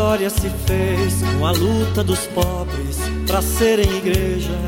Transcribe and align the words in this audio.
história 0.00 0.30
se 0.30 0.48
fez 0.66 1.20
com 1.20 1.46
a 1.46 1.50
luta 1.50 2.02
dos 2.02 2.20
pobres 2.28 2.96
para 3.26 3.42
serem 3.42 3.98
igreja. 3.98 4.58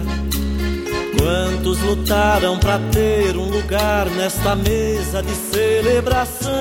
Quantos 1.19 1.81
lutaram 1.81 2.59
para 2.59 2.79
ter 2.91 3.35
um 3.35 3.49
lugar 3.49 4.11
nesta 4.11 4.55
mesa 4.55 5.23
de 5.23 5.33
celebração? 5.35 6.53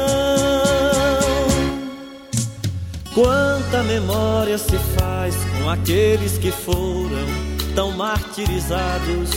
Quanta 3.14 3.84
memória 3.84 4.58
se 4.58 4.78
faz 4.98 5.36
com 5.58 5.70
aqueles 5.70 6.38
que 6.38 6.50
foram 6.50 7.28
tão 7.76 7.92
martirizados. 7.92 9.32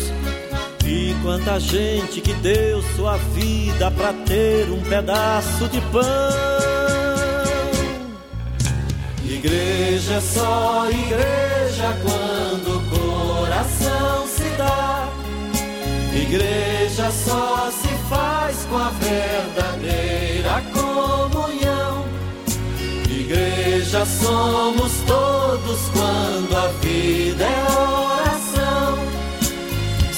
E 0.86 1.12
quanta 1.24 1.58
gente 1.58 2.20
que 2.20 2.34
deu 2.34 2.80
sua 2.94 3.16
vida 3.16 3.90
para 3.90 4.12
ter 4.12 4.70
um 4.70 4.80
pedaço 4.82 5.66
de 5.70 5.80
pão. 5.90 6.63
Igreja 9.44 10.14
é 10.14 10.20
só 10.22 10.88
igreja 10.88 11.94
quando 12.02 12.78
o 12.78 13.40
coração 13.42 14.26
se 14.26 14.48
dá. 14.56 15.06
Igreja 16.14 17.10
só 17.10 17.70
se 17.70 17.88
faz 18.08 18.66
com 18.70 18.78
a 18.78 18.88
verdadeira 18.88 20.62
comunhão. 20.72 22.06
Igreja 23.10 24.06
somos 24.06 24.92
todos 25.06 25.90
quando 25.92 26.56
a 26.56 26.68
vida 26.80 27.44
é 27.44 27.64
oração. 28.22 28.98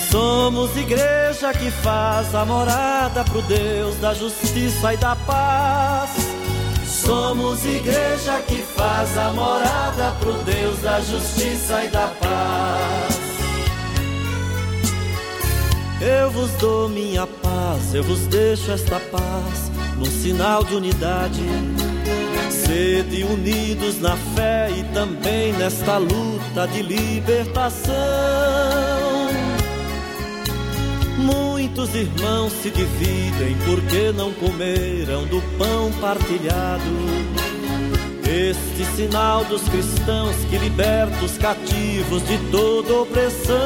Somos 0.08 0.76
igreja 0.76 1.52
que 1.52 1.72
faz 1.72 2.32
a 2.32 2.44
morada 2.44 3.24
pro 3.24 3.42
Deus 3.42 3.96
da 3.96 4.14
justiça 4.14 4.94
e 4.94 4.96
da 4.96 5.16
paz. 5.16 6.45
Somos 7.06 7.64
igreja 7.64 8.42
que 8.48 8.56
faz 8.56 9.16
a 9.16 9.32
morada 9.32 10.10
pro 10.18 10.32
Deus 10.42 10.80
da 10.82 11.00
justiça 11.00 11.84
e 11.84 11.88
da 11.88 12.08
paz. 12.08 13.16
Eu 16.00 16.30
vos 16.32 16.50
dou 16.60 16.88
minha 16.88 17.24
paz, 17.24 17.94
eu 17.94 18.02
vos 18.02 18.26
deixo 18.26 18.72
esta 18.72 18.98
paz, 18.98 19.70
num 19.96 20.04
sinal 20.04 20.64
de 20.64 20.74
unidade. 20.74 21.42
Sede 22.50 23.22
unidos 23.22 24.00
na 24.00 24.16
fé 24.34 24.68
e 24.76 24.82
também 24.92 25.52
nesta 25.52 25.98
luta 25.98 26.66
de 26.72 26.82
libertação. 26.82 27.94
Muitos 31.18 31.94
irmãos 31.94 32.52
se 32.62 32.70
dividem 32.70 33.56
porque 33.64 34.12
não 34.12 34.32
comeram 34.34 35.24
do 35.26 35.40
pão 35.56 35.90
partilhado. 36.00 36.84
Este 38.28 38.84
sinal 38.96 39.44
dos 39.44 39.62
cristãos 39.62 40.36
que 40.50 40.58
liberta 40.58 41.24
os 41.24 41.38
cativos 41.38 42.22
de 42.26 42.36
toda 42.50 42.92
opressão. 42.94 43.56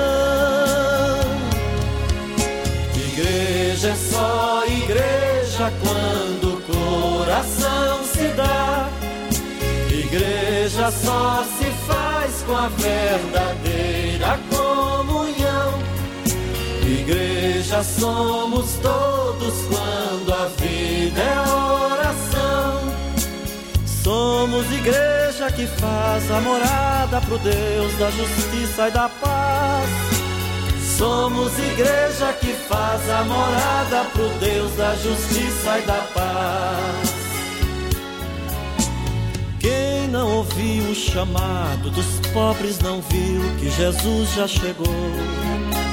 Igreja 2.95 3.89
é 3.89 3.97
só 3.97 4.65
igreja 4.67 5.73
quando 5.83 6.55
o 6.55 6.61
coração 6.63 8.05
se 8.05 8.29
dá. 8.29 8.89
Igreja 9.91 10.91
só 10.93 11.45
se 11.59 11.65
faz 11.87 12.43
com 12.47 12.57
a 12.57 12.69
verdadeira 12.69 14.39
comunhão. 14.51 15.40
Igreja 16.91 17.85
somos 17.85 18.73
todos 18.83 19.55
quando 19.69 20.35
a 20.35 20.47
vida 20.47 21.21
é 21.21 21.41
oração. 21.49 22.81
Somos 23.87 24.67
igreja 24.73 25.53
que 25.55 25.69
faz 25.69 26.29
a 26.33 26.41
morada 26.41 27.21
pro 27.21 27.39
Deus 27.39 27.97
da 27.97 28.11
justiça 28.11 28.89
e 28.89 28.91
da 28.91 29.09
paz. 29.09 29.89
Somos 30.99 31.57
igreja 31.61 32.33
que 32.41 32.53
faz 32.69 33.09
a 33.09 33.23
morada 33.23 34.05
pro 34.13 34.29
Deus 34.41 34.75
da 34.75 34.97
justiça 34.97 35.79
e 35.79 35.83
da 35.83 36.05
paz. 36.13 37.15
Quem 39.61 40.09
não 40.09 40.39
ouviu 40.39 40.91
o 40.91 40.95
chamado 40.95 41.89
dos 41.91 42.27
pobres 42.33 42.81
não 42.81 43.01
viu 43.03 43.43
que 43.61 43.71
Jesus 43.71 44.35
já 44.35 44.49
chegou. 44.49 45.90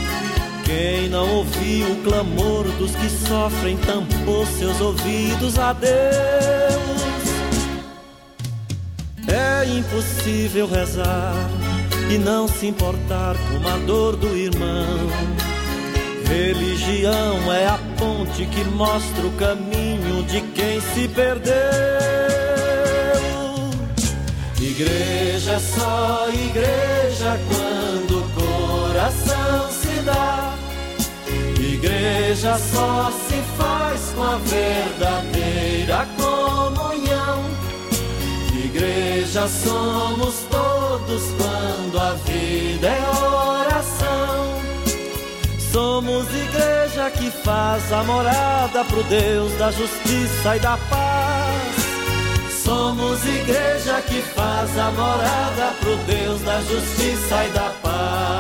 Quem 0.68 1.08
não 1.08 1.38
ouviu 1.38 1.94
o 1.94 2.04
clamor 2.04 2.66
dos 2.78 2.94
que 2.94 3.10
sofrem 3.10 3.78
tampou 3.78 4.46
seus 4.46 4.82
ouvidos 4.82 5.58
a 5.58 5.72
Deus. 5.72 5.88
É 9.30 9.66
impossível 9.66 10.68
rezar 10.68 11.34
e 12.10 12.18
não 12.18 12.50
se 12.50 12.68
importar 12.68 13.36
com 13.38 13.66
a 13.66 13.78
dor 13.86 14.18
do 14.18 14.36
irmão. 14.36 15.08
Religião 16.28 17.54
é 17.54 17.66
a 17.66 17.80
ponte 17.98 18.46
que 18.48 18.66
mostra 18.66 19.26
o 19.26 19.32
caminho 19.38 20.22
de 20.24 20.42
quem 20.52 20.82
se 20.82 21.08
perdeu. 21.08 21.54
Igreja 24.60 25.54
é 25.54 25.60
só 25.60 26.28
igreja 26.28 27.40
quando 27.48 28.20
o 28.20 28.30
coração 28.32 29.72
se 29.72 30.02
dá. 30.02 30.47
Igreja 31.78 32.58
só 32.58 33.12
se 33.30 33.36
faz 33.56 34.12
com 34.16 34.24
a 34.24 34.38
verdadeira 34.38 36.08
comunhão. 36.18 37.44
Igreja 38.52 39.48
somos 39.48 40.38
todos 40.50 41.24
quando 41.38 42.00
a 42.00 42.14
vida 42.26 42.88
é 42.88 43.10
oração. 43.24 44.58
Somos 45.72 46.26
igreja 46.34 47.12
que 47.12 47.30
faz 47.30 47.94
a 47.94 48.04
morada 48.04 48.84
pro 48.86 49.04
Deus 49.04 49.54
da 49.60 49.70
justiça 49.70 50.56
e 50.56 50.60
da 50.60 50.78
paz. 50.90 51.78
Somos 52.64 53.24
igreja 53.24 54.02
que 54.02 54.20
faz 54.34 54.76
a 54.80 54.92
morada 54.94 55.76
pro 55.80 55.96
Deus 55.98 56.42
da 56.42 56.60
justiça 56.62 57.46
e 57.46 57.50
da 57.52 57.72
paz. 57.84 58.37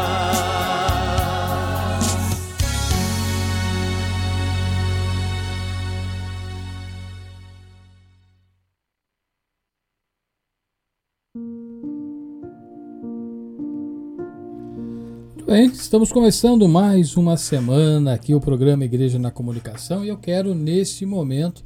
Bem, 15.48 15.68
estamos 15.68 16.12
começando 16.12 16.68
mais 16.68 17.16
uma 17.16 17.38
semana 17.38 18.12
aqui 18.12 18.36
o 18.36 18.42
programa 18.42 18.84
Igreja 18.84 19.18
na 19.18 19.32
Comunicação 19.32 20.04
e 20.04 20.10
eu 20.10 20.18
quero 20.18 20.54
neste 20.54 21.06
momento 21.06 21.64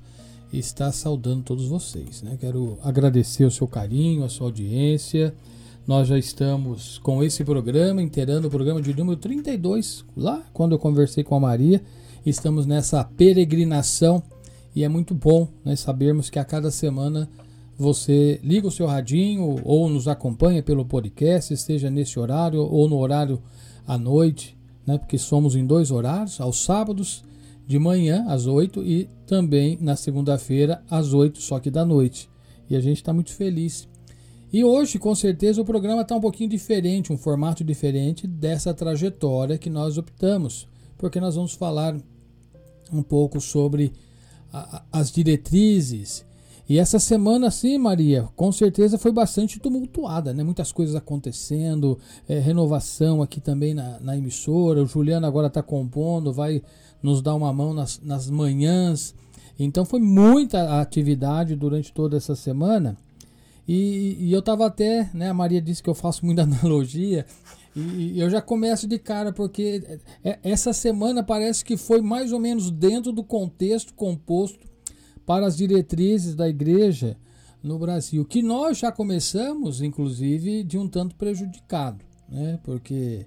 estar 0.54 0.92
saudando 0.92 1.42
todos 1.42 1.68
vocês, 1.68 2.22
né? 2.22 2.38
Quero 2.40 2.78
agradecer 2.84 3.44
o 3.44 3.50
seu 3.50 3.68
carinho, 3.68 4.24
a 4.24 4.30
sua 4.30 4.46
audiência. 4.48 5.34
Nós 5.88 6.08
já 6.08 6.20
estamos 6.20 7.00
com 7.00 7.24
esse 7.24 7.44
programa, 7.44 8.04
inteirando 8.04 8.48
o 8.48 8.52
programa 8.52 8.80
de 8.80 8.94
número 8.94 9.18
32, 9.18 10.06
lá 10.16 10.44
quando 10.54 10.74
eu 10.74 10.80
conversei 10.80 11.24
com 11.24 11.34
a 11.34 11.40
Maria. 11.40 11.82
Estamos 12.24 12.68
nessa 12.68 13.04
peregrinação 13.04 14.22
e 14.76 14.84
é 14.84 14.88
muito 14.88 15.16
bom 15.16 15.48
né, 15.66 15.76
sabermos 15.76 16.30
que 16.30 16.38
a 16.38 16.46
cada 16.46 16.70
semana 16.70 17.28
você 17.80 18.40
liga 18.44 18.68
o 18.68 18.72
seu 18.72 18.86
radinho 18.86 19.60
ou 19.64 19.90
nos 19.90 20.08
acompanha 20.08 20.62
pelo 20.62 20.86
podcast, 20.86 21.52
esteja 21.52 21.90
nesse 21.90 22.20
horário 22.20 22.62
ou 22.62 22.88
no 22.88 23.00
horário 23.00 23.42
à 23.86 23.98
noite, 23.98 24.58
né? 24.86 24.98
Porque 24.98 25.18
somos 25.18 25.56
em 25.56 25.66
dois 25.66 25.92
horários, 25.92 26.40
aos 26.40 26.64
sábados 26.64 27.24
de 27.68 27.80
manhã 27.80 28.26
às 28.28 28.48
8 28.48 28.84
e 28.84 29.10
também 29.26 29.78
na 29.80 29.96
segunda-feira 29.96 30.84
às 30.90 31.14
8, 31.14 31.42
só 31.42 31.60
que 31.60 31.72
da 31.72 31.86
noite. 31.86 32.30
E 32.70 32.76
a 32.76 32.82
gente 32.82 32.98
está 32.98 33.14
muito 33.14 33.34
feliz. 33.34 33.88
E 34.52 34.64
hoje, 34.64 35.00
com 35.00 35.16
certeza, 35.16 35.62
o 35.62 35.66
programa 35.66 36.02
está 36.02 36.16
um 36.16 36.20
pouquinho 36.20 36.50
diferente, 36.50 37.14
um 37.14 37.18
formato 37.18 37.64
diferente 37.64 38.28
dessa 38.28 38.74
trajetória 38.74 39.58
que 39.58 39.70
nós 39.70 39.98
optamos, 39.98 40.68
porque 40.98 41.20
nós 41.20 41.36
vamos 41.36 41.54
falar 41.54 41.96
um 42.92 43.02
pouco 43.02 43.40
sobre 43.40 43.94
a, 44.52 44.84
as 44.92 45.12
diretrizes 45.12 46.26
e 46.68 46.80
essa 46.80 47.00
semana, 47.00 47.52
sim, 47.52 47.78
Maria, 47.78 48.30
com 48.36 48.52
certeza 48.52 48.98
foi 48.98 49.12
bastante 49.12 49.60
tumultuada, 49.60 50.34
né? 50.34 50.44
Muitas 50.44 50.72
coisas 50.72 50.96
acontecendo, 50.96 51.98
é, 52.28 52.40
renovação 52.40 53.22
aqui 53.22 53.42
também 53.42 53.74
na, 53.74 54.00
na, 54.00 54.18
emissora. 54.18 54.82
O 54.82 54.88
Juliano 54.88 55.26
agora 55.26 55.48
está 55.48 55.62
compondo, 55.62 56.32
vai 56.32 56.62
nos 57.02 57.22
dar 57.22 57.36
uma 57.36 57.52
mão 57.52 57.74
nas, 57.74 58.00
nas 58.02 58.30
manhãs. 58.30 59.14
Então 59.60 59.84
foi 59.84 60.00
muita 60.00 60.80
atividade 60.80 61.56
durante 61.56 61.92
toda 61.92 62.16
essa 62.16 62.36
semana. 62.36 62.96
E, 63.68 64.18
e 64.20 64.34
eu 64.34 64.40
estava 64.40 64.66
até, 64.66 65.10
né? 65.14 65.30
A 65.30 65.34
Maria 65.34 65.62
disse 65.62 65.84
que 65.84 65.90
eu 65.90 65.96
faço 65.96 66.26
muita 66.26 66.44
analogia. 66.44 67.26
E 67.76 68.20
eu 68.20 68.30
já 68.30 68.42
começo 68.42 68.88
de 68.88 69.00
cara, 69.00 69.32
porque 69.32 70.00
é, 70.24 70.40
essa 70.44 70.74
semana 70.74 71.24
parece 71.24 71.64
que 71.64 71.78
foi 71.78 72.02
mais 72.02 72.32
ou 72.32 72.40
menos 72.40 72.70
dentro 72.70 73.12
do 73.12 73.24
contexto 73.24 73.94
composto 73.94 74.71
para 75.32 75.48
as 75.48 75.56
diretrizes 75.56 76.36
da 76.36 76.50
igreja 76.50 77.16
no 77.64 77.80
Brasil, 77.80 78.26
que 78.26 78.42
nós 78.42 78.80
já 78.80 78.92
começamos, 78.92 79.82
inclusive, 79.82 80.62
de 80.62 80.78
um 80.78 80.90
tanto 80.90 81.16
prejudicado, 81.16 82.04
né? 82.28 82.60
porque 82.66 83.26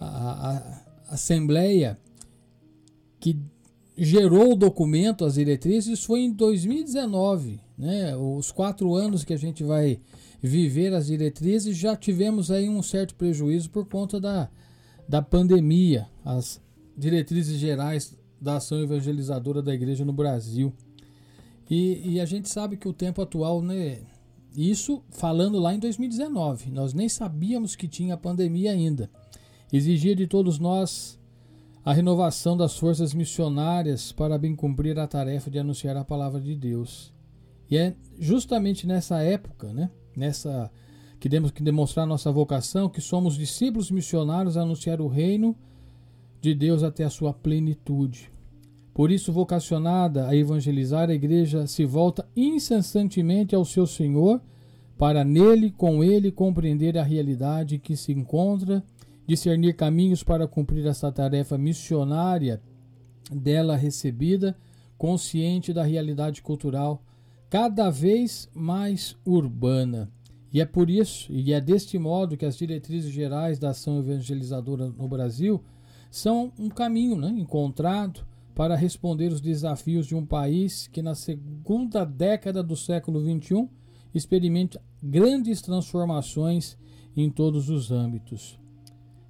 a, 0.00 0.56
a, 0.56 1.12
Assembleia 1.12 1.98
que 3.20 3.38
gerou 3.94 4.52
o 4.52 4.56
documento, 4.56 5.22
as 5.22 5.34
diretrizes, 5.34 6.02
foi 6.02 6.20
em 6.20 6.32
2019. 6.32 7.60
Né? 7.76 8.16
Os 8.16 8.50
quatro 8.50 8.94
anos 8.94 9.22
que 9.22 9.34
a 9.34 9.38
gente 9.38 9.62
vai 9.62 10.00
viver 10.40 10.94
as 10.94 11.08
diretrizes, 11.08 11.76
já 11.76 11.94
tivemos 11.94 12.50
aí 12.50 12.70
um 12.70 12.82
certo 12.82 13.14
prejuízo 13.14 13.68
por 13.68 13.86
conta 13.86 14.18
da, 14.18 14.48
da 15.06 15.20
pandemia, 15.20 16.08
as 16.24 16.58
diretrizes 16.96 17.58
gerais 17.58 18.16
da 18.40 18.56
ação 18.56 18.80
evangelizadora 18.80 19.60
da 19.60 19.74
igreja 19.74 20.06
no 20.06 20.12
Brasil. 20.14 20.72
E, 21.70 22.14
e, 22.14 22.20
a 22.20 22.24
gente 22.24 22.48
sabe 22.48 22.76
que 22.76 22.88
o 22.88 22.92
tempo 22.92 23.20
atual, 23.20 23.60
né? 23.60 23.98
Isso 24.56 25.02
falando 25.10 25.58
lá 25.58 25.74
em 25.74 25.78
2019, 25.78 26.70
nós 26.70 26.94
nem 26.94 27.08
sabíamos 27.08 27.76
que 27.76 27.86
tinha 27.86 28.16
pandemia 28.16 28.72
ainda. 28.72 29.10
Exigia 29.72 30.16
de 30.16 30.26
todos 30.26 30.58
nós 30.58 31.18
a 31.84 31.92
renovação 31.92 32.56
das 32.56 32.76
forças 32.76 33.14
missionárias 33.14 34.12
para 34.12 34.38
bem 34.38 34.54
cumprir 34.54 34.98
a 34.98 35.06
tarefa 35.06 35.50
de 35.50 35.58
anunciar 35.58 35.96
a 35.96 36.04
palavra 36.04 36.40
de 36.40 36.54
Deus. 36.54 37.12
E 37.70 37.76
é 37.76 37.94
justamente 38.18 38.86
nessa 38.86 39.22
época, 39.22 39.72
né? 39.72 39.90
Nessa 40.16 40.70
que 41.20 41.28
temos 41.28 41.50
que 41.50 41.62
demonstrar 41.62 42.06
nossa 42.06 42.30
vocação, 42.30 42.88
que 42.88 43.00
somos 43.00 43.36
discípulos 43.36 43.90
missionários 43.90 44.56
a 44.56 44.62
anunciar 44.62 45.00
o 45.00 45.08
reino 45.08 45.56
de 46.40 46.54
Deus 46.54 46.82
até 46.82 47.04
a 47.04 47.10
sua 47.10 47.32
plenitude. 47.32 48.30
Por 48.98 49.12
isso, 49.12 49.32
vocacionada 49.32 50.26
a 50.26 50.34
evangelizar, 50.34 51.08
a 51.08 51.14
igreja 51.14 51.68
se 51.68 51.84
volta 51.84 52.28
incessantemente 52.34 53.54
ao 53.54 53.64
seu 53.64 53.86
Senhor 53.86 54.42
para 54.98 55.22
nele, 55.22 55.70
com 55.70 56.02
ele, 56.02 56.32
compreender 56.32 56.98
a 56.98 57.04
realidade 57.04 57.78
que 57.78 57.96
se 57.96 58.10
encontra, 58.10 58.82
discernir 59.24 59.76
caminhos 59.76 60.24
para 60.24 60.48
cumprir 60.48 60.84
essa 60.84 61.12
tarefa 61.12 61.56
missionária 61.56 62.60
dela 63.30 63.76
recebida, 63.76 64.56
consciente 64.96 65.72
da 65.72 65.84
realidade 65.84 66.42
cultural 66.42 67.00
cada 67.48 67.90
vez 67.90 68.50
mais 68.52 69.16
urbana. 69.24 70.10
E 70.52 70.60
é 70.60 70.66
por 70.66 70.90
isso, 70.90 71.32
e 71.32 71.52
é 71.52 71.60
deste 71.60 72.00
modo 72.00 72.36
que 72.36 72.44
as 72.44 72.56
diretrizes 72.56 73.12
gerais 73.12 73.60
da 73.60 73.70
ação 73.70 74.00
evangelizadora 74.00 74.88
no 74.88 75.06
Brasil 75.06 75.62
são 76.10 76.52
um 76.58 76.68
caminho 76.68 77.14
né, 77.14 77.28
encontrado 77.28 78.26
para 78.58 78.74
responder 78.74 79.30
os 79.30 79.40
desafios 79.40 80.04
de 80.04 80.16
um 80.16 80.26
país 80.26 80.88
que, 80.88 81.00
na 81.00 81.14
segunda 81.14 82.04
década 82.04 82.60
do 82.60 82.74
século 82.74 83.20
XXI, 83.20 83.68
experimenta 84.12 84.82
grandes 85.00 85.62
transformações 85.62 86.76
em 87.16 87.30
todos 87.30 87.70
os 87.70 87.92
âmbitos. 87.92 88.58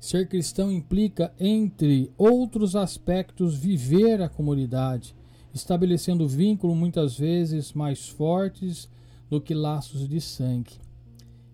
Ser 0.00 0.30
cristão 0.30 0.72
implica, 0.72 1.30
entre 1.38 2.10
outros 2.16 2.74
aspectos, 2.74 3.54
viver 3.54 4.22
a 4.22 4.30
comunidade, 4.30 5.14
estabelecendo 5.52 6.26
vínculos 6.26 6.74
muitas 6.74 7.18
vezes 7.18 7.74
mais 7.74 8.08
fortes 8.08 8.88
do 9.28 9.42
que 9.42 9.52
laços 9.52 10.08
de 10.08 10.22
sangue. 10.22 10.80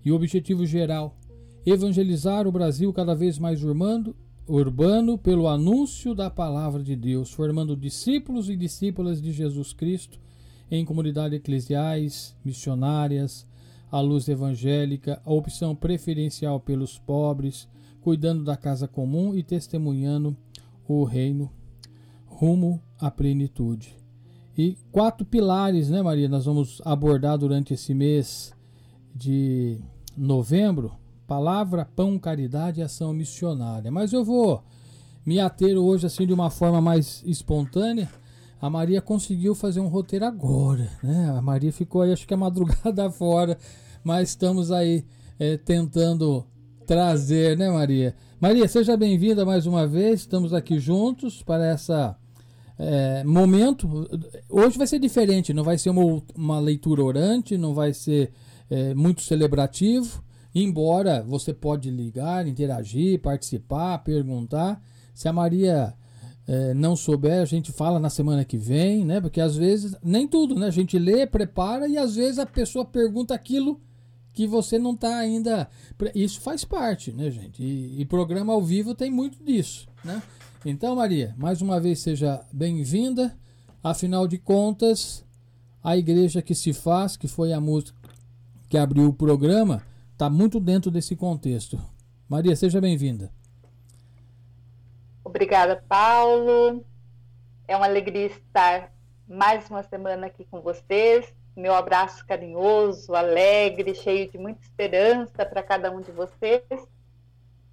E 0.05 0.12
o 0.12 0.15
objetivo 0.15 0.65
geral: 0.65 1.17
evangelizar 1.67 2.47
o 2.47 2.53
Brasil 2.53 2.93
cada 2.93 3.17
vez 3.17 3.37
mais 3.37 3.65
urbano, 3.65 4.15
urbano 4.46 5.17
pelo 5.17 5.49
anúncio 5.49 6.14
da 6.14 6.29
palavra 6.29 6.82
de 6.82 6.94
Deus, 6.94 7.32
formando 7.32 7.76
discípulos 7.76 8.50
e 8.50 8.56
discípulas 8.56 9.20
de 9.20 9.32
Jesus 9.32 9.73
Cristo 9.73 10.19
em 10.70 10.85
comunidades 10.85 11.38
eclesiais, 11.38 12.37
missionárias, 12.44 13.46
a 13.91 14.00
luz 14.00 14.29
evangélica, 14.29 15.20
a 15.25 15.32
opção 15.32 15.75
preferencial 15.75 16.61
pelos 16.61 16.99
pobres, 16.99 17.69
cuidando 18.00 18.44
da 18.44 18.56
casa 18.56 18.88
comum 18.88 19.35
e 19.35 19.43
testemunhando 19.43 20.37
o 20.87 21.05
reino 21.05 21.50
rumo 22.26 22.82
à 22.99 23.11
plenitude. 23.11 23.96
E 24.56 24.76
quatro 24.93 25.25
pilares, 25.25 25.88
né, 25.88 26.02
Maria, 26.02 26.29
nós 26.29 26.44
vamos 26.44 26.82
abordar 26.85 27.38
durante 27.38 27.75
esse 27.75 27.94
mês 27.94 28.52
de 29.14 29.79
novembro 30.17 30.93
Palavra, 31.34 31.84
pão, 31.84 32.16
caridade 32.16 32.78
e 32.78 32.82
ação 32.84 33.12
missionária. 33.12 33.90
Mas 33.90 34.12
eu 34.12 34.25
vou 34.25 34.62
me 35.26 35.40
ater 35.40 35.76
hoje 35.76 36.06
assim 36.06 36.25
de 36.25 36.32
uma 36.32 36.48
forma 36.48 36.81
mais 36.81 37.25
espontânea. 37.26 38.08
A 38.62 38.70
Maria 38.70 39.02
conseguiu 39.02 39.52
fazer 39.52 39.81
um 39.81 39.88
roteiro 39.88 40.26
agora, 40.26 40.88
né? 41.02 41.34
A 41.36 41.42
Maria 41.42 41.72
ficou 41.72 42.02
aí, 42.02 42.12
acho 42.12 42.25
que 42.25 42.34
a 42.34 42.36
madrugada 42.36 43.10
fora, 43.10 43.58
mas 44.04 44.28
estamos 44.28 44.70
aí 44.70 45.04
é, 45.36 45.56
tentando 45.56 46.46
trazer, 46.86 47.58
né, 47.58 47.69
Maria? 47.69 48.14
Maria, 48.40 48.69
seja 48.69 48.96
bem-vinda 48.96 49.44
mais 49.44 49.66
uma 49.66 49.88
vez. 49.88 50.20
Estamos 50.20 50.54
aqui 50.54 50.78
juntos 50.78 51.42
para 51.42 51.66
essa 51.66 52.16
é, 52.78 53.25
momento. 53.25 54.08
Hoje 54.48 54.78
vai 54.78 54.86
ser 54.86 55.00
diferente, 55.00 55.52
não 55.52 55.64
vai 55.64 55.78
ser 55.78 55.90
uma, 55.90 56.22
uma 56.36 56.60
leitura 56.60 57.02
orante, 57.02 57.58
não 57.58 57.75
vai 57.75 57.92
ser 57.92 58.31
é, 58.70 58.94
muito 58.94 59.20
celebrativo. 59.22 60.22
Embora 60.55 61.23
você 61.23 61.53
pode 61.53 61.91
ligar, 61.91 62.47
interagir, 62.47 63.21
participar, 63.21 63.99
perguntar. 63.99 64.81
Se 65.12 65.27
a 65.27 65.33
Maria 65.33 65.95
é, 66.47 66.75
não 66.75 66.95
souber, 66.95 67.41
a 67.41 67.45
gente 67.45 67.73
fala 67.73 67.99
na 67.99 68.11
semana 68.11 68.45
que 68.45 68.56
vem, 68.56 69.05
né? 69.05 69.21
Porque 69.21 69.41
às 69.41 69.56
vezes, 69.56 69.97
nem 70.03 70.29
tudo, 70.29 70.55
né? 70.55 70.67
A 70.67 70.71
gente 70.71 70.99
lê, 70.99 71.27
prepara 71.27 71.89
e 71.89 71.99
às 71.99 72.15
vezes 72.15 72.39
a 72.39 72.47
pessoa 72.47 72.85
pergunta 72.85 73.35
aquilo 73.35 73.81
que 74.33 74.47
você 74.47 74.79
não 74.79 74.93
está 74.93 75.17
ainda. 75.17 75.69
Isso 76.15 76.41
faz 76.41 76.65
parte, 76.65 77.12
né, 77.12 77.31
gente? 77.31 77.62
E, 77.62 78.01
e, 78.01 78.05
programa 78.05 78.53
ao 78.53 78.62
vivo 78.62 78.95
tem 78.95 79.11
muito 79.11 79.43
disso, 79.43 79.89
né? 80.05 80.23
Então, 80.67 80.97
Maria, 80.97 81.35
mais 81.39 81.62
uma 81.62 81.81
vez 81.81 82.01
seja 82.01 82.45
bem-vinda. 82.53 83.37
Afinal 83.83 84.27
de 84.27 84.39
contas, 84.39 85.25
a 85.83 85.97
igreja 85.97 86.41
que 86.41 86.55
se 86.55 86.73
faz, 86.73 87.17
que 87.17 87.29
foi 87.29 87.53
a 87.53 87.61
música 87.61 87.99
que 88.69 88.79
abriu 88.79 89.09
o 89.09 89.12
programa, 89.12 89.83
está 90.14 90.31
muito 90.31 90.61
dentro 90.61 90.93
desse 90.93 91.16
contexto. 91.16 91.78
Maria, 92.28 92.55
seja 92.55 92.81
bem-vinda. 92.81 93.32
Obrigada, 95.24 95.82
Paulo. 95.89 96.84
É 97.67 97.77
uma 97.77 97.86
alegria 97.86 98.27
estar 98.27 98.93
mais 99.27 99.69
uma 99.69 99.82
semana 99.82 100.27
aqui 100.27 100.44
com 100.44 100.60
vocês. 100.60 101.34
Meu 101.56 101.74
abraço 101.74 102.24
carinhoso, 102.27 103.12
alegre, 103.15 103.94
cheio 103.94 104.31
de 104.31 104.39
muita 104.39 104.62
esperança 104.62 105.44
para 105.44 105.62
cada 105.62 105.91
um 105.91 106.00
de 106.00 106.12
vocês. 106.12 106.62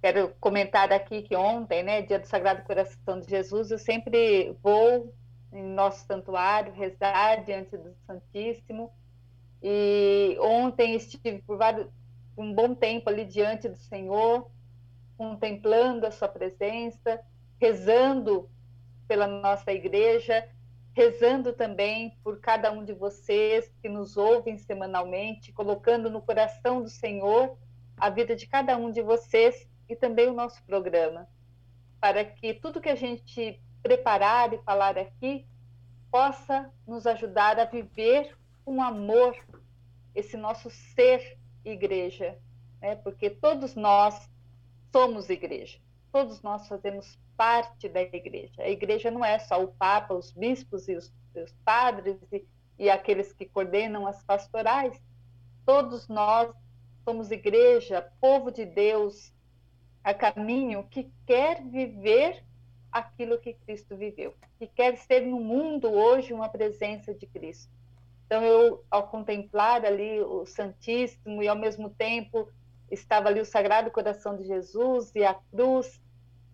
Quero 0.00 0.34
comentar 0.40 0.92
aqui 0.92 1.22
que 1.22 1.36
ontem, 1.36 1.84
né, 1.84 2.02
dia 2.02 2.18
do 2.18 2.26
Sagrado 2.26 2.64
Coração 2.64 3.20
de 3.20 3.30
Jesus, 3.30 3.70
eu 3.70 3.78
sempre 3.78 4.56
vou 4.60 5.14
em 5.52 5.62
nosso 5.62 6.04
santuário 6.06 6.72
rezar 6.72 7.44
diante 7.44 7.76
do 7.76 7.94
Santíssimo. 8.04 8.90
E 9.62 10.36
ontem 10.40 10.96
estive 10.96 11.40
por 11.42 11.56
vários, 11.56 11.86
um 12.36 12.52
bom 12.54 12.74
tempo 12.74 13.08
ali 13.08 13.24
diante 13.24 13.68
do 13.68 13.76
Senhor, 13.76 14.50
contemplando 15.16 16.06
a 16.06 16.10
sua 16.10 16.28
presença, 16.28 17.20
rezando 17.60 18.48
pela 19.06 19.26
nossa 19.26 19.72
igreja, 19.72 20.48
rezando 20.94 21.52
também 21.52 22.16
por 22.22 22.40
cada 22.40 22.70
um 22.70 22.84
de 22.84 22.92
vocês 22.92 23.72
que 23.80 23.88
nos 23.88 24.16
ouvem 24.16 24.58
semanalmente, 24.58 25.52
colocando 25.52 26.10
no 26.10 26.20
coração 26.20 26.82
do 26.82 26.88
Senhor 26.88 27.56
a 27.96 28.10
vida 28.10 28.34
de 28.34 28.46
cada 28.46 28.76
um 28.76 28.90
de 28.90 29.00
vocês 29.00 29.68
e 29.88 29.94
também 29.94 30.28
o 30.28 30.34
nosso 30.34 30.62
programa, 30.64 31.28
para 32.00 32.24
que 32.24 32.54
tudo 32.54 32.80
que 32.80 32.88
a 32.88 32.94
gente 32.94 33.60
preparar 33.82 34.52
e 34.52 34.58
falar 34.58 34.98
aqui 34.98 35.46
possa 36.10 36.70
nos 36.86 37.06
ajudar 37.06 37.58
a 37.58 37.64
viver 37.64 38.36
com 38.64 38.82
amor 38.82 39.34
esse 40.14 40.36
nosso 40.36 40.70
ser 40.70 41.38
igreja, 41.64 42.38
né? 42.80 42.96
porque 42.96 43.30
todos 43.30 43.74
nós 43.74 44.30
somos 44.90 45.30
igreja, 45.30 45.78
todos 46.10 46.42
nós 46.42 46.68
fazemos 46.68 47.18
parte 47.36 47.88
da 47.88 48.02
igreja. 48.02 48.62
A 48.62 48.68
igreja 48.68 49.10
não 49.10 49.24
é 49.24 49.38
só 49.38 49.62
o 49.62 49.68
Papa, 49.68 50.14
os 50.14 50.30
bispos 50.32 50.88
e 50.88 50.94
os, 50.94 51.12
os 51.34 51.52
padres 51.64 52.16
e, 52.30 52.44
e 52.78 52.90
aqueles 52.90 53.32
que 53.32 53.46
coordenam 53.46 54.06
as 54.06 54.22
pastorais. 54.22 55.00
Todos 55.64 56.08
nós 56.08 56.52
somos 57.04 57.30
igreja, 57.30 58.12
povo 58.20 58.50
de 58.50 58.64
Deus, 58.64 59.32
a 60.04 60.12
caminho 60.12 60.84
que 60.90 61.10
quer 61.26 61.62
viver 61.62 62.44
aquilo 62.90 63.38
que 63.38 63.54
Cristo 63.54 63.96
viveu, 63.96 64.34
que 64.58 64.66
quer 64.66 64.96
ser 64.98 65.20
no 65.20 65.40
mundo 65.40 65.90
hoje 65.90 66.32
uma 66.32 66.48
presença 66.48 67.14
de 67.14 67.26
Cristo. 67.26 67.72
Então, 68.32 68.46
eu, 68.46 68.82
ao 68.90 69.08
contemplar 69.08 69.84
ali 69.84 70.18
o 70.22 70.46
Santíssimo 70.46 71.42
e, 71.42 71.48
ao 71.48 71.54
mesmo 71.54 71.90
tempo, 71.90 72.48
estava 72.90 73.28
ali 73.28 73.38
o 73.42 73.44
Sagrado 73.44 73.90
Coração 73.90 74.34
de 74.38 74.44
Jesus 74.44 75.14
e 75.14 75.22
a 75.22 75.34
cruz, 75.34 76.00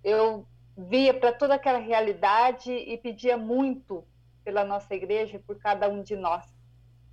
eu 0.03 0.45
via 0.77 1.15
para 1.15 1.33
toda 1.33 1.55
aquela 1.55 1.79
realidade 1.79 2.73
e 2.73 2.99
pedia 2.99 3.37
muito 3.37 4.05
pela 4.43 4.65
nossa 4.65 4.93
igreja 4.93 5.37
e 5.37 5.39
por 5.39 5.57
cada 5.61 5.89
um 5.89 6.03
de 6.03 6.17
nós. 6.17 6.45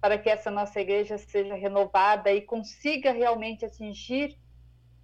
para 0.02 0.18
que 0.18 0.32
essa 0.32 0.50
nossa 0.50 0.82
igreja 0.82 1.20
seja 1.20 1.54
renovada 1.54 2.34
e 2.34 2.42
consiga 2.42 3.12
realmente 3.12 3.66
atingir 3.66 4.36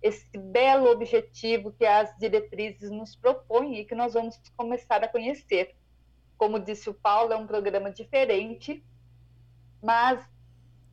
esse 0.01 0.35
belo 0.39 0.89
objetivo 0.89 1.71
que 1.71 1.85
as 1.85 2.17
diretrizes 2.17 2.89
nos 2.89 3.15
propõem 3.15 3.77
e 3.77 3.85
que 3.85 3.93
nós 3.93 4.15
vamos 4.15 4.41
começar 4.57 5.03
a 5.03 5.07
conhecer. 5.07 5.75
Como 6.35 6.59
disse 6.59 6.89
o 6.89 6.95
Paulo, 6.95 7.31
é 7.31 7.37
um 7.37 7.45
programa 7.45 7.91
diferente, 7.91 8.83
mas 9.81 10.23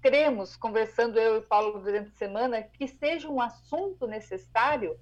cremos, 0.00 0.56
conversando 0.56 1.18
eu 1.18 1.38
e 1.38 1.42
Paulo 1.42 1.80
durante 1.80 2.08
a 2.08 2.18
semana, 2.18 2.62
que 2.62 2.86
seja 2.86 3.28
um 3.28 3.40
assunto 3.40 4.06
necessário 4.06 4.98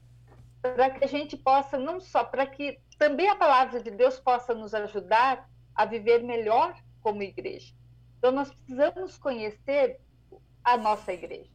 para 0.61 0.91
que 0.91 1.05
a 1.05 1.09
gente 1.09 1.37
possa, 1.37 1.79
não 1.79 2.01
só, 2.01 2.25
para 2.25 2.47
que 2.47 2.81
também 2.99 3.29
a 3.29 3.37
palavra 3.37 3.81
de 3.81 3.91
Deus 3.91 4.19
possa 4.19 4.55
nos 4.55 4.75
ajudar 4.75 5.49
a 5.75 5.85
viver 5.85 6.23
melhor 6.23 6.75
como 7.01 7.23
igreja. 7.23 7.75
Então, 8.19 8.33
nós 8.33 8.53
precisamos 8.53 9.19
conhecer 9.19 10.01
a 10.65 10.77
nossa 10.77 11.13
igreja. 11.13 11.51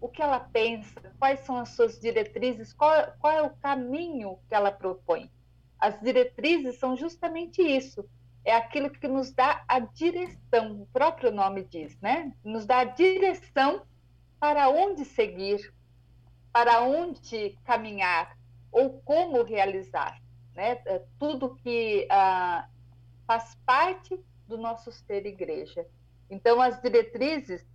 O 0.00 0.08
que 0.08 0.20
ela 0.20 0.40
pensa, 0.40 1.00
quais 1.18 1.40
são 1.40 1.56
as 1.56 1.70
suas 1.70 1.98
diretrizes, 1.98 2.72
qual, 2.74 2.92
qual 3.18 3.32
é 3.32 3.42
o 3.42 3.56
caminho 3.56 4.38
que 4.48 4.54
ela 4.54 4.70
propõe. 4.70 5.30
As 5.78 5.98
diretrizes 6.00 6.78
são 6.78 6.96
justamente 6.96 7.62
isso, 7.62 8.06
é 8.44 8.54
aquilo 8.54 8.90
que 8.90 9.08
nos 9.08 9.32
dá 9.32 9.64
a 9.66 9.78
direção, 9.78 10.82
o 10.82 10.86
próprio 10.86 11.30
nome 11.30 11.64
diz, 11.64 11.98
né? 12.00 12.32
Nos 12.44 12.66
dá 12.66 12.80
a 12.80 12.84
direção 12.84 13.82
para 14.38 14.68
onde 14.68 15.04
seguir, 15.04 15.72
para 16.52 16.82
onde 16.82 17.58
caminhar 17.64 18.36
ou 18.70 19.00
como 19.00 19.42
realizar, 19.42 20.20
né? 20.54 20.82
É 20.84 21.02
tudo 21.18 21.54
que 21.56 22.06
ah, 22.10 22.68
faz 23.26 23.56
parte 23.64 24.18
do 24.46 24.58
nosso 24.58 24.92
ser 24.92 25.24
igreja. 25.24 25.86
Então, 26.28 26.60
as 26.60 26.80
diretrizes 26.80 27.66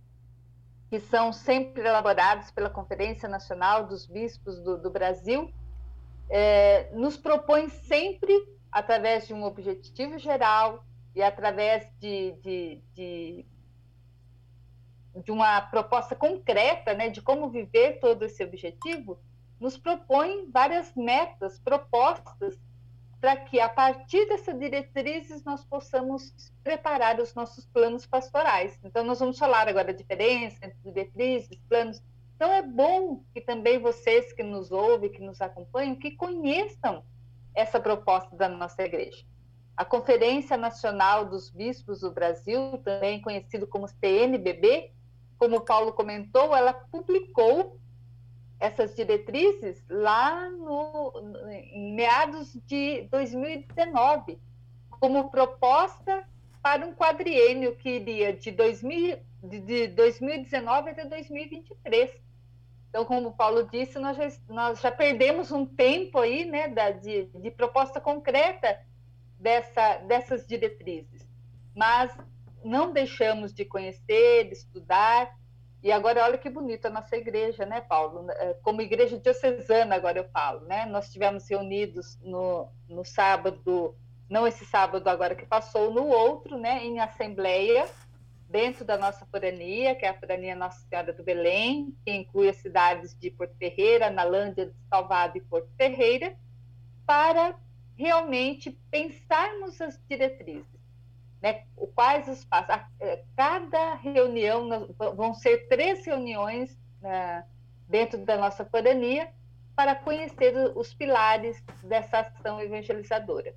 que 0.90 0.98
são 0.98 1.32
sempre 1.32 1.86
elaboradas 1.86 2.50
pela 2.50 2.68
Conferência 2.68 3.28
Nacional 3.28 3.86
dos 3.86 4.06
Bispos 4.06 4.60
do, 4.60 4.76
do 4.76 4.90
Brasil, 4.90 5.52
é, 6.28 6.90
nos 6.92 7.16
propõem 7.16 7.68
sempre, 7.68 8.34
através 8.70 9.26
de 9.26 9.34
um 9.34 9.44
objetivo 9.44 10.18
geral 10.18 10.84
e 11.14 11.22
através 11.22 11.90
de, 11.98 12.32
de, 12.42 12.82
de, 12.94 13.46
de 15.24 15.32
uma 15.32 15.60
proposta 15.60 16.14
concreta 16.14 16.94
né, 16.94 17.08
de 17.08 17.20
como 17.20 17.50
viver 17.50 17.98
todo 17.98 18.24
esse 18.24 18.44
objetivo, 18.44 19.18
nos 19.58 19.76
propõem 19.76 20.50
várias 20.50 20.94
metas, 20.94 21.58
propostas 21.58 22.58
para 23.20 23.36
que 23.36 23.60
a 23.60 23.68
partir 23.68 24.26
dessas 24.26 24.58
diretrizes 24.58 25.44
nós 25.44 25.62
possamos 25.64 26.32
preparar 26.64 27.20
os 27.20 27.34
nossos 27.34 27.66
planos 27.66 28.06
pastorais. 28.06 28.78
Então 28.82 29.04
nós 29.04 29.20
vamos 29.20 29.38
falar 29.38 29.68
agora 29.68 29.88
da 29.88 29.92
diferença 29.92 30.64
entre 30.64 30.78
diretrizes, 30.82 31.60
planos. 31.68 32.02
Então 32.34 32.50
é 32.50 32.62
bom 32.62 33.22
que 33.34 33.42
também 33.42 33.78
vocês 33.78 34.32
que 34.32 34.42
nos 34.42 34.72
ouvem, 34.72 35.12
que 35.12 35.20
nos 35.20 35.42
acompanham, 35.42 35.94
que 35.96 36.12
conheçam 36.12 37.04
essa 37.54 37.80
proposta 37.80 38.34
da 38.36 38.48
nossa 38.48 38.82
igreja. 38.82 39.24
A 39.76 39.84
Conferência 39.84 40.56
Nacional 40.56 41.24
dos 41.24 41.50
Bispos 41.50 42.00
do 42.00 42.10
Brasil, 42.10 42.78
também 42.84 43.20
conhecido 43.20 43.66
como 43.66 43.88
CNBB, 43.88 44.92
como 45.38 45.56
o 45.56 45.60
Paulo 45.62 45.92
comentou, 45.92 46.54
ela 46.54 46.74
publicou 46.74 47.80
essas 48.58 48.94
diretrizes 48.94 49.82
lá 49.88 50.50
no, 50.50 51.12
em 51.50 51.94
meados 51.94 52.52
de 52.66 53.08
2019, 53.10 54.38
como 54.90 55.30
proposta 55.30 56.28
para 56.62 56.86
um 56.86 56.92
quadriênio 56.92 57.74
que 57.74 57.88
iria 57.88 58.34
de, 58.34 58.50
2000, 58.50 59.18
de 59.42 59.88
2019 59.88 60.90
até 60.90 61.06
2023. 61.06 62.10
Então, 62.90 63.04
como 63.04 63.28
o 63.28 63.32
Paulo 63.32 63.68
disse, 63.70 63.98
nós 63.98 64.16
já, 64.16 64.28
nós 64.48 64.80
já 64.80 64.90
perdemos 64.90 65.50
um 65.50 65.64
tempo 65.64 66.18
aí, 66.18 66.44
né, 66.44 66.68
da, 66.68 66.90
de, 66.90 67.24
de 67.26 67.50
proposta 67.50 68.00
concreta 68.00 68.80
dessa, 69.38 69.98
dessas 69.98 70.46
diretrizes. 70.46 71.26
Mas 71.74 72.12
não 72.62 72.92
deixamos 72.92 73.54
de 73.54 73.64
conhecer, 73.64 74.48
de 74.48 74.54
estudar, 74.54 75.32
e 75.82 75.90
agora, 75.90 76.24
olha 76.24 76.36
que 76.36 76.50
bonito 76.50 76.86
a 76.86 76.90
nossa 76.90 77.16
igreja, 77.16 77.64
né, 77.64 77.80
Paulo? 77.80 78.30
É, 78.32 78.54
como 78.62 78.82
igreja 78.82 79.18
diocesana, 79.18 79.94
agora 79.94 80.18
eu 80.18 80.28
falo, 80.28 80.60
né? 80.66 80.84
Nós 80.84 81.06
estivemos 81.06 81.48
reunidos 81.48 82.18
no, 82.22 82.68
no 82.86 83.02
sábado, 83.02 83.96
não 84.28 84.46
esse 84.46 84.66
sábado 84.66 85.08
agora 85.08 85.34
que 85.34 85.46
passou, 85.46 85.90
no 85.90 86.06
outro, 86.06 86.58
né, 86.58 86.84
em 86.84 87.00
assembleia, 87.00 87.88
dentro 88.50 88.84
da 88.84 88.98
nossa 88.98 89.24
forania, 89.26 89.94
que 89.94 90.04
é 90.04 90.08
a 90.08 90.18
forania 90.18 90.54
Nossa 90.54 90.80
Senhora 90.88 91.12
do 91.12 91.22
Belém, 91.22 91.96
que 92.04 92.12
inclui 92.12 92.48
as 92.48 92.56
cidades 92.56 93.16
de 93.18 93.30
Porto 93.30 93.56
Ferreira, 93.56 94.10
Nalândia, 94.10 94.66
de 94.66 94.74
Salvado 94.88 95.38
e 95.38 95.40
Porto 95.40 95.70
Ferreira, 95.76 96.36
para 97.06 97.56
realmente 97.96 98.70
pensarmos 98.90 99.80
as 99.80 99.98
diretrizes 100.08 100.80
né, 101.40 101.64
quais 101.94 102.28
os 102.28 102.44
passos. 102.44 102.74
É, 103.00 103.22
cada 103.36 103.94
reunião, 103.94 104.94
vão 105.16 105.34
ser 105.34 105.68
três 105.68 106.04
reuniões 106.04 106.78
né, 107.00 107.44
dentro 107.88 108.18
da 108.18 108.36
nossa 108.36 108.64
pandemia 108.64 109.32
para 109.74 109.94
conhecer 109.94 110.54
os 110.76 110.92
pilares 110.92 111.62
dessa 111.82 112.20
ação 112.20 112.60
evangelizadora. 112.60 113.54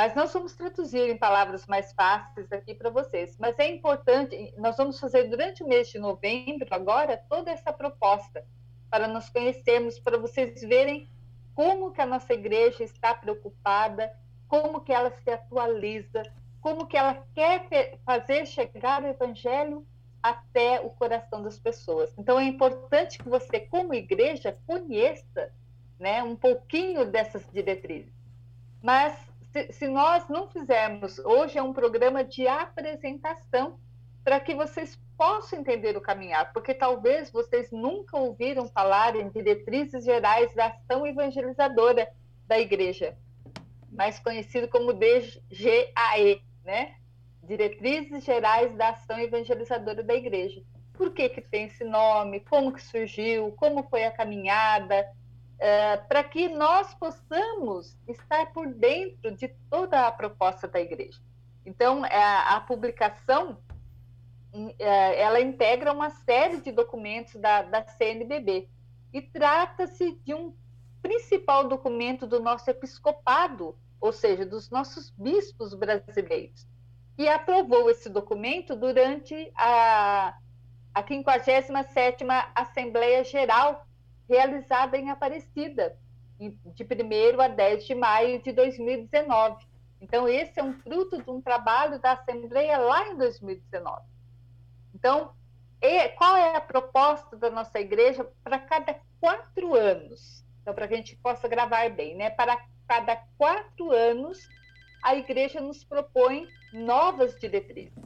Mas 0.00 0.14
nós 0.14 0.32
vamos 0.32 0.54
traduzir 0.54 1.10
em 1.10 1.16
palavras 1.18 1.66
mais 1.66 1.92
fáceis 1.92 2.50
aqui 2.50 2.74
para 2.74 2.88
vocês. 2.88 3.36
Mas 3.38 3.58
é 3.58 3.68
importante, 3.68 4.54
nós 4.56 4.74
vamos 4.78 4.98
fazer 4.98 5.24
durante 5.24 5.62
o 5.62 5.68
mês 5.68 5.90
de 5.90 5.98
novembro, 5.98 6.66
agora, 6.70 7.22
toda 7.28 7.50
essa 7.50 7.70
proposta, 7.70 8.42
para 8.88 9.06
nós 9.06 9.28
conhecermos, 9.28 9.98
para 9.98 10.16
vocês 10.16 10.62
verem 10.62 11.06
como 11.54 11.92
que 11.92 12.00
a 12.00 12.06
nossa 12.06 12.32
igreja 12.32 12.82
está 12.82 13.12
preocupada, 13.12 14.10
como 14.48 14.80
que 14.80 14.90
ela 14.90 15.10
se 15.10 15.30
atualiza, 15.30 16.22
como 16.62 16.86
que 16.86 16.96
ela 16.96 17.22
quer 17.34 17.98
fazer 18.02 18.46
chegar 18.46 19.02
o 19.02 19.06
evangelho 19.06 19.86
até 20.22 20.80
o 20.80 20.88
coração 20.88 21.42
das 21.42 21.58
pessoas. 21.58 22.10
Então 22.16 22.40
é 22.40 22.44
importante 22.44 23.18
que 23.18 23.28
você, 23.28 23.60
como 23.60 23.92
igreja, 23.92 24.56
conheça, 24.66 25.52
né, 25.98 26.22
um 26.22 26.36
pouquinho 26.36 27.04
dessas 27.04 27.46
diretrizes. 27.52 28.18
Mas 28.82 29.29
se, 29.52 29.72
se 29.72 29.88
nós 29.88 30.28
não 30.28 30.48
fizermos, 30.48 31.18
hoje 31.20 31.58
é 31.58 31.62
um 31.62 31.72
programa 31.72 32.24
de 32.24 32.46
apresentação 32.46 33.78
para 34.24 34.38
que 34.38 34.54
vocês 34.54 34.98
possam 35.16 35.60
entender 35.60 35.96
o 35.96 36.00
caminhar, 36.00 36.52
porque 36.52 36.74
talvez 36.74 37.30
vocês 37.30 37.70
nunca 37.70 38.16
ouviram 38.16 38.68
falar 38.68 39.16
em 39.16 39.28
diretrizes 39.28 40.04
gerais 40.04 40.54
da 40.54 40.66
ação 40.66 41.06
evangelizadora 41.06 42.08
da 42.46 42.58
igreja, 42.58 43.16
mais 43.90 44.18
conhecido 44.18 44.68
como 44.68 44.92
DGAE, 44.92 46.42
né? 46.64 46.94
Diretrizes 47.42 48.22
Gerais 48.22 48.72
da 48.76 48.90
Ação 48.90 49.18
Evangelizadora 49.18 50.04
da 50.04 50.14
Igreja. 50.14 50.62
Por 50.92 51.12
que, 51.12 51.28
que 51.28 51.40
tem 51.40 51.64
esse 51.64 51.82
nome? 51.82 52.40
Como 52.40 52.72
que 52.72 52.82
surgiu? 52.82 53.50
Como 53.52 53.82
foi 53.88 54.04
a 54.04 54.10
caminhada? 54.12 55.04
É, 55.62 55.98
para 55.98 56.24
que 56.24 56.48
nós 56.48 56.94
possamos 56.94 57.98
estar 58.08 58.50
por 58.52 58.66
dentro 58.66 59.36
de 59.36 59.48
toda 59.68 60.06
a 60.06 60.10
proposta 60.10 60.66
da 60.66 60.80
igreja. 60.80 61.20
Então, 61.66 62.02
a, 62.02 62.08
é, 62.08 62.54
a 62.54 62.60
publicação 62.60 63.58
é, 64.78 65.20
ela 65.20 65.38
integra 65.38 65.92
uma 65.92 66.08
série 66.08 66.62
de 66.62 66.72
documentos 66.72 67.34
da, 67.34 67.60
da 67.60 67.86
CNBB 67.86 68.68
e 69.12 69.20
trata-se 69.20 70.18
de 70.24 70.32
um 70.32 70.54
principal 71.02 71.68
documento 71.68 72.26
do 72.26 72.40
nosso 72.40 72.70
episcopado 72.70 73.76
ou 74.00 74.12
seja, 74.12 74.46
dos 74.46 74.70
nossos 74.70 75.10
bispos 75.10 75.74
brasileiros, 75.74 76.66
que 77.16 77.28
aprovou 77.28 77.90
esse 77.90 78.08
documento 78.08 78.74
durante 78.74 79.52
a, 79.54 80.34
a 80.94 81.02
57ª 81.02 82.50
Assembleia 82.54 83.22
Geral, 83.22 83.86
realizada 84.30 84.96
em 84.96 85.10
Aparecida, 85.10 85.98
de 86.38 86.84
1 86.84 87.40
a 87.40 87.48
10 87.48 87.84
de 87.84 87.94
maio 87.96 88.40
de 88.40 88.52
2019. 88.52 89.66
Então, 90.00 90.28
esse 90.28 90.58
é 90.60 90.62
um 90.62 90.72
fruto 90.72 91.20
de 91.20 91.28
um 91.28 91.42
trabalho 91.42 91.98
da 91.98 92.12
Assembleia 92.12 92.78
lá 92.78 93.08
em 93.08 93.16
2019. 93.18 94.02
Então, 94.94 95.32
qual 96.16 96.36
é 96.36 96.56
a 96.56 96.60
proposta 96.60 97.36
da 97.36 97.50
nossa 97.50 97.80
igreja 97.80 98.24
para 98.44 98.58
cada 98.60 98.98
quatro 99.20 99.74
anos? 99.74 100.44
Então, 100.62 100.72
para 100.74 100.86
que 100.86 100.94
a 100.94 100.96
gente 100.96 101.16
possa 101.16 101.48
gravar 101.48 101.90
bem, 101.90 102.14
né? 102.14 102.30
Para 102.30 102.56
cada 102.86 103.16
quatro 103.36 103.90
anos, 103.90 104.48
a 105.02 105.16
igreja 105.16 105.60
nos 105.60 105.82
propõe 105.82 106.46
novas 106.72 107.38
diretrizes. 107.38 107.98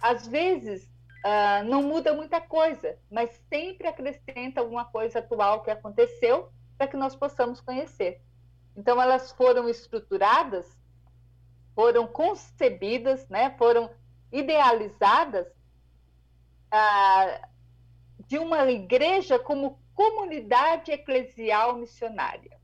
Às 0.00 0.26
vezes, 0.26 0.88
uh, 1.24 1.64
não 1.64 1.82
muda 1.82 2.12
muita 2.12 2.40
coisa, 2.40 2.98
mas 3.10 3.30
sempre 3.48 3.88
acrescenta 3.88 4.60
alguma 4.60 4.84
coisa 4.84 5.20
atual 5.20 5.62
que 5.62 5.70
aconteceu 5.70 6.50
para 6.76 6.86
que 6.86 6.96
nós 6.96 7.16
possamos 7.16 7.60
conhecer. 7.60 8.20
Então, 8.76 9.00
elas 9.00 9.32
foram 9.32 9.68
estruturadas, 9.68 10.78
foram 11.74 12.06
concebidas, 12.06 13.28
né, 13.28 13.54
foram 13.56 13.90
idealizadas 14.30 15.46
ah, 16.70 17.48
de 18.26 18.38
uma 18.38 18.70
igreja 18.70 19.38
como 19.38 19.78
comunidade 19.94 20.90
eclesial 20.90 21.76
missionária. 21.76 22.58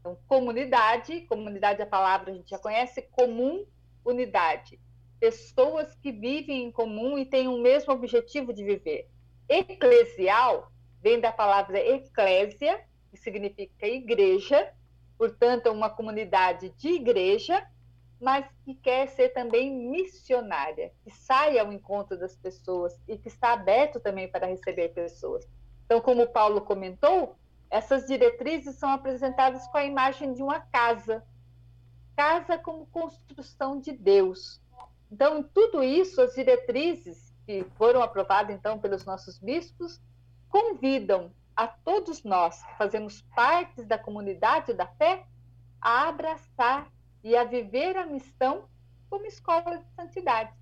Então, 0.00 0.18
comunidade, 0.26 1.20
comunidade 1.22 1.80
é 1.80 1.84
a 1.84 1.88
palavra 1.88 2.32
a 2.32 2.34
gente 2.34 2.50
já 2.50 2.58
conhece, 2.58 3.02
comum, 3.02 3.64
unidade. 4.04 4.80
Pessoas 5.20 5.94
que 5.96 6.12
vivem 6.12 6.64
em 6.64 6.72
comum 6.72 7.18
e 7.18 7.26
têm 7.26 7.48
o 7.48 7.58
mesmo 7.58 7.92
objetivo 7.92 8.52
de 8.52 8.64
viver. 8.64 9.08
Eclesial 9.48 10.70
vem 11.02 11.20
da 11.20 11.32
palavra 11.32 11.78
eclésia, 11.78 12.84
que 13.10 13.16
significa 13.16 13.86
igreja, 13.86 14.72
portanto, 15.16 15.66
é 15.66 15.70
uma 15.70 15.90
comunidade 15.90 16.70
de 16.76 16.88
igreja, 16.88 17.66
mas 18.20 18.46
que 18.64 18.74
quer 18.74 19.08
ser 19.08 19.30
também 19.30 19.72
missionária, 19.72 20.92
que 21.02 21.10
sai 21.10 21.58
ao 21.58 21.72
encontro 21.72 22.18
das 22.18 22.36
pessoas 22.36 22.98
e 23.06 23.16
que 23.16 23.28
está 23.28 23.52
aberto 23.52 24.00
também 24.00 24.28
para 24.28 24.46
receber 24.46 24.88
pessoas. 24.88 25.46
Então, 25.84 26.00
como 26.00 26.22
o 26.22 26.28
Paulo 26.28 26.60
comentou, 26.60 27.36
essas 27.70 28.06
diretrizes 28.06 28.76
são 28.76 28.90
apresentadas 28.90 29.66
com 29.68 29.78
a 29.78 29.84
imagem 29.84 30.32
de 30.32 30.42
uma 30.42 30.60
casa, 30.60 31.24
casa 32.16 32.58
como 32.58 32.86
construção 32.86 33.80
de 33.80 33.92
Deus. 33.92 34.60
Então, 35.10 35.42
tudo 35.42 35.82
isso, 35.82 36.20
as 36.20 36.34
diretrizes 36.34 37.34
que 37.46 37.64
foram 37.76 38.02
aprovadas 38.02 38.54
então 38.54 38.78
pelos 38.78 39.04
nossos 39.06 39.38
bispos 39.38 40.00
convidam 40.50 41.32
a 41.56 41.66
todos 41.66 42.22
nós 42.22 42.62
que 42.62 42.76
fazemos 42.76 43.22
parte 43.34 43.82
da 43.84 43.98
comunidade 43.98 44.74
da 44.74 44.86
fé 44.86 45.26
a 45.80 46.08
abraçar 46.08 46.92
e 47.24 47.36
a 47.36 47.44
viver 47.44 47.96
a 47.96 48.06
missão 48.06 48.68
como 49.08 49.26
escola 49.26 49.78
de 49.78 49.84
santidade. 49.94 50.52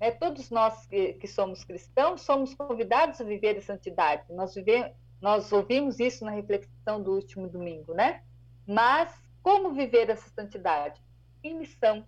É, 0.00 0.10
todos 0.10 0.50
nós 0.50 0.84
que, 0.86 1.14
que, 1.14 1.28
somos 1.28 1.62
cristãos 1.64 2.22
somos 2.22 2.54
convidados 2.54 3.20
a 3.20 3.24
viver 3.24 3.56
a 3.56 3.62
santidade. 3.62 4.24
Nós, 4.30 4.54
vivemos, 4.54 4.92
nós 5.20 5.52
ouvimos 5.52 6.00
isso 6.00 6.24
na 6.24 6.32
reflexão 6.32 7.00
do 7.00 7.12
último 7.12 7.48
domingo, 7.48 7.94
né? 7.94 8.22
Mas 8.66 9.14
como 9.42 9.72
viver 9.72 10.10
essa 10.10 10.28
santidade? 10.30 11.00
Em 11.42 11.56
missão, 11.56 12.04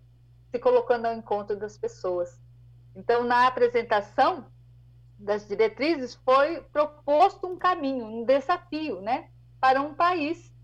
se 0.54 0.58
colocando 0.61 1.06
ao 1.06 1.14
encontro 1.14 1.56
das 1.56 1.76
pessoas. 1.76 2.40
Então, 2.94 3.25
na 3.25 3.49
apresentação 3.49 4.46
das 5.18 5.49
diretrizes, 5.49 6.14
foi 6.14 6.61
proposto 6.73 7.49
um 7.49 7.58
caminho, 7.58 8.04
um 8.04 8.25
desafio, 8.25 9.00
né? 9.00 9.30
Para 9.58 9.82
um 9.82 9.94
país 9.94 10.54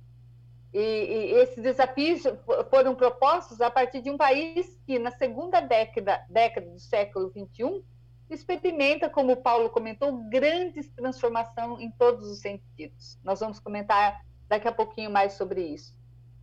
e, 0.72 0.78
e, 0.78 1.32
esses 1.40 1.60
desafios 1.60 2.22
foram 2.70 2.94
propostos 2.94 3.60
a 3.60 3.68
partir 3.68 4.00
de 4.00 4.08
um 4.08 4.16
país 4.16 4.80
que, 4.86 4.96
na 4.96 5.10
segunda 5.10 5.60
década, 5.60 6.24
década 6.28 6.70
do 6.70 6.78
século 6.78 7.32
XXI, 7.32 7.84
experimenta, 8.30 9.10
como 9.10 9.32
o 9.32 9.42
Paulo 9.42 9.70
comentou, 9.70 10.12
grandes 10.30 10.88
transformações 10.90 11.80
em 11.80 11.90
todos 11.90 12.30
os 12.30 12.38
sentidos. 12.38 13.18
Nós 13.24 13.40
vamos 13.40 13.58
comentar 13.58 14.24
daqui 14.48 14.68
a 14.68 14.72
pouquinho 14.72 15.10
mais 15.10 15.32
sobre 15.32 15.62
isso. 15.62 15.92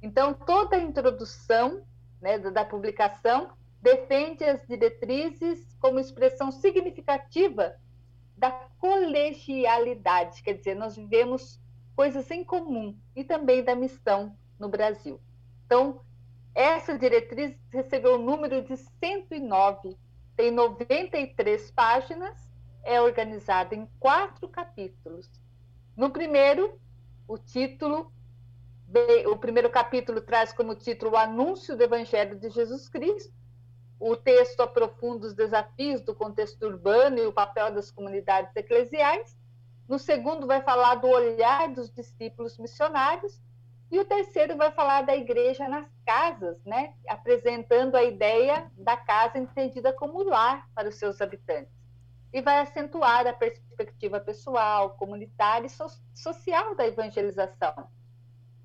Então, 0.01 0.33
toda 0.33 0.75
a 0.75 0.81
introdução 0.81 1.85
né, 2.21 2.37
da 2.37 2.65
publicação 2.65 3.51
defende 3.81 4.43
as 4.43 4.65
diretrizes 4.67 5.75
como 5.79 5.99
expressão 5.99 6.51
significativa 6.51 7.75
da 8.35 8.51
colegialidade, 8.79 10.43
quer 10.43 10.53
dizer, 10.53 10.75
nós 10.75 10.95
vivemos 10.95 11.59
coisas 11.95 12.29
em 12.29 12.43
comum 12.43 12.95
e 13.15 13.23
também 13.23 13.63
da 13.63 13.75
missão 13.75 14.37
no 14.59 14.69
Brasil. 14.69 15.19
Então, 15.65 16.01
essa 16.53 16.97
diretriz 16.97 17.55
recebeu 17.71 18.15
o 18.15 18.23
número 18.23 18.61
de 18.63 18.77
109, 18.77 19.97
tem 20.35 20.51
93 20.51 21.71
páginas, 21.71 22.47
é 22.83 23.01
organizada 23.01 23.75
em 23.75 23.87
quatro 23.99 24.47
capítulos. 24.47 25.29
No 25.95 26.11
primeiro, 26.11 26.79
o 27.27 27.37
título, 27.37 28.11
o 29.25 29.35
primeiro 29.35 29.69
capítulo 29.69 30.21
traz 30.21 30.53
como 30.53 30.73
título 30.73 31.11
o 31.11 31.17
Anúncio 31.17 31.75
do 31.75 31.83
Evangelho 31.83 32.37
de 32.37 32.49
Jesus 32.49 32.87
Cristo. 32.87 33.33
O 33.99 34.15
texto 34.15 34.61
aprofunda 34.61 35.27
os 35.27 35.33
desafios 35.33 36.01
do 36.01 36.15
contexto 36.15 36.63
urbano 36.63 37.17
e 37.17 37.25
o 37.25 37.33
papel 37.33 37.73
das 37.73 37.91
comunidades 37.91 38.55
eclesiais. 38.55 39.35
No 39.89 39.99
segundo, 39.99 40.47
vai 40.47 40.61
falar 40.61 40.95
do 40.95 41.07
olhar 41.07 41.69
dos 41.73 41.89
discípulos 41.89 42.57
missionários. 42.57 43.41
E 43.89 43.99
o 43.99 44.05
terceiro 44.05 44.55
vai 44.57 44.71
falar 44.71 45.03
da 45.03 45.15
igreja 45.15 45.67
nas 45.67 45.87
casas, 46.05 46.61
né? 46.65 46.93
apresentando 47.07 47.95
a 47.95 48.03
ideia 48.03 48.69
da 48.77 48.97
casa 48.97 49.37
entendida 49.37 49.93
como 49.93 50.23
lar 50.23 50.69
para 50.75 50.89
os 50.89 50.95
seus 50.95 51.21
habitantes. 51.21 51.73
E 52.33 52.41
vai 52.41 52.59
acentuar 52.59 53.25
a 53.25 53.33
perspectiva 53.33 54.19
pessoal, 54.19 54.91
comunitária 54.91 55.67
e 55.67 55.69
so 55.69 55.87
social 56.13 56.75
da 56.75 56.85
evangelização, 56.85 57.89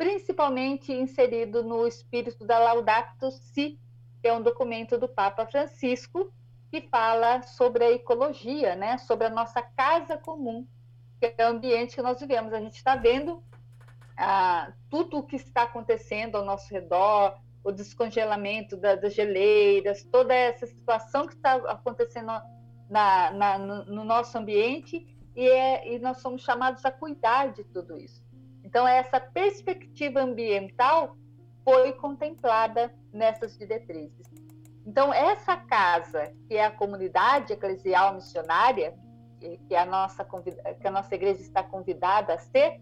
principalmente 0.03 0.93
inserido 0.93 1.63
no 1.63 1.87
espírito 1.87 2.45
da 2.45 2.59
Laudato 2.59 3.31
Si, 3.31 3.79
que 4.21 4.27
é 4.27 4.33
um 4.33 4.43
documento 4.43 4.99
do 4.99 5.07
Papa 5.07 5.47
Francisco 5.47 6.33
que 6.73 6.81
fala 6.81 7.43
sobre 7.43 7.85
a 7.85 7.93
ecologia, 7.93 8.75
né? 8.75 8.99
sobre 8.99 9.29
a 9.29 9.31
nossa 9.31 9.63
casa 9.63 10.19
comum, 10.19 10.67
que 11.21 11.33
é 11.39 11.47
o 11.47 11.51
ambiente 11.51 11.95
que 11.95 12.03
nós 12.03 12.19
vivemos. 12.19 12.53
A 12.53 12.59
gente 12.59 12.75
está 12.75 12.97
vendo 12.97 13.45
ah, 14.17 14.73
tudo 14.91 15.19
o 15.19 15.23
que 15.23 15.37
está 15.37 15.63
acontecendo 15.63 16.35
ao 16.35 16.45
nosso 16.45 16.75
redor, 16.75 17.39
o 17.63 17.71
descongelamento 17.71 18.77
da, 18.77 18.97
das 18.97 19.15
geleiras, 19.15 20.03
toda 20.03 20.35
essa 20.35 20.67
situação 20.67 21.29
que 21.29 21.35
está 21.35 21.55
acontecendo 21.71 22.33
na, 22.91 23.31
na, 23.31 23.57
no, 23.57 23.85
no, 23.85 24.05
nosso 24.05 24.37
ambiente 24.37 25.07
e, 25.37 25.47
é, 25.47 25.95
e 25.95 26.01
nós 26.01 26.19
somos 26.19 26.43
chamados 26.43 26.85
a 26.85 26.91
cuidar 26.91 27.53
de 27.53 27.63
tudo 27.63 27.97
isso. 27.97 28.22
Então, 28.73 28.89
essa 28.89 29.21
perspectiva 29.21 30.23
ambiental 30.23 31.15
foi 31.63 31.93
contemplada 31.93 32.91
nessas 33.13 33.59
diretrizes. 33.59 34.27
Então, 34.87 35.13
essa 35.13 35.59
casa, 35.59 36.33
que 36.49 36.57
é 36.57 36.65
a 36.65 36.71
comunidade 36.71 37.53
eclesial 37.53 38.15
missionária, 38.15 38.97
que 39.69 39.77
a 39.77 39.85
nossa 39.85 40.25
que 40.25 40.89
a 40.89 40.91
nossa 40.91 41.15
igreja 41.15 41.43
está 41.43 41.63
convidada 41.63 42.33
a 42.33 42.39
ser, 42.39 42.81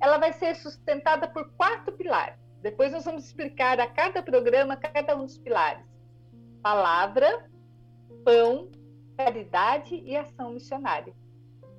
ela 0.00 0.16
vai 0.16 0.32
ser 0.32 0.54
sustentada 0.54 1.26
por 1.26 1.50
quatro 1.54 1.92
pilares. 1.92 2.38
Depois 2.60 2.92
nós 2.92 3.04
vamos 3.04 3.24
explicar 3.24 3.80
a 3.80 3.88
cada 3.88 4.22
programa 4.22 4.76
cada 4.76 5.16
um 5.16 5.24
dos 5.24 5.38
pilares: 5.38 5.84
palavra, 6.62 7.50
pão, 8.24 8.70
caridade 9.16 9.96
e 9.96 10.16
ação 10.16 10.52
missionária. 10.52 11.12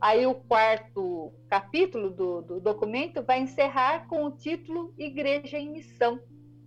Aí 0.03 0.27
o 0.27 0.35
quarto 0.35 1.33
capítulo 1.49 2.09
do, 2.09 2.41
do 2.41 2.59
documento 2.59 3.23
vai 3.23 3.39
encerrar 3.39 4.05
com 4.09 4.25
o 4.25 4.31
título 4.31 4.93
Igreja 4.97 5.57
em 5.57 5.71
Missão, 5.71 6.19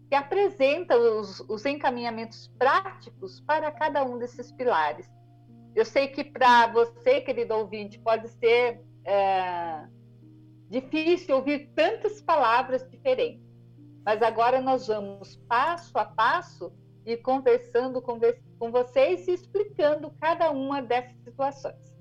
que 0.08 0.14
apresenta 0.14 0.96
os, 0.96 1.40
os 1.40 1.66
encaminhamentos 1.66 2.48
práticos 2.58 3.38
para 3.42 3.70
cada 3.70 4.02
um 4.06 4.16
desses 4.16 4.50
pilares. 4.52 5.06
Eu 5.74 5.84
sei 5.84 6.08
que 6.08 6.24
para 6.24 6.68
você, 6.68 7.20
querido 7.20 7.52
ouvinte, 7.52 7.98
pode 7.98 8.26
ser 8.26 8.82
é, 9.04 9.86
difícil 10.70 11.36
ouvir 11.36 11.72
tantas 11.74 12.22
palavras 12.22 12.88
diferentes, 12.90 13.44
mas 14.02 14.22
agora 14.22 14.62
nós 14.62 14.86
vamos 14.86 15.36
passo 15.46 15.98
a 15.98 16.06
passo 16.06 16.72
e 17.04 17.18
conversando 17.18 18.00
com, 18.00 18.18
com 18.58 18.72
vocês 18.72 19.28
e 19.28 19.32
explicando 19.32 20.10
cada 20.22 20.50
uma 20.50 20.80
dessas 20.80 21.22
situações. 21.22 21.95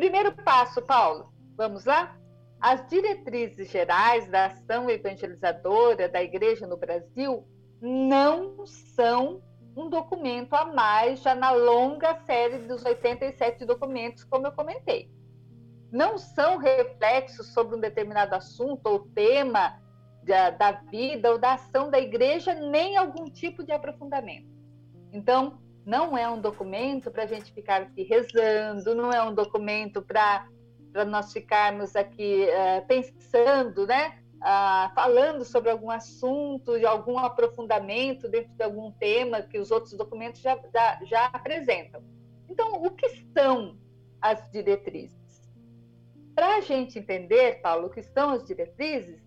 Primeiro 0.00 0.32
passo, 0.32 0.80
Paulo, 0.80 1.30
vamos 1.58 1.84
lá? 1.84 2.16
As 2.58 2.88
diretrizes 2.88 3.70
gerais 3.70 4.26
da 4.30 4.46
ação 4.46 4.88
evangelizadora 4.88 6.08
da 6.08 6.22
Igreja 6.22 6.66
no 6.66 6.78
Brasil 6.78 7.46
não 7.82 8.64
são 8.64 9.42
um 9.76 9.90
documento 9.90 10.54
a 10.54 10.64
mais 10.64 11.20
já 11.20 11.34
na 11.34 11.50
longa 11.50 12.18
série 12.24 12.60
dos 12.60 12.82
87 12.82 13.66
documentos, 13.66 14.24
como 14.24 14.46
eu 14.46 14.52
comentei. 14.52 15.10
Não 15.92 16.16
são 16.16 16.56
reflexos 16.56 17.52
sobre 17.52 17.76
um 17.76 17.80
determinado 17.80 18.34
assunto 18.34 18.86
ou 18.86 19.00
tema 19.00 19.78
da, 20.22 20.48
da 20.48 20.72
vida 20.72 21.30
ou 21.30 21.38
da 21.38 21.52
ação 21.52 21.90
da 21.90 22.00
igreja, 22.00 22.54
nem 22.54 22.96
algum 22.96 23.26
tipo 23.26 23.62
de 23.62 23.70
aprofundamento. 23.70 24.48
Então, 25.12 25.60
não 25.84 26.16
é 26.16 26.28
um 26.28 26.40
documento 26.40 27.10
para 27.10 27.24
a 27.24 27.26
gente 27.26 27.52
ficar 27.52 27.82
aqui 27.82 28.02
rezando, 28.02 28.94
não 28.94 29.12
é 29.12 29.22
um 29.22 29.34
documento 29.34 30.02
para 30.02 30.46
nós 31.06 31.32
ficarmos 31.32 31.96
aqui 31.96 32.46
uh, 32.46 32.86
pensando, 32.86 33.86
né? 33.86 34.20
ah, 34.40 34.90
falando 34.94 35.44
sobre 35.44 35.70
algum 35.70 35.90
assunto, 35.90 36.78
de 36.78 36.86
algum 36.86 37.18
aprofundamento 37.18 38.28
dentro 38.28 38.52
de 38.54 38.62
algum 38.62 38.90
tema 38.92 39.42
que 39.42 39.58
os 39.58 39.70
outros 39.70 39.92
documentos 39.92 40.40
já, 40.40 40.58
já, 40.72 41.00
já 41.04 41.26
apresentam. 41.26 42.02
Então, 42.48 42.72
o 42.72 42.90
que 42.90 43.08
são 43.32 43.78
as 44.20 44.50
diretrizes? 44.50 45.18
Para 46.34 46.56
a 46.56 46.60
gente 46.62 46.98
entender, 46.98 47.60
Paulo, 47.60 47.86
o 47.86 47.90
que 47.90 48.02
são 48.02 48.30
as 48.30 48.44
diretrizes, 48.44 49.20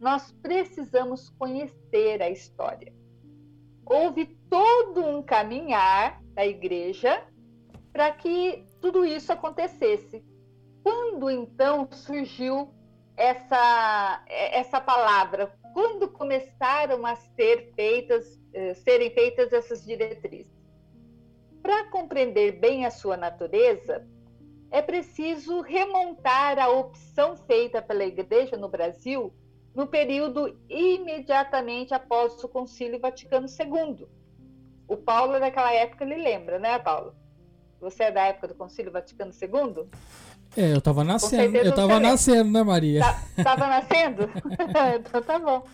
nós 0.00 0.32
precisamos 0.42 1.30
conhecer 1.30 2.20
a 2.20 2.28
história. 2.28 2.92
Houve 3.84 4.26
todo 4.48 5.04
um 5.04 5.22
caminhar 5.22 6.22
da 6.34 6.46
igreja 6.46 7.24
para 7.92 8.10
que 8.12 8.64
tudo 8.80 9.04
isso 9.04 9.32
acontecesse. 9.32 10.24
Quando 10.82 11.28
então 11.30 11.88
surgiu 11.90 12.72
essa, 13.16 14.24
essa 14.28 14.80
palavra? 14.80 15.52
Quando 15.74 16.08
começaram 16.08 17.04
a 17.04 17.14
ser 17.14 17.72
feitas, 17.74 18.40
eh, 18.52 18.74
serem 18.74 19.10
feitas 19.10 19.52
essas 19.52 19.84
diretrizes? 19.84 20.52
Para 21.62 21.84
compreender 21.90 22.52
bem 22.52 22.86
a 22.86 22.90
sua 22.90 23.16
natureza, 23.16 24.06
é 24.70 24.80
preciso 24.80 25.60
remontar 25.60 26.58
a 26.58 26.68
opção 26.68 27.36
feita 27.36 27.82
pela 27.82 28.04
Igreja 28.04 28.56
no 28.56 28.68
Brasil 28.68 29.32
no 29.74 29.86
período 29.86 30.58
imediatamente 30.68 31.94
após 31.94 32.42
o 32.42 32.48
Concílio 32.48 33.00
Vaticano 33.00 33.46
II. 33.46 34.06
O 34.88 34.96
Paulo, 34.96 35.38
naquela 35.38 35.72
época, 35.72 36.04
ele 36.04 36.16
lembra, 36.16 36.58
né, 36.58 36.78
Paulo? 36.78 37.14
Você 37.80 38.04
é 38.04 38.10
da 38.10 38.22
época 38.26 38.48
do 38.48 38.54
Concílio 38.54 38.92
Vaticano 38.92 39.32
II? 39.32 39.88
É, 40.56 40.72
eu 40.72 40.78
estava 40.78 41.04
nascendo. 41.04 41.56
Eu 41.56 41.70
estava 41.70 42.00
nascendo, 42.00 42.50
né, 42.50 42.62
Maria? 42.62 43.00
Estava 43.38 43.60
tá, 43.60 43.68
nascendo? 43.68 44.30
então 44.98 45.22
tá 45.22 45.38
bom. 45.38 45.64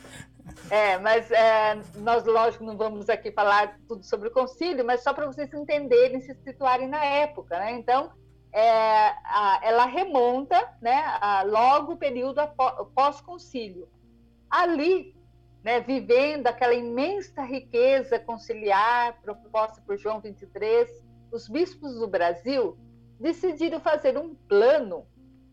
É, 0.70 0.98
mas 0.98 1.30
é, 1.30 1.80
nós, 1.96 2.24
lógico, 2.24 2.64
não 2.64 2.76
vamos 2.76 3.08
aqui 3.08 3.32
falar 3.32 3.78
tudo 3.88 4.04
sobre 4.04 4.28
o 4.28 4.30
concílio, 4.30 4.84
mas 4.84 5.02
só 5.02 5.12
para 5.12 5.26
vocês 5.26 5.52
entenderem, 5.52 6.20
se 6.20 6.34
situarem 6.44 6.88
na 6.88 7.04
época, 7.04 7.58
né? 7.58 7.72
Então, 7.72 8.10
é, 8.56 9.14
a, 9.22 9.60
ela 9.62 9.84
remonta, 9.84 10.56
né, 10.80 11.04
a, 11.20 11.42
logo 11.42 11.92
o 11.92 11.96
período 11.98 12.40
pós-concílio. 12.94 13.86
Ali, 14.48 15.14
né, 15.62 15.80
vivendo 15.80 16.46
aquela 16.46 16.72
imensa 16.72 17.42
riqueza 17.42 18.18
conciliar 18.18 19.20
proposta 19.20 19.82
por 19.86 19.98
João 19.98 20.22
23, 20.22 20.88
os 21.30 21.48
bispos 21.50 21.98
do 21.98 22.08
Brasil 22.08 22.78
decidiram 23.20 23.78
fazer 23.78 24.16
um 24.16 24.34
plano 24.34 25.06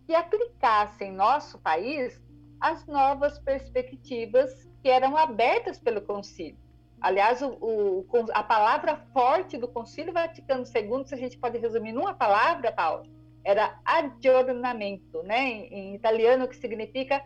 que 0.07 0.15
aplicasse 0.15 1.03
em 1.03 1.11
nosso 1.11 1.59
país 1.59 2.21
as 2.57 2.85
novas 2.85 3.37
perspectivas 3.37 4.65
que 4.81 4.87
eram 4.87 5.17
abertas 5.17 5.77
pelo 5.77 5.99
concílio. 5.99 6.62
Aliás, 7.03 7.41
o, 7.41 7.49
o, 7.59 8.05
a 8.33 8.41
palavra 8.41 8.95
forte 9.11 9.57
do 9.57 9.67
Concílio 9.67 10.13
Vaticano 10.13 10.63
II, 10.63 11.05
se 11.05 11.13
a 11.13 11.17
gente 11.17 11.37
pode 11.37 11.57
resumir 11.57 11.91
numa 11.91 12.13
palavra, 12.13 12.71
Paulo, 12.71 13.03
era 13.43 13.77
aggiornamento, 13.83 15.21
né? 15.21 15.41
Em, 15.43 15.73
em 15.73 15.95
italiano, 15.95 16.47
que 16.47 16.55
significa, 16.55 17.21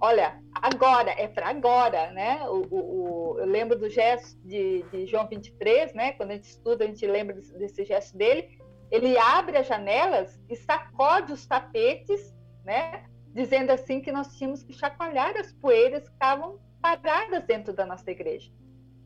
olha, 0.00 0.42
agora, 0.54 1.10
é 1.10 1.28
para 1.28 1.50
agora, 1.50 2.10
né? 2.12 2.48
O, 2.48 2.66
o, 2.70 3.38
eu 3.40 3.44
lembro 3.44 3.78
do 3.78 3.90
gesto 3.90 4.40
de, 4.40 4.82
de, 4.84 5.04
João 5.04 5.28
23, 5.28 5.92
né? 5.92 6.12
Quando 6.12 6.30
a 6.30 6.34
gente 6.36 6.48
estuda, 6.48 6.84
a 6.84 6.86
gente 6.86 7.06
lembra 7.06 7.36
desse, 7.36 7.52
desse 7.58 7.84
gesto 7.84 8.16
dele. 8.16 8.58
Ele 8.90 9.18
abre 9.18 9.58
as 9.58 9.66
janelas 9.66 10.40
e 10.48 10.56
sacode 10.56 11.30
os 11.30 11.44
tapetes, 11.44 12.34
né? 12.64 13.04
Dizendo 13.34 13.70
assim 13.70 14.00
que 14.00 14.10
nós 14.10 14.34
tínhamos 14.38 14.62
que 14.62 14.72
chacoalhar 14.72 15.36
as 15.36 15.52
poeiras 15.52 16.08
que 16.08 16.14
estavam 16.14 16.58
paradas 16.80 17.44
dentro 17.44 17.74
da 17.74 17.84
nossa 17.84 18.10
igreja 18.10 18.50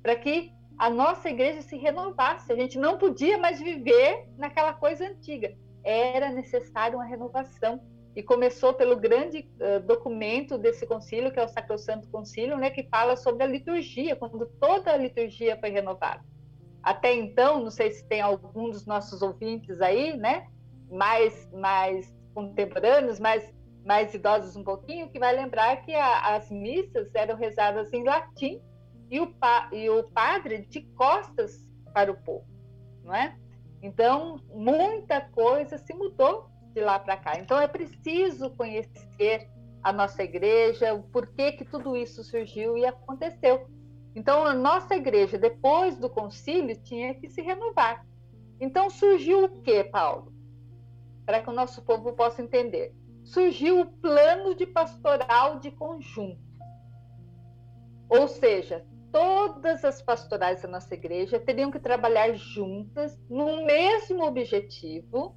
para 0.04 0.14
que 0.16 0.52
a 0.78 0.90
nossa 0.90 1.30
igreja 1.30 1.62
se 1.62 1.76
renovasse. 1.78 2.52
A 2.52 2.56
gente 2.56 2.78
não 2.78 2.98
podia 2.98 3.38
mais 3.38 3.58
viver 3.58 4.28
naquela 4.36 4.74
coisa 4.74 5.08
antiga. 5.08 5.56
Era 5.82 6.30
necessário 6.30 6.98
uma 6.98 7.06
renovação. 7.06 7.80
E 8.14 8.22
começou 8.22 8.74
pelo 8.74 8.96
grande 8.96 9.48
uh, 9.58 9.84
documento 9.84 10.56
desse 10.58 10.86
concílio, 10.86 11.32
que 11.32 11.40
é 11.40 11.44
o 11.44 11.48
Sacrosanto 11.48 12.08
Concílio, 12.10 12.56
né, 12.56 12.70
que 12.70 12.84
fala 12.84 13.16
sobre 13.16 13.42
a 13.42 13.46
liturgia, 13.46 14.14
quando 14.14 14.46
toda 14.60 14.92
a 14.92 14.96
liturgia 14.96 15.58
foi 15.58 15.70
renovada. 15.70 16.22
Até 16.80 17.12
então, 17.12 17.60
não 17.60 17.70
sei 17.70 17.90
se 17.90 18.06
tem 18.06 18.20
algum 18.20 18.70
dos 18.70 18.86
nossos 18.86 19.20
ouvintes 19.20 19.80
aí, 19.80 20.16
né, 20.16 20.46
mais, 20.88 21.50
mais 21.50 22.14
contemporâneos, 22.34 23.18
mais, 23.18 23.52
mais 23.84 24.14
idosos 24.14 24.54
um 24.54 24.62
pouquinho, 24.62 25.08
que 25.08 25.18
vai 25.18 25.34
lembrar 25.34 25.84
que 25.84 25.92
a, 25.92 26.36
as 26.36 26.48
missas 26.50 27.12
eram 27.14 27.36
rezadas 27.36 27.92
em 27.92 28.04
latim 28.04 28.62
e 29.14 29.20
o, 29.20 29.28
pa, 29.28 29.68
e 29.70 29.88
o 29.88 30.02
padre 30.02 30.66
de 30.66 30.80
costas 30.80 31.70
para 31.92 32.10
o 32.10 32.16
povo, 32.16 32.44
não 33.04 33.14
é? 33.14 33.38
Então, 33.80 34.40
muita 34.52 35.20
coisa 35.20 35.78
se 35.78 35.94
mudou 35.94 36.50
de 36.72 36.80
lá 36.80 36.98
para 36.98 37.16
cá. 37.16 37.38
Então, 37.38 37.60
é 37.60 37.68
preciso 37.68 38.50
conhecer 38.56 39.48
a 39.84 39.92
nossa 39.92 40.24
igreja, 40.24 40.92
o 40.92 41.04
porquê 41.04 41.52
que 41.52 41.64
tudo 41.64 41.96
isso 41.96 42.24
surgiu 42.24 42.76
e 42.76 42.84
aconteceu. 42.84 43.68
Então, 44.16 44.44
a 44.44 44.52
nossa 44.52 44.96
igreja, 44.96 45.38
depois 45.38 45.96
do 45.96 46.10
concílio, 46.10 46.76
tinha 46.82 47.14
que 47.14 47.28
se 47.28 47.40
renovar. 47.40 48.04
Então, 48.58 48.90
surgiu 48.90 49.44
o 49.44 49.62
que, 49.62 49.84
Paulo? 49.84 50.32
Para 51.24 51.40
que 51.40 51.50
o 51.50 51.52
nosso 51.52 51.82
povo 51.82 52.12
possa 52.14 52.42
entender. 52.42 52.92
Surgiu 53.22 53.80
o 53.80 53.86
plano 53.86 54.56
de 54.56 54.66
pastoral 54.66 55.60
de 55.60 55.70
conjunto. 55.70 56.42
Ou 58.08 58.26
seja, 58.26 58.84
todas 59.14 59.84
as 59.84 60.02
pastorais 60.02 60.62
da 60.62 60.66
nossa 60.68 60.92
igreja 60.92 61.38
teriam 61.38 61.70
que 61.70 61.78
trabalhar 61.78 62.34
juntas 62.34 63.16
no 63.30 63.64
mesmo 63.64 64.24
objetivo 64.24 65.36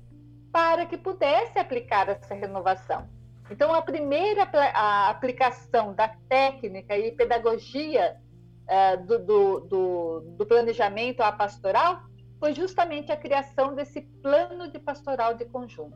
para 0.51 0.87
que 0.87 0.97
pudesse 0.97 1.59
aplicar 1.59 2.09
essa 2.09 2.33
renovação. 2.33 3.07
Então, 3.51 3.71
a 3.75 3.81
primeira 3.83 4.49
a 4.73 5.11
aplicação 5.11 5.93
da 5.93 6.07
técnica 6.27 6.97
e 6.97 7.11
pedagogia 7.11 8.17
uh, 8.63 9.05
do, 9.05 9.19
do, 9.19 9.59
do, 9.59 10.19
do 10.21 10.45
planejamento 10.47 11.21
à 11.21 11.31
pastoral 11.31 12.01
foi 12.39 12.55
justamente 12.55 13.11
a 13.11 13.15
criação 13.15 13.75
desse 13.75 14.01
plano 14.23 14.71
de 14.71 14.79
pastoral 14.79 15.35
de 15.35 15.45
conjunto. 15.45 15.95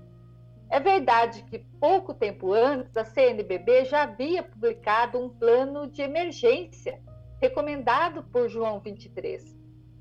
É 0.69 0.79
verdade 0.79 1.41
que 1.49 1.57
pouco 1.79 2.13
tempo 2.13 2.53
antes, 2.53 2.95
a 2.95 3.03
CNBB 3.03 3.85
já 3.85 4.03
havia 4.03 4.43
publicado 4.43 5.17
um 5.17 5.29
plano 5.29 5.87
de 5.87 6.03
emergência 6.03 7.01
recomendado 7.41 8.23
por 8.31 8.47
João 8.47 8.79
23. 8.79 9.57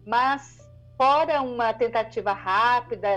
Mas, 0.07 0.59
fora 0.97 1.43
uma 1.43 1.73
tentativa 1.73 2.33
rápida, 2.33 3.09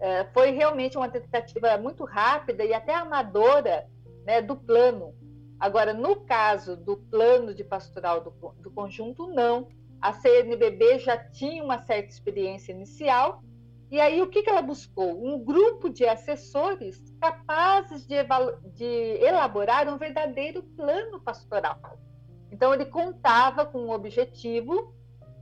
é, 0.00 0.24
foi 0.32 0.50
realmente 0.50 0.96
uma 0.96 1.08
tentativa 1.08 1.76
muito 1.76 2.04
rápida 2.04 2.64
e 2.64 2.72
até 2.72 2.94
amadora 2.94 3.86
né, 4.24 4.40
do 4.40 4.56
plano. 4.56 5.14
Agora, 5.58 5.92
no 5.92 6.16
caso 6.24 6.76
do 6.76 6.96
plano 6.96 7.54
de 7.54 7.64
pastoral 7.64 8.20
do, 8.20 8.30
do 8.60 8.70
conjunto, 8.70 9.26
não. 9.28 9.68
A 10.00 10.12
CNBB 10.12 10.98
já 10.98 11.16
tinha 11.16 11.62
uma 11.62 11.78
certa 11.78 12.08
experiência 12.08 12.72
inicial 12.72 13.42
e 13.92 14.00
aí, 14.00 14.22
o 14.22 14.26
que, 14.26 14.42
que 14.42 14.48
ela 14.48 14.62
buscou? 14.62 15.22
Um 15.22 15.44
grupo 15.44 15.90
de 15.90 16.08
assessores 16.08 16.98
capazes 17.20 18.06
de, 18.06 18.16
de, 18.74 18.86
elaborar 19.22 19.86
um 19.86 19.98
verdadeiro 19.98 20.62
plano 20.62 21.20
pastoral. 21.20 21.78
Então, 22.52 22.72
ele 22.74 22.84
contava 22.84 23.64
com 23.64 23.86
o 23.86 23.90
objetivo 23.90 24.94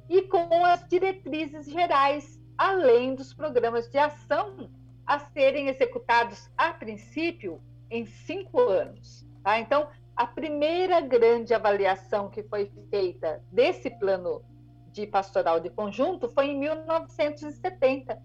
e 0.08 0.22
com 0.22 0.64
as 0.64 0.86
diretrizes 0.88 1.66
gerais, 1.68 2.40
além 2.56 3.16
dos 3.16 3.34
programas 3.34 3.90
de 3.90 3.98
ação 3.98 4.70
a 5.04 5.18
serem 5.18 5.68
executados, 5.68 6.48
a 6.56 6.72
princípio, 6.72 7.60
em 7.90 8.06
cinco 8.06 8.60
anos. 8.60 9.26
Tá? 9.42 9.58
Então, 9.58 9.88
a 10.14 10.24
primeira 10.24 11.00
grande 11.00 11.52
avaliação 11.52 12.30
que 12.30 12.44
foi 12.44 12.70
feita 12.90 13.42
desse 13.50 13.90
plano 13.90 14.44
de 14.92 15.04
pastoral 15.06 15.58
de 15.58 15.70
conjunto 15.70 16.28
foi 16.28 16.50
em 16.50 16.58
1970. 16.58 18.22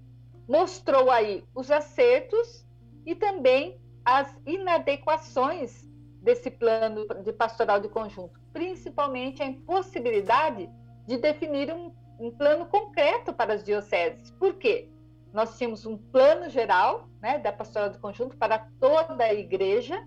Mostrou 0.47 1.09
aí 1.09 1.43
os 1.55 1.71
acertos 1.71 2.63
e 3.03 3.15
também 3.15 3.81
as 4.03 4.35
inadequações 4.45 5.84
desse 6.25 6.49
plano 6.49 7.05
de 7.23 7.31
pastoral 7.31 7.79
de 7.79 7.87
conjunto, 7.87 8.39
principalmente 8.51 9.43
a 9.43 9.45
impossibilidade 9.45 10.67
de 11.05 11.17
definir 11.17 11.71
um, 11.71 11.93
um 12.19 12.31
plano 12.31 12.65
concreto 12.65 13.31
para 13.31 13.53
as 13.53 13.63
dioceses. 13.63 14.31
Por 14.31 14.55
quê? 14.55 14.89
Nós 15.31 15.55
tínhamos 15.55 15.85
um 15.85 15.95
plano 15.95 16.49
geral 16.49 17.07
né, 17.21 17.37
da 17.37 17.51
pastoral 17.51 17.89
de 17.89 17.99
conjunto 17.99 18.35
para 18.37 18.67
toda 18.79 19.23
a 19.23 19.33
igreja, 19.35 20.03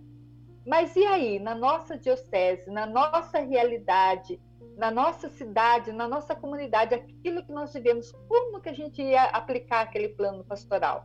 mas 0.66 0.96
e 0.96 1.04
aí, 1.06 1.38
na 1.38 1.54
nossa 1.54 1.96
diocese, 1.96 2.68
na 2.68 2.84
nossa 2.84 3.38
realidade, 3.38 4.40
na 4.76 4.90
nossa 4.90 5.28
cidade, 5.28 5.92
na 5.92 6.08
nossa 6.08 6.34
comunidade, 6.34 6.94
aquilo 6.94 7.44
que 7.44 7.52
nós 7.52 7.72
vivemos, 7.72 8.10
como 8.28 8.60
que 8.60 8.68
a 8.68 8.74
gente 8.74 9.00
ia 9.00 9.22
aplicar 9.26 9.82
aquele 9.82 10.08
plano 10.08 10.44
pastoral? 10.44 11.04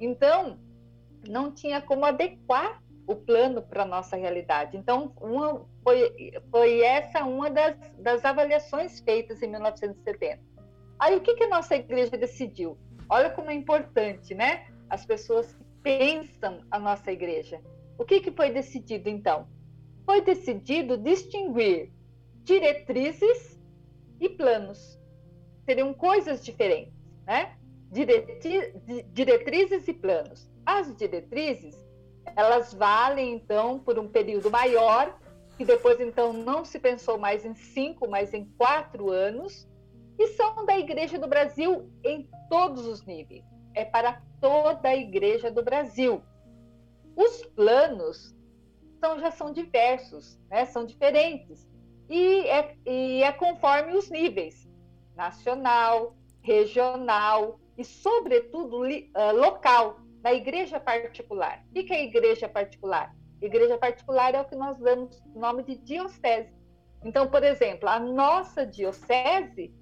Então, 0.00 0.58
não 1.28 1.52
tinha 1.52 1.82
como 1.82 2.06
adequar 2.06 2.82
o 3.08 3.16
plano 3.16 3.62
para 3.62 3.84
a 3.84 3.86
nossa 3.86 4.16
realidade. 4.16 4.76
Então, 4.76 5.12
uma, 5.18 5.66
foi, 5.82 6.32
foi 6.50 6.82
essa 6.82 7.24
uma 7.24 7.50
das, 7.50 7.74
das 7.98 8.22
avaliações 8.22 9.00
feitas 9.00 9.42
em 9.42 9.48
1970. 9.48 10.38
Aí, 10.98 11.16
o 11.16 11.20
que, 11.20 11.34
que 11.34 11.44
a 11.44 11.48
nossa 11.48 11.74
igreja 11.74 12.18
decidiu? 12.18 12.76
Olha 13.08 13.30
como 13.30 13.50
é 13.50 13.54
importante, 13.54 14.34
né? 14.34 14.66
As 14.90 15.06
pessoas 15.06 15.58
pensam 15.82 16.60
a 16.70 16.78
nossa 16.78 17.10
igreja. 17.10 17.62
O 17.96 18.04
que, 18.04 18.20
que 18.20 18.30
foi 18.30 18.50
decidido, 18.50 19.08
então? 19.08 19.48
Foi 20.04 20.20
decidido 20.20 20.98
distinguir 20.98 21.90
diretrizes 22.44 23.58
e 24.20 24.28
planos. 24.28 25.00
Seriam 25.64 25.94
coisas 25.94 26.44
diferentes, 26.44 26.92
né? 27.26 27.56
diretrizes 29.12 29.88
e 29.88 29.94
planos. 29.94 30.50
As 30.66 30.94
diretrizes, 30.94 31.87
elas 32.38 32.72
valem 32.72 33.34
então 33.34 33.80
por 33.80 33.98
um 33.98 34.06
período 34.06 34.48
maior, 34.48 35.18
que 35.56 35.64
depois 35.64 35.98
então 35.98 36.32
não 36.32 36.64
se 36.64 36.78
pensou 36.78 37.18
mais 37.18 37.44
em 37.44 37.52
cinco, 37.52 38.08
mas 38.08 38.32
em 38.32 38.44
quatro 38.56 39.10
anos, 39.10 39.68
e 40.16 40.28
são 40.28 40.64
da 40.64 40.78
Igreja 40.78 41.18
do 41.18 41.26
Brasil 41.26 41.90
em 42.04 42.30
todos 42.48 42.86
os 42.86 43.04
níveis. 43.04 43.44
É 43.74 43.84
para 43.84 44.22
toda 44.40 44.88
a 44.88 44.96
Igreja 44.96 45.50
do 45.50 45.64
Brasil. 45.64 46.22
Os 47.16 47.44
planos 47.56 48.32
são, 49.00 49.18
já 49.18 49.32
são 49.32 49.52
diversos, 49.52 50.38
né? 50.48 50.64
são 50.64 50.86
diferentes, 50.86 51.68
e 52.08 52.46
é, 52.46 52.76
e 52.86 53.22
é 53.24 53.32
conforme 53.32 53.96
os 53.96 54.08
níveis 54.10 54.68
nacional, 55.16 56.14
regional 56.40 57.58
e, 57.76 57.84
sobretudo, 57.84 58.84
li, 58.84 59.10
uh, 59.16 59.36
local, 59.36 59.98
da 60.20 60.32
igreja 60.32 60.80
particular. 60.80 61.64
O 61.70 61.72
que 61.72 61.92
é 61.92 62.04
igreja 62.04 62.48
particular? 62.48 63.14
Igreja 63.40 63.78
particular 63.78 64.34
é 64.34 64.40
o 64.40 64.44
que 64.44 64.56
nós 64.56 64.78
damos 64.78 65.22
nome 65.34 65.62
de 65.62 65.76
diocese. 65.76 66.52
Então, 67.04 67.28
por 67.28 67.44
exemplo, 67.44 67.88
a 67.88 68.00
nossa 68.00 68.66
diocese 68.66 69.72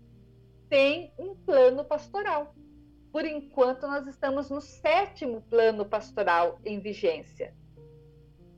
tem 0.68 1.12
um 1.18 1.34
plano 1.34 1.84
pastoral. 1.84 2.54
Por 3.10 3.24
enquanto, 3.24 3.86
nós 3.86 4.06
estamos 4.06 4.50
no 4.50 4.60
sétimo 4.60 5.40
plano 5.48 5.86
pastoral 5.86 6.58
em 6.64 6.80
vigência. 6.80 7.54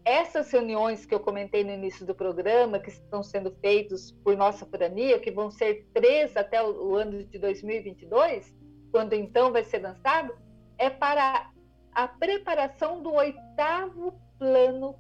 Essas 0.05 0.51
reuniões 0.51 1.07
que 1.07 1.15
eu 1.15 1.21
comentei 1.21 1.63
no 1.63 1.71
início 1.71 2.05
do 2.05 2.15
programa, 2.15 2.81
que 2.81 2.89
estão 2.89 3.23
sendo 3.23 3.53
feitas 3.61 4.11
por 4.11 4.37
nossa 4.37 4.67
forania, 4.67 5.21
que 5.21 5.31
vão 5.31 5.51
ser 5.51 5.87
três 5.93 6.37
até 6.37 6.61
o 6.61 6.97
ano 6.97 7.23
de 7.23 7.39
2022, 7.39 8.53
quando 8.91 9.13
então 9.13 9.53
vai 9.53 9.63
ser 9.63 9.79
lançado, 9.81 10.37
é 10.79 10.89
para 10.89 11.53
a 11.99 12.07
preparação 12.07 13.03
do 13.03 13.13
oitavo 13.13 14.21
plano 14.39 14.95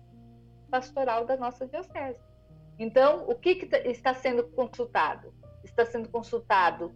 pastoral 0.68 1.24
da 1.24 1.37
nossa 1.37 1.64
diocese. 1.64 2.18
Então, 2.76 3.24
o 3.28 3.37
que, 3.37 3.54
que 3.54 3.76
está 3.88 4.12
sendo 4.12 4.42
consultado? 4.48 5.32
Está 5.62 5.87
sendo 5.87 6.08
consultado 6.08 6.87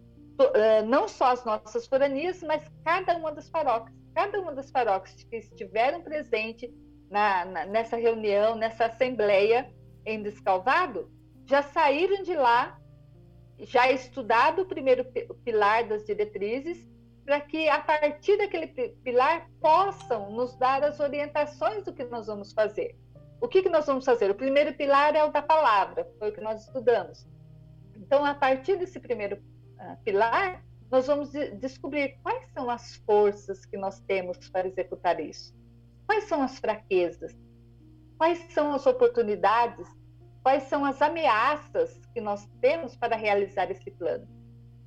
uh, 0.40 0.84
não 0.88 1.06
só 1.06 1.26
as 1.26 1.44
nossas 1.44 1.86
foranias, 1.86 2.42
mas 2.42 2.68
cada 2.84 3.16
uma 3.16 3.30
das 3.30 3.48
paróquias. 3.48 3.96
Cada 4.12 4.40
uma 4.40 4.52
das 4.52 4.72
paróquias 4.72 5.22
que 5.22 5.36
estiveram 5.36 6.02
presentes 6.02 6.68
na, 7.08 7.44
na, 7.44 7.66
nessa 7.66 7.96
reunião, 7.96 8.56
nessa 8.56 8.86
assembleia 8.86 9.72
em 10.04 10.20
Descalvado, 10.20 11.12
já 11.46 11.62
saíram 11.62 12.24
de 12.24 12.34
lá, 12.34 12.76
já 13.60 13.88
estudado 13.92 14.62
o 14.62 14.66
primeiro 14.66 15.04
pilar 15.44 15.86
das 15.86 16.04
diretrizes, 16.04 16.91
para 17.24 17.40
que 17.40 17.68
a 17.68 17.80
partir 17.80 18.36
daquele 18.36 18.66
pilar 19.02 19.48
possam 19.60 20.30
nos 20.32 20.56
dar 20.56 20.82
as 20.82 20.98
orientações 21.00 21.84
do 21.84 21.92
que 21.92 22.04
nós 22.04 22.26
vamos 22.26 22.52
fazer. 22.52 22.96
O 23.40 23.48
que, 23.48 23.62
que 23.62 23.68
nós 23.68 23.86
vamos 23.86 24.04
fazer? 24.04 24.30
O 24.30 24.34
primeiro 24.34 24.74
pilar 24.74 25.14
é 25.14 25.24
o 25.24 25.30
da 25.30 25.42
palavra, 25.42 26.08
foi 26.18 26.30
o 26.30 26.32
que 26.32 26.40
nós 26.40 26.64
estudamos. 26.64 27.26
Então, 27.96 28.24
a 28.24 28.34
partir 28.34 28.76
desse 28.76 29.00
primeiro 29.00 29.36
uh, 29.36 29.96
pilar, 30.04 30.62
nós 30.90 31.06
vamos 31.06 31.30
de 31.30 31.50
descobrir 31.56 32.18
quais 32.22 32.46
são 32.52 32.68
as 32.68 32.96
forças 32.96 33.64
que 33.64 33.76
nós 33.76 33.98
temos 34.00 34.48
para 34.50 34.68
executar 34.68 35.18
isso. 35.20 35.54
Quais 36.06 36.24
são 36.24 36.42
as 36.42 36.58
fraquezas? 36.58 37.34
Quais 38.18 38.38
são 38.52 38.74
as 38.74 38.86
oportunidades? 38.86 39.88
Quais 40.42 40.64
são 40.64 40.84
as 40.84 41.00
ameaças 41.00 41.98
que 42.12 42.20
nós 42.20 42.46
temos 42.60 42.94
para 42.96 43.16
realizar 43.16 43.70
esse 43.70 43.90
plano? 43.92 44.28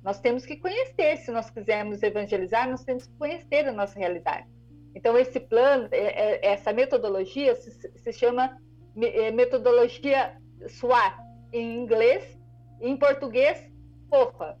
Nós 0.06 0.20
temos 0.20 0.46
que 0.46 0.56
conhecer, 0.56 1.16
se 1.16 1.32
nós 1.32 1.50
quisermos 1.50 2.00
evangelizar, 2.00 2.70
nós 2.70 2.84
temos 2.84 3.08
que 3.08 3.14
conhecer 3.14 3.66
a 3.66 3.72
nossa 3.72 3.98
realidade. 3.98 4.46
Então, 4.94 5.18
esse 5.18 5.40
plano, 5.40 5.88
é, 5.90 5.98
é, 5.98 6.46
essa 6.46 6.72
metodologia 6.72 7.56
se, 7.56 8.12
chama 8.12 8.56
é, 9.02 9.32
metodologia 9.32 10.40
SWAT 10.68 11.18
em 11.52 11.82
inglês, 11.82 12.38
em 12.80 12.96
português, 12.96 13.68
FOFA. 14.08 14.56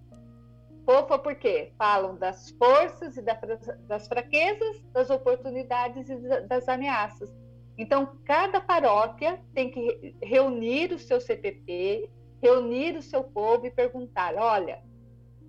FOFA 0.84 1.16
porque 1.16 1.72
falam 1.78 2.16
das 2.16 2.50
forças 2.50 3.16
e 3.16 3.22
das 3.22 4.08
fraquezas, 4.08 4.82
das 4.92 5.10
oportunidades 5.10 6.10
e 6.10 6.16
das 6.48 6.68
ameaças. 6.68 7.32
Então, 7.78 8.18
cada 8.24 8.60
paróquia 8.60 9.40
tem 9.54 9.70
que 9.70 10.16
reunir 10.20 10.92
o 10.92 10.98
seu 10.98 11.20
CPP, 11.20 12.10
reunir 12.42 12.96
o 12.96 13.02
seu 13.02 13.22
povo 13.22 13.64
e 13.64 13.70
perguntar: 13.70 14.34
olha, 14.34 14.82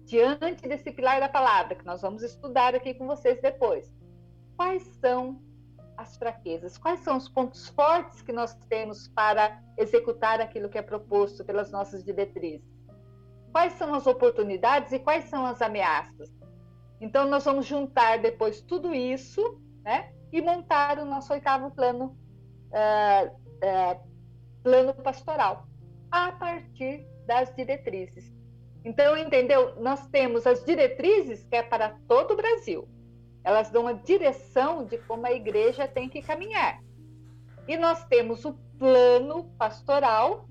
diante 0.07 0.65
desse 0.65 0.89
pilar 0.89 1.19
da 1.19 1.27
palavra, 1.27 1.75
que 1.75 1.85
nós 1.85 2.01
vamos 2.01 2.23
estudar 2.23 2.73
aqui 2.73 2.93
com 2.93 3.05
vocês 3.05 3.41
depois, 3.41 3.93
quais 4.55 4.81
são 5.01 5.41
as 5.97 6.15
fraquezas? 6.15 6.77
Quais 6.77 7.01
são 7.01 7.17
os 7.17 7.27
pontos 7.27 7.67
fortes 7.67 8.21
que 8.21 8.31
nós 8.31 8.55
temos 8.69 9.09
para 9.09 9.61
executar 9.77 10.39
aquilo 10.39 10.69
que 10.69 10.77
é 10.77 10.81
proposto 10.81 11.43
pelas 11.43 11.71
nossas 11.71 12.05
diretrizes? 12.05 12.65
Quais 13.51 13.73
são 13.73 13.93
as 13.93 14.07
oportunidades 14.07 14.93
e 14.93 14.99
quais 14.99 15.25
são 15.25 15.45
as 15.45 15.61
ameaças? 15.61 16.33
Então, 17.01 17.27
nós 17.27 17.43
vamos 17.43 17.65
juntar 17.65 18.19
depois 18.19 18.61
tudo 18.61 18.93
isso 18.93 19.61
né, 19.83 20.13
e 20.31 20.41
montar 20.41 20.99
o 20.99 21.05
nosso 21.05 21.33
oitavo 21.33 21.69
plano, 21.71 22.17
uh, 22.71 23.27
uh, 23.27 24.07
plano 24.63 24.93
pastoral, 24.93 25.67
a 26.09 26.31
partir 26.31 27.05
das 27.25 27.53
diretrizes. 27.53 28.36
Então, 28.87 29.17
entendeu? 29.17 29.75
Nós 29.81 30.07
temos 30.07 30.47
as 30.47 30.63
diretrizes, 30.63 31.43
que 31.43 31.57
é 31.57 31.61
para 31.61 31.97
todo 32.07 32.31
o 32.31 32.37
Brasil. 32.37 32.87
Elas 33.43 33.69
dão 33.69 33.85
a 33.85 33.91
direção 33.91 34.85
de 34.85 34.97
como 34.99 35.25
a 35.27 35.33
igreja 35.33 35.85
tem 35.85 36.07
que 36.07 36.21
caminhar. 36.21 36.81
E 37.67 37.75
nós 37.75 38.05
temos 38.05 38.45
o 38.45 38.53
plano 38.79 39.43
pastoral, 39.57 40.47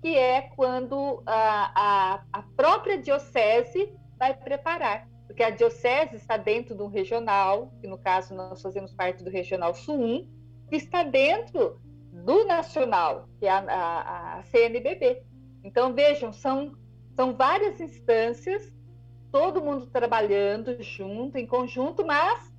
que 0.00 0.16
é 0.16 0.42
quando 0.54 1.24
a, 1.26 1.72
a, 1.74 2.24
a 2.32 2.42
própria 2.54 2.96
diocese 2.98 3.92
vai 4.16 4.32
preparar. 4.32 5.08
Porque 5.26 5.42
a 5.42 5.50
diocese 5.50 6.14
está 6.14 6.36
dentro 6.36 6.76
de 6.76 6.82
um 6.84 6.88
regional, 6.88 7.72
que 7.80 7.88
no 7.88 7.98
caso 7.98 8.32
nós 8.32 8.62
fazemos 8.62 8.94
parte 8.94 9.24
do 9.24 9.30
Regional 9.30 9.74
Sul 9.74 10.00
1, 10.00 10.28
que 10.70 10.76
está 10.76 11.02
dentro 11.02 11.80
do 12.12 12.44
nacional, 12.44 13.28
que 13.40 13.46
é 13.46 13.50
a, 13.50 13.58
a, 13.58 14.38
a 14.38 14.42
CNBB. 14.44 15.24
Então, 15.64 15.92
vejam, 15.92 16.32
são 16.32 16.80
são 17.14 17.34
várias 17.34 17.80
instâncias, 17.80 18.72
todo 19.30 19.62
mundo 19.62 19.86
trabalhando 19.86 20.82
junto, 20.82 21.38
em 21.38 21.46
conjunto, 21.46 22.04
mas 22.04 22.52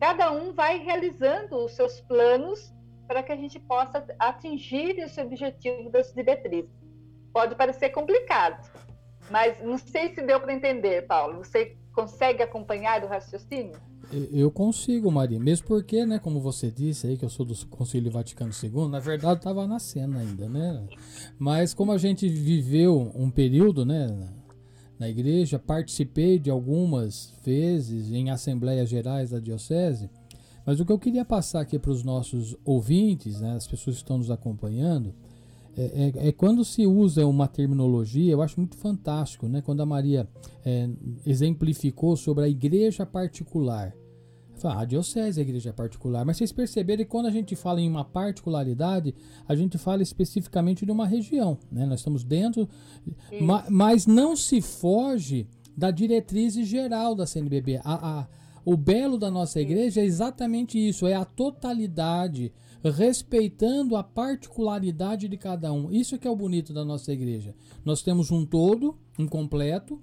cada 0.00 0.30
um 0.32 0.52
vai 0.52 0.78
realizando 0.78 1.56
os 1.64 1.72
seus 1.72 2.00
planos 2.00 2.72
para 3.06 3.22
que 3.22 3.32
a 3.32 3.36
gente 3.36 3.58
possa 3.58 4.04
atingir 4.18 4.98
esse 4.98 5.20
objetivo 5.20 5.90
das 5.90 6.12
diretrizes. 6.12 6.70
Pode 7.32 7.54
parecer 7.54 7.90
complicado, 7.90 8.70
mas 9.30 9.60
não 9.62 9.78
sei 9.78 10.14
se 10.14 10.22
deu 10.22 10.40
para 10.40 10.52
entender, 10.52 11.06
Paulo. 11.06 11.38
Você 11.38 11.76
consegue 11.92 12.42
acompanhar 12.42 13.04
o 13.04 13.08
raciocínio? 13.08 13.89
Eu 14.32 14.50
consigo, 14.50 15.10
Maria. 15.10 15.38
Mesmo 15.38 15.66
porque, 15.66 16.04
né, 16.04 16.18
como 16.18 16.40
você 16.40 16.70
disse 16.70 17.06
aí, 17.06 17.16
que 17.16 17.24
eu 17.24 17.28
sou 17.28 17.46
do 17.46 17.54
Conselho 17.66 18.10
Vaticano 18.10 18.50
II, 18.50 18.88
na 18.88 18.98
verdade 18.98 19.38
estava 19.38 19.66
nascendo 19.66 20.18
ainda, 20.18 20.48
né? 20.48 20.82
Mas 21.38 21.72
como 21.72 21.92
a 21.92 21.98
gente 21.98 22.28
viveu 22.28 23.12
um 23.14 23.30
período, 23.30 23.84
né, 23.84 24.08
na 24.98 25.08
igreja, 25.08 25.58
participei 25.58 26.38
de 26.38 26.50
algumas 26.50 27.32
vezes 27.44 28.10
em 28.10 28.30
assembleias 28.30 28.88
gerais 28.88 29.30
da 29.30 29.38
diocese, 29.38 30.10
mas 30.66 30.80
o 30.80 30.84
que 30.84 30.92
eu 30.92 30.98
queria 30.98 31.24
passar 31.24 31.60
aqui 31.60 31.78
para 31.78 31.90
os 31.90 32.02
nossos 32.02 32.56
ouvintes, 32.64 33.40
né, 33.40 33.54
as 33.54 33.66
pessoas 33.66 33.96
que 33.96 34.02
estão 34.02 34.18
nos 34.18 34.30
acompanhando, 34.30 35.14
é, 35.76 35.82
é, 35.82 36.28
é, 36.28 36.32
quando 36.32 36.64
se 36.64 36.86
usa 36.86 37.26
uma 37.26 37.46
terminologia, 37.46 38.32
eu 38.32 38.42
acho 38.42 38.58
muito 38.58 38.76
fantástico, 38.76 39.46
né? 39.46 39.62
Quando 39.62 39.80
a 39.80 39.86
Maria 39.86 40.28
é, 40.64 40.90
exemplificou 41.24 42.16
sobre 42.16 42.44
a 42.44 42.48
igreja 42.48 43.06
particular. 43.06 43.94
Ah, 44.68 44.80
a 44.80 44.84
diocese 44.84 45.40
é 45.40 45.42
a 45.42 45.46
igreja 45.46 45.72
particular, 45.72 46.24
mas 46.24 46.36
vocês 46.36 46.52
perceberam 46.52 47.04
que 47.04 47.10
quando 47.10 47.26
a 47.26 47.30
gente 47.30 47.54
fala 47.56 47.80
em 47.80 47.88
uma 47.88 48.04
particularidade, 48.04 49.14
a 49.48 49.54
gente 49.54 49.78
fala 49.78 50.02
especificamente 50.02 50.84
de 50.84 50.92
uma 50.92 51.06
região, 51.06 51.58
né? 51.70 51.86
Nós 51.86 52.00
estamos 52.00 52.24
dentro, 52.24 52.68
ma, 53.40 53.64
mas 53.68 54.06
não 54.06 54.36
se 54.36 54.60
foge 54.60 55.46
da 55.76 55.90
diretriz 55.90 56.54
geral 56.54 57.14
da 57.14 57.26
CNBB. 57.26 57.80
A, 57.84 58.20
a, 58.20 58.26
o 58.64 58.76
belo 58.76 59.16
da 59.16 59.30
nossa 59.30 59.60
igreja 59.60 60.00
é 60.00 60.04
exatamente 60.04 60.78
isso, 60.78 61.06
é 61.06 61.14
a 61.14 61.24
totalidade, 61.24 62.52
respeitando 62.84 63.96
a 63.96 64.02
particularidade 64.02 65.28
de 65.28 65.36
cada 65.36 65.72
um. 65.72 65.90
Isso 65.90 66.18
que 66.18 66.28
é 66.28 66.30
o 66.30 66.36
bonito 66.36 66.72
da 66.72 66.84
nossa 66.84 67.12
igreja. 67.12 67.54
Nós 67.84 68.02
temos 68.02 68.30
um 68.30 68.44
todo, 68.44 68.96
um 69.18 69.26
completo, 69.26 70.00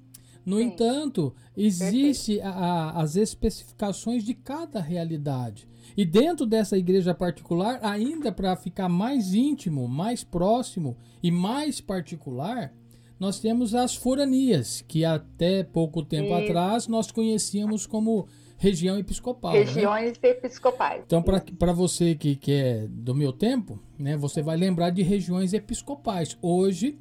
no 0.47 0.60
Sim. 0.60 0.63
entanto, 0.63 1.36
existe 1.57 2.39
a, 2.39 2.49
a, 2.49 3.01
as 3.01 3.17
especificações 3.17 4.23
de 4.23 4.33
cada 4.33 4.79
realidade. 4.79 5.67
E 5.97 6.05
dentro 6.05 6.45
dessa 6.45 6.77
igreja 6.77 7.13
particular, 7.13 7.81
ainda 7.83 8.31
para 8.31 8.55
ficar 8.55 8.88
mais 8.88 9.33
íntimo, 9.33 9.89
mais 9.89 10.23
próximo 10.23 10.95
e 11.21 11.29
mais 11.29 11.81
particular, 11.81 12.73
nós 13.19 13.41
temos 13.41 13.75
as 13.75 13.93
foranias, 13.93 14.81
que 14.88 15.03
até 15.03 15.65
pouco 15.65 16.01
tempo 16.01 16.33
Isso. 16.33 16.45
atrás 16.45 16.88
nós 16.88 17.12
conhecíamos 17.12 17.86
como 17.86 18.25
região 18.57 18.97
episcopal. 18.97 19.51
Né? 19.51 19.60
Regiões 19.60 20.17
né? 20.23 20.29
episcopais. 20.29 21.03
Então, 21.05 21.21
para 21.21 21.73
você 21.73 22.15
que, 22.15 22.38
que 22.38 22.53
é 22.53 22.88
do 22.88 23.13
meu 23.13 23.33
tempo, 23.33 23.77
né, 23.99 24.15
você 24.15 24.41
vai 24.41 24.55
lembrar 24.55 24.91
de 24.91 25.03
regiões 25.03 25.51
episcopais. 25.51 26.38
Hoje, 26.41 26.97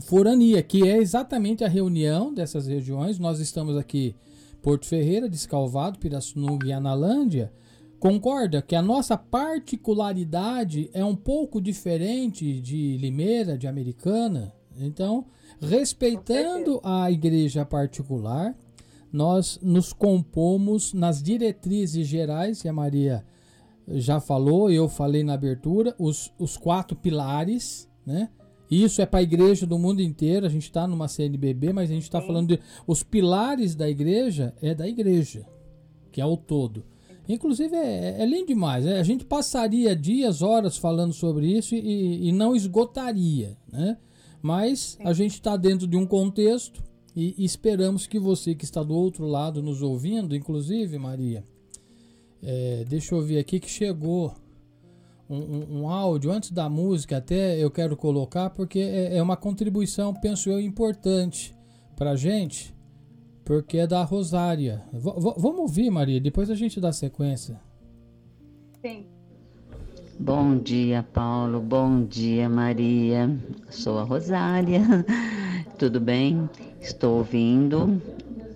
forania, 0.00 0.62
que 0.62 0.88
é 0.88 0.96
exatamente 0.98 1.64
a 1.64 1.68
reunião 1.68 2.32
dessas 2.32 2.66
regiões. 2.66 3.18
Nós 3.18 3.40
estamos 3.40 3.76
aqui 3.76 4.14
Porto 4.62 4.86
Ferreira, 4.86 5.28
Descalvado, 5.28 5.98
Pirassununga 5.98 6.66
e 6.66 6.72
Analândia. 6.72 7.52
Concorda 7.98 8.62
que 8.62 8.74
a 8.74 8.82
nossa 8.82 9.16
particularidade 9.16 10.90
é 10.92 11.04
um 11.04 11.14
pouco 11.14 11.60
diferente 11.60 12.60
de 12.60 12.96
Limeira, 12.96 13.56
de 13.56 13.66
Americana? 13.66 14.52
Então, 14.76 15.26
respeitando 15.60 16.80
a 16.82 17.10
igreja 17.10 17.64
particular, 17.64 18.56
nós 19.12 19.58
nos 19.62 19.92
compomos 19.92 20.92
nas 20.92 21.22
diretrizes 21.22 22.06
gerais, 22.06 22.62
que 22.62 22.68
a 22.68 22.72
Maria 22.72 23.24
já 23.88 24.20
falou, 24.20 24.70
eu 24.70 24.88
falei 24.88 25.22
na 25.22 25.34
abertura, 25.34 25.94
os, 25.98 26.32
os 26.38 26.56
quatro 26.56 26.96
pilares, 26.96 27.88
né? 28.06 28.30
Isso 28.72 29.02
é 29.02 29.06
para 29.06 29.20
a 29.20 29.22
igreja 29.22 29.66
do 29.66 29.78
mundo 29.78 30.00
inteiro. 30.00 30.46
A 30.46 30.48
gente 30.48 30.62
está 30.62 30.86
numa 30.86 31.06
CNBB, 31.06 31.74
mas 31.74 31.90
a 31.90 31.92
gente 31.92 32.04
está 32.04 32.22
falando 32.22 32.56
de 32.56 32.60
os 32.86 33.02
pilares 33.02 33.74
da 33.74 33.86
igreja 33.86 34.54
é 34.62 34.74
da 34.74 34.88
igreja, 34.88 35.46
que 36.10 36.22
é 36.22 36.24
o 36.24 36.38
todo. 36.38 36.82
Inclusive 37.28 37.76
é, 37.76 38.22
é 38.22 38.24
lindo 38.24 38.46
demais. 38.46 38.86
Né? 38.86 38.98
A 38.98 39.02
gente 39.02 39.26
passaria 39.26 39.94
dias, 39.94 40.40
horas 40.40 40.78
falando 40.78 41.12
sobre 41.12 41.46
isso 41.46 41.74
e, 41.74 42.28
e 42.28 42.32
não 42.32 42.56
esgotaria, 42.56 43.58
né? 43.70 43.98
Mas 44.40 44.96
a 45.04 45.12
gente 45.12 45.34
está 45.34 45.54
dentro 45.54 45.86
de 45.86 45.96
um 45.96 46.06
contexto 46.06 46.82
e 47.14 47.44
esperamos 47.44 48.06
que 48.06 48.18
você 48.18 48.54
que 48.54 48.64
está 48.64 48.82
do 48.82 48.94
outro 48.94 49.26
lado 49.26 49.62
nos 49.62 49.82
ouvindo, 49.82 50.34
inclusive, 50.34 50.96
Maria, 50.96 51.44
é, 52.42 52.84
deixa 52.88 53.14
eu 53.14 53.20
ver 53.20 53.38
aqui 53.38 53.60
que 53.60 53.70
chegou 53.70 54.34
um, 55.28 55.36
um, 55.36 55.80
um, 55.80 55.88
áudio 55.88 56.30
antes 56.30 56.50
da 56.50 56.68
música, 56.68 57.16
até 57.16 57.56
eu 57.58 57.70
quero 57.70 57.96
colocar, 57.96 58.50
porque 58.50 58.78
é, 58.78 59.16
é 59.16 59.22
uma 59.22 59.36
contribuição, 59.36 60.12
penso 60.12 60.50
eu, 60.50 60.60
importante 60.60 61.54
para 61.96 62.16
gente, 62.16 62.74
porque 63.44 63.78
é 63.78 63.86
da 63.86 64.02
Rosária. 64.02 64.82
V 64.92 65.12
vamos 65.36 65.60
ouvir, 65.60 65.90
Maria, 65.90 66.20
depois 66.20 66.50
a 66.50 66.54
gente 66.54 66.80
dá 66.80 66.92
sequência. 66.92 67.60
Sim. 68.80 69.06
Bom 70.18 70.56
dia, 70.56 71.04
Paulo. 71.12 71.60
Bom 71.60 72.04
dia, 72.04 72.48
Maria. 72.48 73.30
Sou 73.70 73.98
a 73.98 74.02
Rosária. 74.04 74.82
Tudo 75.78 75.98
bem? 75.98 76.48
Estou 76.80 77.18
ouvindo 77.18 78.00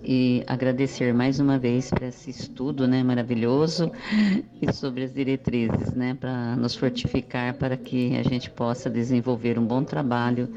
e 0.07 0.41
agradecer 0.47 1.13
mais 1.13 1.37
uma 1.37 1.59
vez 1.59 1.89
para 1.89 2.07
esse 2.07 2.29
estudo, 2.29 2.87
né, 2.87 3.03
maravilhoso 3.03 3.91
e 4.61 4.71
sobre 4.71 5.03
as 5.03 5.13
diretrizes, 5.13 5.93
né, 5.93 6.15
para 6.17 6.55
nos 6.55 6.75
fortificar 6.75 7.53
para 7.55 7.75
que 7.75 8.15
a 8.15 8.23
gente 8.23 8.49
possa 8.49 8.89
desenvolver 8.89 9.59
um 9.59 9.65
bom 9.65 9.83
trabalho 9.83 10.47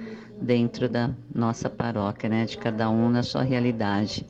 dentro 0.41 0.89
da 0.89 1.11
nossa 1.35 1.69
paróquia, 1.69 2.29
né, 2.29 2.45
de 2.45 2.57
cada 2.59 2.89
um 2.89 3.11
na 3.11 3.25
sua 3.25 3.43
realidade. 3.43 4.25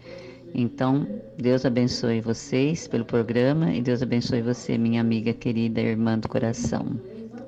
Então, 0.55 1.07
Deus 1.37 1.67
abençoe 1.67 2.23
vocês 2.23 2.89
pelo 2.89 3.05
programa 3.05 3.75
e 3.75 3.83
Deus 3.83 4.03
abençoe 4.03 4.41
você, 4.41 4.79
minha 4.79 5.03
amiga 5.03 5.35
querida, 5.35 5.83
irmã 5.83 6.19
do 6.19 6.29
coração. 6.29 6.99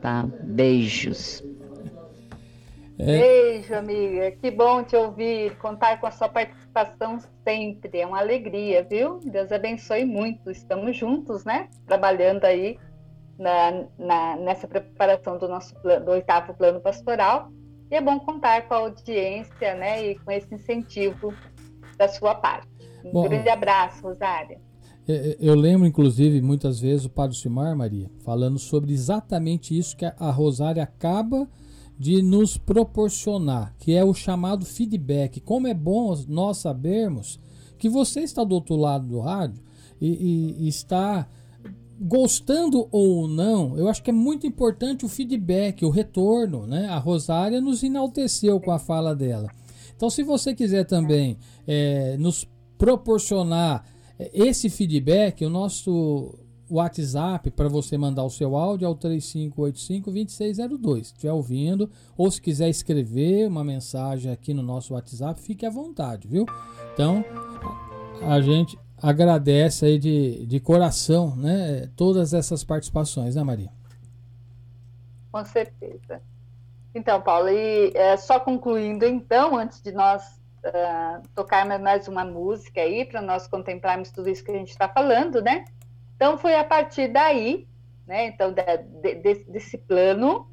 Tá? 0.02 0.28
Beijos. 0.44 1.42
É... 3.02 3.18
Beijo, 3.18 3.74
amiga. 3.74 4.30
Que 4.30 4.50
bom 4.50 4.84
te 4.84 4.94
ouvir, 4.94 5.56
contar 5.58 6.00
com 6.00 6.06
a 6.06 6.10
sua 6.12 6.28
participação 6.28 7.18
sempre. 7.42 7.98
É 7.98 8.06
uma 8.06 8.20
alegria, 8.20 8.86
viu? 8.88 9.18
Deus 9.24 9.50
abençoe 9.50 10.04
muito. 10.04 10.50
Estamos 10.50 10.96
juntos, 10.96 11.44
né? 11.44 11.68
Trabalhando 11.86 12.44
aí 12.44 12.78
na, 13.36 13.86
na, 13.98 14.36
nessa 14.36 14.68
preparação 14.68 15.36
do 15.36 15.48
nosso 15.48 15.74
plano, 15.82 16.04
do 16.04 16.12
oitavo 16.12 16.54
plano 16.54 16.80
pastoral. 16.80 17.50
E 17.90 17.96
é 17.96 18.00
bom 18.00 18.20
contar 18.20 18.68
com 18.68 18.74
a 18.74 18.78
audiência, 18.78 19.74
né? 19.74 20.06
E 20.06 20.18
com 20.20 20.30
esse 20.30 20.54
incentivo 20.54 21.34
da 21.98 22.06
sua 22.06 22.36
parte. 22.36 22.68
Um 23.04 23.10
Bom, 23.10 23.28
grande 23.28 23.48
abraço, 23.48 24.00
Rosária. 24.00 24.60
É, 25.08 25.12
é, 25.12 25.36
eu 25.40 25.56
lembro, 25.56 25.88
inclusive, 25.88 26.40
muitas 26.40 26.80
vezes 26.80 27.04
o 27.04 27.10
Padre 27.10 27.36
Simar, 27.36 27.76
Maria, 27.76 28.08
falando 28.24 28.60
sobre 28.60 28.92
exatamente 28.92 29.76
isso 29.76 29.96
que 29.96 30.04
a 30.04 30.30
Rosária 30.30 30.84
acaba 30.84 31.48
de 31.98 32.22
nos 32.22 32.56
proporcionar, 32.56 33.74
que 33.78 33.92
é 33.92 34.04
o 34.04 34.14
chamado 34.14 34.64
feedback. 34.64 35.40
Como 35.40 35.66
é 35.66 35.74
bom 35.74 36.14
nós 36.28 36.58
sabermos 36.58 37.38
que 37.78 37.88
você 37.88 38.20
está 38.20 38.44
do 38.44 38.54
outro 38.54 38.76
lado 38.76 39.06
do 39.06 39.20
rádio 39.20 39.62
e, 40.00 40.08
e, 40.08 40.64
e 40.64 40.68
está 40.68 41.28
gostando 42.00 42.88
ou 42.90 43.28
não, 43.28 43.78
eu 43.78 43.88
acho 43.88 44.02
que 44.02 44.10
é 44.10 44.12
muito 44.12 44.46
importante 44.46 45.04
o 45.04 45.08
feedback, 45.08 45.84
o 45.84 45.90
retorno, 45.90 46.66
né? 46.66 46.88
A 46.88 46.98
Rosária 46.98 47.60
nos 47.60 47.82
enalteceu 47.82 48.58
com 48.60 48.72
a 48.72 48.78
fala 48.78 49.14
dela. 49.14 49.48
Então, 49.96 50.10
se 50.10 50.24
você 50.24 50.52
quiser 50.54 50.84
também 50.84 51.36
é, 51.66 52.16
nos 52.16 52.48
proporcionar 52.76 53.84
é, 54.18 54.30
esse 54.34 54.68
feedback, 54.68 55.44
o 55.44 55.50
nosso 55.50 56.34
WhatsApp 56.70 57.50
para 57.50 57.68
você 57.68 57.98
mandar 57.98 58.24
o 58.24 58.30
seu 58.30 58.56
áudio 58.56 58.86
é 58.86 58.88
o 58.88 58.96
3585-2602. 58.96 60.94
Se 60.94 61.00
estiver 61.12 61.32
ouvindo, 61.32 61.90
ou 62.16 62.30
se 62.30 62.40
quiser 62.40 62.68
escrever 62.68 63.48
uma 63.48 63.64
mensagem 63.64 64.30
aqui 64.32 64.54
no 64.54 64.62
nosso 64.62 64.94
WhatsApp, 64.94 65.40
fique 65.40 65.66
à 65.66 65.70
vontade, 65.70 66.26
viu? 66.28 66.46
Então, 66.94 67.24
a 68.22 68.40
gente 68.40 68.78
agradece 69.02 69.84
aí 69.84 69.98
de, 69.98 70.46
de 70.46 70.60
coração, 70.60 71.34
né? 71.36 71.90
Todas 71.96 72.32
essas 72.32 72.62
participações, 72.62 73.34
né, 73.34 73.42
Maria? 73.42 73.70
Com 75.30 75.44
certeza. 75.44 76.22
Então, 76.94 77.20
Paulo, 77.20 77.48
e 77.48 77.90
é, 77.94 78.16
só 78.16 78.38
concluindo 78.38 79.04
então, 79.04 79.56
antes 79.56 79.80
de 79.80 79.92
nós 79.92 80.22
uh, 80.64 81.22
tocar 81.34 81.66
mais 81.80 82.06
uma 82.06 82.24
música 82.24 82.80
aí 82.80 83.04
para 83.04 83.20
nós 83.20 83.48
contemplarmos 83.48 84.10
tudo 84.10 84.28
isso 84.28 84.44
que 84.44 84.50
a 84.50 84.56
gente 84.56 84.70
está 84.70 84.88
falando, 84.88 85.40
né? 85.40 85.64
Então 86.22 86.38
foi 86.38 86.54
a 86.54 86.62
partir 86.62 87.08
daí, 87.08 87.66
né? 88.06 88.28
Então 88.28 88.52
de, 88.52 89.14
de, 89.16 89.34
desse 89.50 89.76
plano 89.76 90.46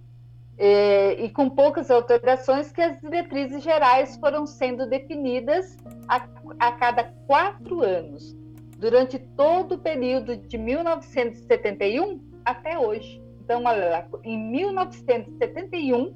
e, 0.58 1.26
e, 1.26 1.30
com 1.30 1.48
poucas 1.48 1.92
alterações 1.92 2.72
que 2.72 2.82
as 2.82 3.00
diretrizes 3.00 3.62
gerais 3.62 4.18
foram 4.18 4.48
sendo 4.48 4.88
definidas 4.88 5.78
a, 6.08 6.28
a 6.58 6.72
cada 6.72 7.04
quatro 7.28 7.84
anos 7.84 8.36
durante 8.80 9.20
todo 9.20 9.76
o 9.76 9.78
período 9.78 10.38
de 10.38 10.58
1971 10.58 12.20
até 12.44 12.80
hoje. 12.80 13.22
Então, 13.44 13.64
olha 13.64 13.92
lá, 13.92 14.08
em 14.24 14.40
1971 14.52 16.16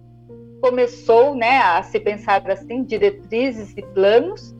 começou 0.61 1.35
né, 1.35 1.59
a 1.59 1.83
se 1.83 1.99
pensar 1.99 2.49
assim, 2.49 2.83
diretrizes 2.83 3.77
e 3.77 3.83
planos, 3.83 4.55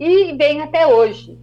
e 0.00 0.32
vem 0.38 0.62
até 0.62 0.86
hoje. 0.86 1.38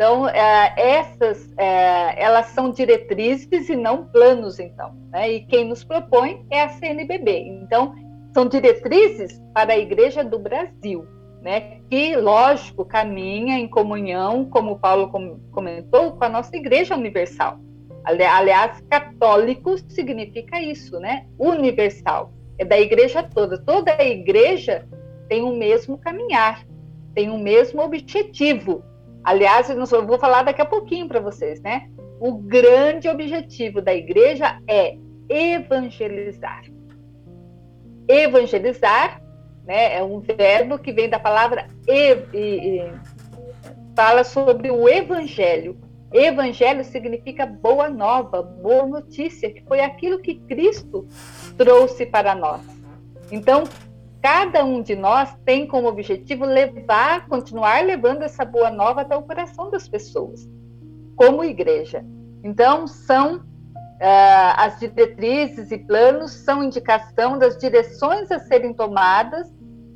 Então, 0.00 0.26
é, 0.30 0.72
essas, 0.78 1.52
é, 1.58 2.24
elas 2.24 2.46
são 2.46 2.70
diretrizes 2.70 3.68
e 3.68 3.76
não 3.76 4.06
planos, 4.06 4.58
então. 4.58 4.94
Né? 5.10 5.30
E 5.30 5.40
quem 5.40 5.66
nos 5.66 5.84
propõe 5.84 6.42
é 6.48 6.62
a 6.62 6.70
CNBB. 6.70 7.60
Então, 7.62 7.94
são 8.32 8.46
diretrizes 8.46 9.38
para 9.52 9.74
a 9.74 9.78
Igreja 9.78 10.24
do 10.24 10.38
Brasil, 10.38 11.06
né? 11.42 11.82
que, 11.90 12.16
lógico, 12.16 12.82
caminha 12.82 13.58
em 13.58 13.68
comunhão, 13.68 14.46
como 14.46 14.78
Paulo 14.78 15.10
comentou, 15.52 16.12
com 16.12 16.24
a 16.24 16.30
nossa 16.30 16.56
Igreja 16.56 16.96
Universal. 16.96 17.58
Aliás, 18.02 18.80
católico 18.88 19.76
significa 19.86 20.62
isso, 20.62 20.98
né? 20.98 21.26
Universal 21.38 22.32
é 22.56 22.64
da 22.64 22.80
igreja 22.80 23.22
toda. 23.22 23.58
Toda 23.58 23.94
a 23.94 24.02
igreja 24.02 24.88
tem 25.28 25.42
o 25.42 25.54
mesmo 25.54 25.98
caminhar, 25.98 26.66
tem 27.14 27.28
o 27.28 27.36
mesmo 27.36 27.82
objetivo. 27.82 28.82
Aliás, 29.22 29.68
eu 29.68 30.06
vou 30.06 30.18
falar 30.18 30.42
daqui 30.42 30.62
a 30.62 30.66
pouquinho 30.66 31.06
para 31.06 31.20
vocês, 31.20 31.60
né? 31.60 31.88
O 32.18 32.32
grande 32.32 33.08
objetivo 33.08 33.80
da 33.80 33.94
igreja 33.94 34.58
é 34.66 34.96
evangelizar. 35.28 36.64
Evangelizar, 38.08 39.22
né, 39.64 39.96
é 39.96 40.02
um 40.02 40.20
verbo 40.20 40.78
que 40.78 40.92
vem 40.92 41.08
da 41.08 41.18
palavra 41.18 41.66
e, 41.86 42.16
e, 42.34 42.80
e 42.80 42.92
fala 43.94 44.24
sobre 44.24 44.70
o 44.70 44.88
evangelho. 44.88 45.78
Evangelho 46.12 46.84
significa 46.84 47.46
boa 47.46 47.88
nova, 47.88 48.42
boa 48.42 48.84
notícia, 48.86 49.50
que 49.50 49.62
foi 49.62 49.80
aquilo 49.80 50.20
que 50.20 50.34
Cristo 50.40 51.06
trouxe 51.56 52.04
para 52.04 52.34
nós. 52.34 52.62
Então, 53.30 53.62
cada 54.22 54.64
um 54.64 54.82
de 54.82 54.94
nós 54.94 55.34
tem 55.44 55.66
como 55.66 55.88
objetivo 55.88 56.44
levar, 56.44 57.26
continuar 57.28 57.84
levando 57.84 58.22
essa 58.22 58.44
boa 58.44 58.70
nova 58.70 59.00
até 59.00 59.16
o 59.16 59.22
coração 59.22 59.70
das 59.70 59.88
pessoas, 59.88 60.48
como 61.16 61.44
igreja. 61.44 62.04
Então, 62.42 62.86
são 62.86 63.36
uh, 63.36 64.54
as 64.56 64.78
diretrizes 64.78 65.70
e 65.70 65.78
planos 65.78 66.32
são 66.32 66.62
indicação 66.62 67.38
das 67.38 67.56
direções 67.56 68.30
a 68.30 68.38
serem 68.38 68.72
tomadas 68.72 69.50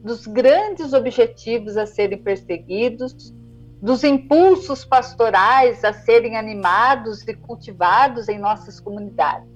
dos 0.04 0.26
grandes 0.26 0.92
objetivos 0.92 1.78
a 1.78 1.86
serem 1.86 2.18
perseguidos, 2.18 3.34
dos 3.80 4.04
impulsos 4.04 4.84
pastorais 4.84 5.82
a 5.82 5.92
serem 5.94 6.36
animados 6.36 7.26
e 7.26 7.34
cultivados 7.34 8.28
em 8.28 8.38
nossas 8.38 8.78
comunidades. 8.78 9.48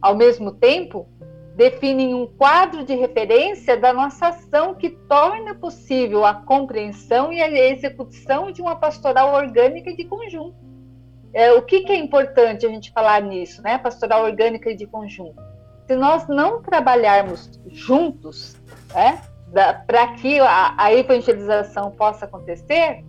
Ao 0.00 0.16
mesmo 0.16 0.52
tempo, 0.52 1.08
definem 1.54 2.14
um 2.14 2.26
quadro 2.26 2.84
de 2.84 2.94
referência 2.94 3.76
da 3.76 3.92
nossa 3.92 4.28
ação 4.28 4.74
que 4.74 4.90
torna 4.90 5.54
possível 5.54 6.24
a 6.24 6.34
compreensão 6.34 7.32
e 7.32 7.42
a 7.42 7.70
execução 7.70 8.50
de 8.50 8.62
uma 8.62 8.76
pastoral 8.76 9.34
orgânica 9.34 9.94
de 9.94 10.04
conjunto. 10.04 10.56
É, 11.34 11.52
o 11.52 11.62
que, 11.62 11.80
que, 11.80 11.92
é 11.92 11.96
importante 11.96 12.66
a 12.66 12.68
gente 12.68 12.92
falar 12.92 13.22
nisso, 13.22 13.62
né? 13.62 13.78
Pastoral 13.78 14.24
orgânica 14.24 14.74
de 14.74 14.86
conjunto. 14.86 15.42
Se 15.86 15.96
nós 15.96 16.26
não 16.28 16.62
trabalharmos 16.62 17.60
juntos, 17.66 18.56
né, 18.94 19.20
para 19.86 20.08
que 20.14 20.38
a, 20.38 20.74
a 20.76 20.92
evangelização 20.94 21.90
possa 21.90 22.24
acontecer, 22.24 23.04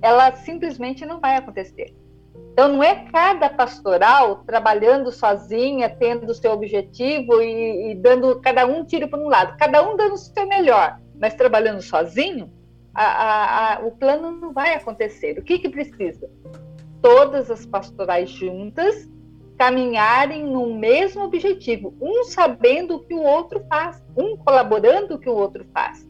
ela 0.00 0.32
simplesmente 0.32 1.04
não 1.04 1.20
vai 1.20 1.36
acontecer. 1.36 1.94
Então, 2.52 2.68
não 2.68 2.82
é 2.82 3.06
cada 3.10 3.48
pastoral 3.48 4.44
trabalhando 4.44 5.10
sozinha, 5.10 5.88
tendo 5.88 6.30
o 6.30 6.34
seu 6.34 6.52
objetivo 6.52 7.40
e, 7.40 7.92
e 7.92 7.94
dando 7.94 8.38
cada 8.42 8.66
um 8.66 8.84
tiro 8.84 9.08
para 9.08 9.18
um 9.18 9.28
lado, 9.28 9.56
cada 9.56 9.82
um 9.82 9.96
dando 9.96 10.14
o 10.14 10.18
seu 10.18 10.46
melhor, 10.46 11.00
mas 11.18 11.34
trabalhando 11.34 11.80
sozinho, 11.80 12.52
a, 12.94 13.04
a, 13.04 13.74
a, 13.74 13.86
o 13.86 13.92
plano 13.92 14.30
não 14.30 14.52
vai 14.52 14.74
acontecer. 14.74 15.38
O 15.38 15.42
que, 15.42 15.58
que 15.58 15.70
precisa? 15.70 16.28
Todas 17.00 17.50
as 17.50 17.64
pastorais 17.64 18.28
juntas 18.28 19.10
caminharem 19.56 20.44
no 20.44 20.74
mesmo 20.74 21.24
objetivo, 21.24 21.94
um 22.02 22.24
sabendo 22.24 22.96
o 22.96 23.00
que 23.04 23.14
o 23.14 23.22
outro 23.22 23.64
faz, 23.66 24.02
um 24.14 24.36
colaborando 24.36 25.14
o 25.14 25.18
que 25.18 25.28
o 25.28 25.34
outro 25.34 25.64
faz. 25.72 26.06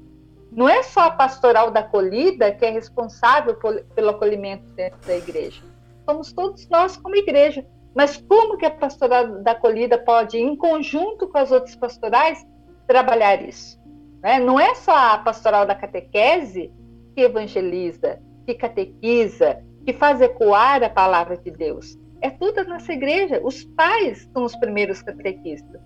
Não 0.50 0.68
é 0.68 0.82
só 0.82 1.02
a 1.02 1.10
pastoral 1.10 1.70
da 1.70 1.80
acolhida 1.80 2.50
que 2.50 2.64
é 2.64 2.70
responsável 2.70 3.54
por, 3.54 3.80
pelo 3.94 4.10
acolhimento 4.10 4.64
dentro 4.72 4.98
da 5.06 5.16
igreja 5.16 5.71
somos 6.04 6.32
todos 6.32 6.68
nós 6.68 6.96
como 6.96 7.16
igreja. 7.16 7.66
Mas 7.94 8.16
como 8.16 8.56
que 8.56 8.64
a 8.64 8.70
pastoral 8.70 9.42
da 9.42 9.52
acolhida 9.52 9.98
pode, 9.98 10.38
em 10.38 10.56
conjunto 10.56 11.28
com 11.28 11.38
as 11.38 11.52
outras 11.52 11.76
pastorais, 11.76 12.44
trabalhar 12.86 13.46
isso? 13.46 13.78
Né? 14.22 14.38
Não 14.38 14.58
é 14.58 14.74
só 14.74 14.96
a 14.96 15.18
pastoral 15.18 15.66
da 15.66 15.74
catequese 15.74 16.72
que 17.14 17.22
evangeliza, 17.22 18.18
que 18.46 18.54
catequiza, 18.54 19.62
que 19.84 19.92
faz 19.92 20.20
ecoar 20.20 20.82
a 20.82 20.88
palavra 20.88 21.36
de 21.36 21.50
Deus. 21.50 21.98
É 22.20 22.30
toda 22.30 22.62
a 22.62 22.64
nossa 22.64 22.92
igreja. 22.92 23.40
Os 23.42 23.64
pais 23.64 24.28
são 24.32 24.44
os 24.44 24.56
primeiros 24.56 25.02
catequistas. 25.02 25.80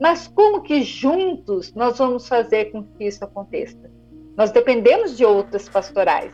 Mas 0.00 0.26
como 0.26 0.62
que 0.62 0.82
juntos 0.82 1.72
nós 1.74 1.98
vamos 1.98 2.26
fazer 2.26 2.72
com 2.72 2.82
que 2.82 3.04
isso 3.04 3.22
aconteça? 3.22 3.90
Nós 4.36 4.50
dependemos 4.50 5.16
de 5.16 5.24
outras 5.24 5.68
pastorais. 5.68 6.32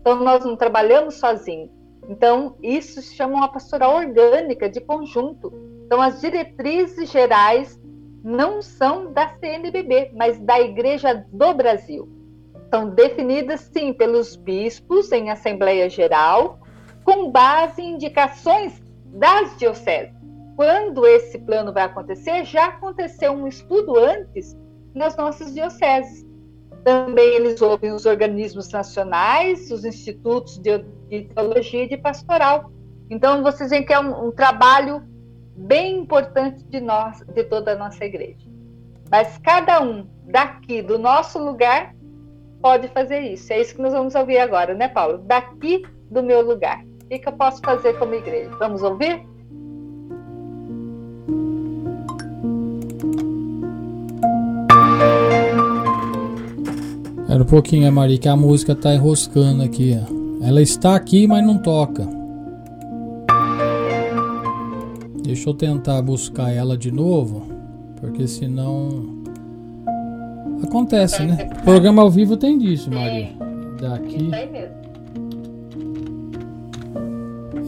Então 0.00 0.22
nós 0.22 0.44
não 0.44 0.56
trabalhamos 0.56 1.14
sozinhos. 1.14 1.70
Então, 2.08 2.56
isso 2.62 3.02
se 3.02 3.14
chama 3.14 3.34
uma 3.34 3.48
pastoral 3.48 3.96
orgânica, 3.96 4.68
de 4.68 4.80
conjunto. 4.80 5.52
Então, 5.84 6.00
as 6.00 6.20
diretrizes 6.20 7.10
gerais 7.10 7.78
não 8.24 8.62
são 8.62 9.12
da 9.12 9.28
CNBB, 9.38 10.12
mas 10.14 10.38
da 10.38 10.58
Igreja 10.60 11.26
do 11.30 11.54
Brasil. 11.54 12.08
São 12.72 12.90
definidas, 12.90 13.60
sim, 13.72 13.92
pelos 13.92 14.36
bispos 14.36 15.12
em 15.12 15.30
Assembleia 15.30 15.88
Geral, 15.88 16.58
com 17.04 17.30
base 17.30 17.80
em 17.80 17.94
indicações 17.94 18.82
das 19.06 19.56
dioceses. 19.58 20.14
Quando 20.56 21.06
esse 21.06 21.38
plano 21.38 21.72
vai 21.72 21.84
acontecer, 21.84 22.44
já 22.44 22.66
aconteceu 22.66 23.32
um 23.32 23.46
estudo 23.46 23.96
antes 23.96 24.56
nas 24.94 25.16
nossas 25.16 25.54
dioceses. 25.54 26.27
Também 26.88 27.34
eles 27.34 27.60
ouvem 27.60 27.92
os 27.92 28.06
organismos 28.06 28.70
nacionais, 28.70 29.70
os 29.70 29.84
institutos 29.84 30.56
de, 30.56 30.78
teologia 31.34 31.84
e 31.84 31.88
de 31.90 31.98
pastoral. 31.98 32.72
Então, 33.10 33.42
vocês 33.42 33.68
veem 33.68 33.84
que 33.84 33.92
é 33.92 34.00
um, 34.00 34.28
um 34.28 34.30
trabalho 34.30 35.02
bem 35.54 35.98
importante 35.98 36.64
de 36.64 36.80
nós, 36.80 37.22
de 37.34 37.44
toda 37.44 37.72
a 37.72 37.76
nossa 37.76 38.02
igreja. 38.06 38.48
Mas 39.10 39.36
cada 39.36 39.82
um 39.82 40.08
daqui, 40.24 40.80
do 40.80 40.98
nosso 40.98 41.38
lugar, 41.38 41.94
pode 42.62 42.88
fazer 42.88 43.20
isso. 43.20 43.52
É 43.52 43.60
isso 43.60 43.74
que 43.74 43.82
nós 43.82 43.92
vamos 43.92 44.14
ouvir 44.14 44.38
agora, 44.38 44.72
né, 44.72 44.88
Paulo? 44.88 45.18
Daqui 45.18 45.82
do 46.10 46.22
meu 46.22 46.40
lugar. 46.40 46.82
O 47.04 47.08
que, 47.08 47.18
que 47.18 47.28
eu 47.28 47.34
posso 47.34 47.60
fazer 47.60 47.98
como 47.98 48.14
igreja? 48.14 48.48
Vamos 48.58 48.82
ouvir? 48.82 49.27
Era 57.38 57.44
um 57.44 57.50
pouquinho, 57.50 57.92
Mari, 57.92 58.18
que 58.18 58.28
a 58.28 58.34
música 58.34 58.74
tá 58.74 58.92
enroscando 58.92 59.62
aqui. 59.62 59.96
Ela 60.42 60.60
está 60.60 60.96
aqui, 60.96 61.24
mas 61.24 61.46
não 61.46 61.56
toca. 61.56 62.04
Deixa 65.22 65.48
eu 65.48 65.54
tentar 65.54 66.02
buscar 66.02 66.50
ela 66.50 66.76
de 66.76 66.90
novo, 66.90 67.46
porque 68.00 68.26
senão 68.26 69.22
acontece, 70.64 71.22
né? 71.22 71.48
O 71.60 71.62
programa 71.62 72.02
ao 72.02 72.10
vivo 72.10 72.36
tem 72.36 72.58
disso, 72.58 72.90
Maria. 72.90 73.28
Daqui. 73.80 74.30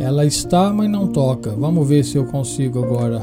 Ela 0.00 0.26
está, 0.26 0.72
mas 0.72 0.90
não 0.90 1.06
toca. 1.06 1.52
Vamos 1.52 1.88
ver 1.88 2.02
se 2.02 2.16
eu 2.16 2.24
consigo 2.24 2.82
agora. 2.82 3.22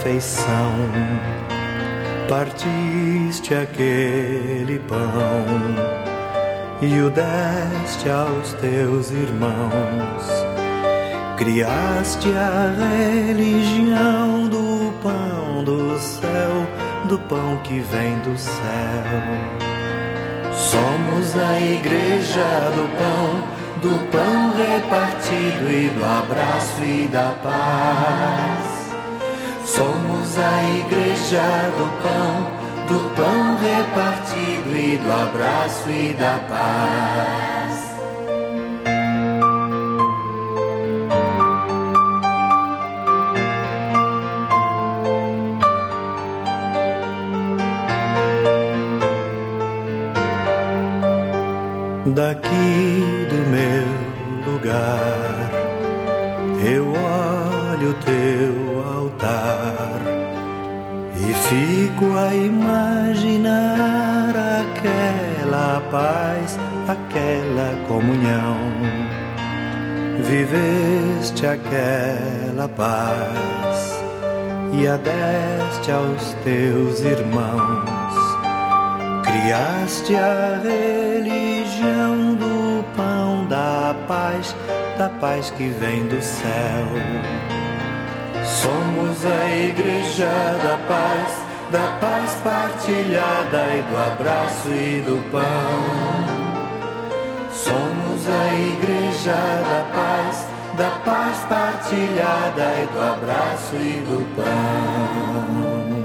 Refeição, 0.00 0.72
partiste 2.28 3.54
aquele 3.54 4.78
pão 4.80 4.98
e 6.82 7.00
o 7.00 7.10
deste 7.10 8.08
aos 8.08 8.52
teus 8.54 9.10
irmãos. 9.10 10.26
Criaste 11.36 12.28
a 12.32 12.74
religião 13.26 14.48
do 14.48 14.92
pão 15.02 15.64
do 15.64 15.98
céu, 15.98 16.66
do 17.08 17.18
pão 17.20 17.56
que 17.62 17.80
vem 17.80 18.18
do 18.20 18.36
céu. 18.36 19.59
Somos 20.70 21.36
a 21.36 21.60
igreja 21.60 22.70
do 22.76 22.86
pão, 22.96 23.42
do 23.82 23.98
pão 24.12 24.52
repartido 24.52 25.68
e 25.68 25.88
do 25.88 26.04
abraço 26.04 26.84
e 26.84 27.08
da 27.08 27.34
paz. 27.42 28.92
Somos 29.64 30.38
a 30.38 30.62
igreja 30.78 31.42
do 31.76 31.90
pão, 32.04 32.46
do 32.86 33.00
pão 33.16 33.56
repartido 33.56 34.76
e 34.76 34.96
do 34.96 35.12
abraço 35.12 35.90
e 35.90 36.14
da 36.14 36.38
paz. 36.48 37.59
Daqui 52.14 53.26
do 53.30 53.38
meu 53.50 53.86
lugar, 54.52 55.50
eu 56.64 56.86
olho 56.88 57.94
teu 58.04 58.70
e 61.30 61.32
fico 61.34 62.16
a 62.16 62.34
imaginar 62.34 63.50
aquela 64.60 65.80
paz, 65.90 66.58
aquela 66.88 67.76
comunhão. 67.86 68.56
Viveste 70.22 71.46
aquela 71.46 72.68
paz 72.68 74.02
e 74.72 74.86
a 74.86 74.96
deste 74.96 75.92
aos 75.92 76.34
teus 76.44 77.00
irmãos. 77.00 78.14
Criaste 79.24 80.16
a 80.16 80.60
religião 80.62 81.49
da 83.90 83.94
paz, 84.06 84.54
da 84.96 85.08
paz 85.08 85.50
que 85.50 85.68
vem 85.68 86.06
do 86.06 86.22
céu 86.22 86.86
Somos 88.44 89.26
a 89.26 89.50
igreja 89.56 90.30
da 90.62 90.78
paz, 90.86 91.42
da 91.72 91.98
paz 92.00 92.34
partilhada 92.44 93.66
e 93.76 93.82
do 93.82 93.96
abraço 93.96 94.68
e 94.68 95.00
do 95.00 95.30
pão. 95.30 95.42
Somos 97.52 98.28
a 98.28 98.54
igreja 98.54 99.34
da 99.34 99.82
paz, 99.94 100.46
da 100.76 100.90
paz 101.04 101.38
partilhada 101.48 102.82
e 102.82 102.86
do 102.92 103.00
abraço 103.00 103.76
e 103.76 104.00
do 104.06 104.24
pão. 104.36 105.99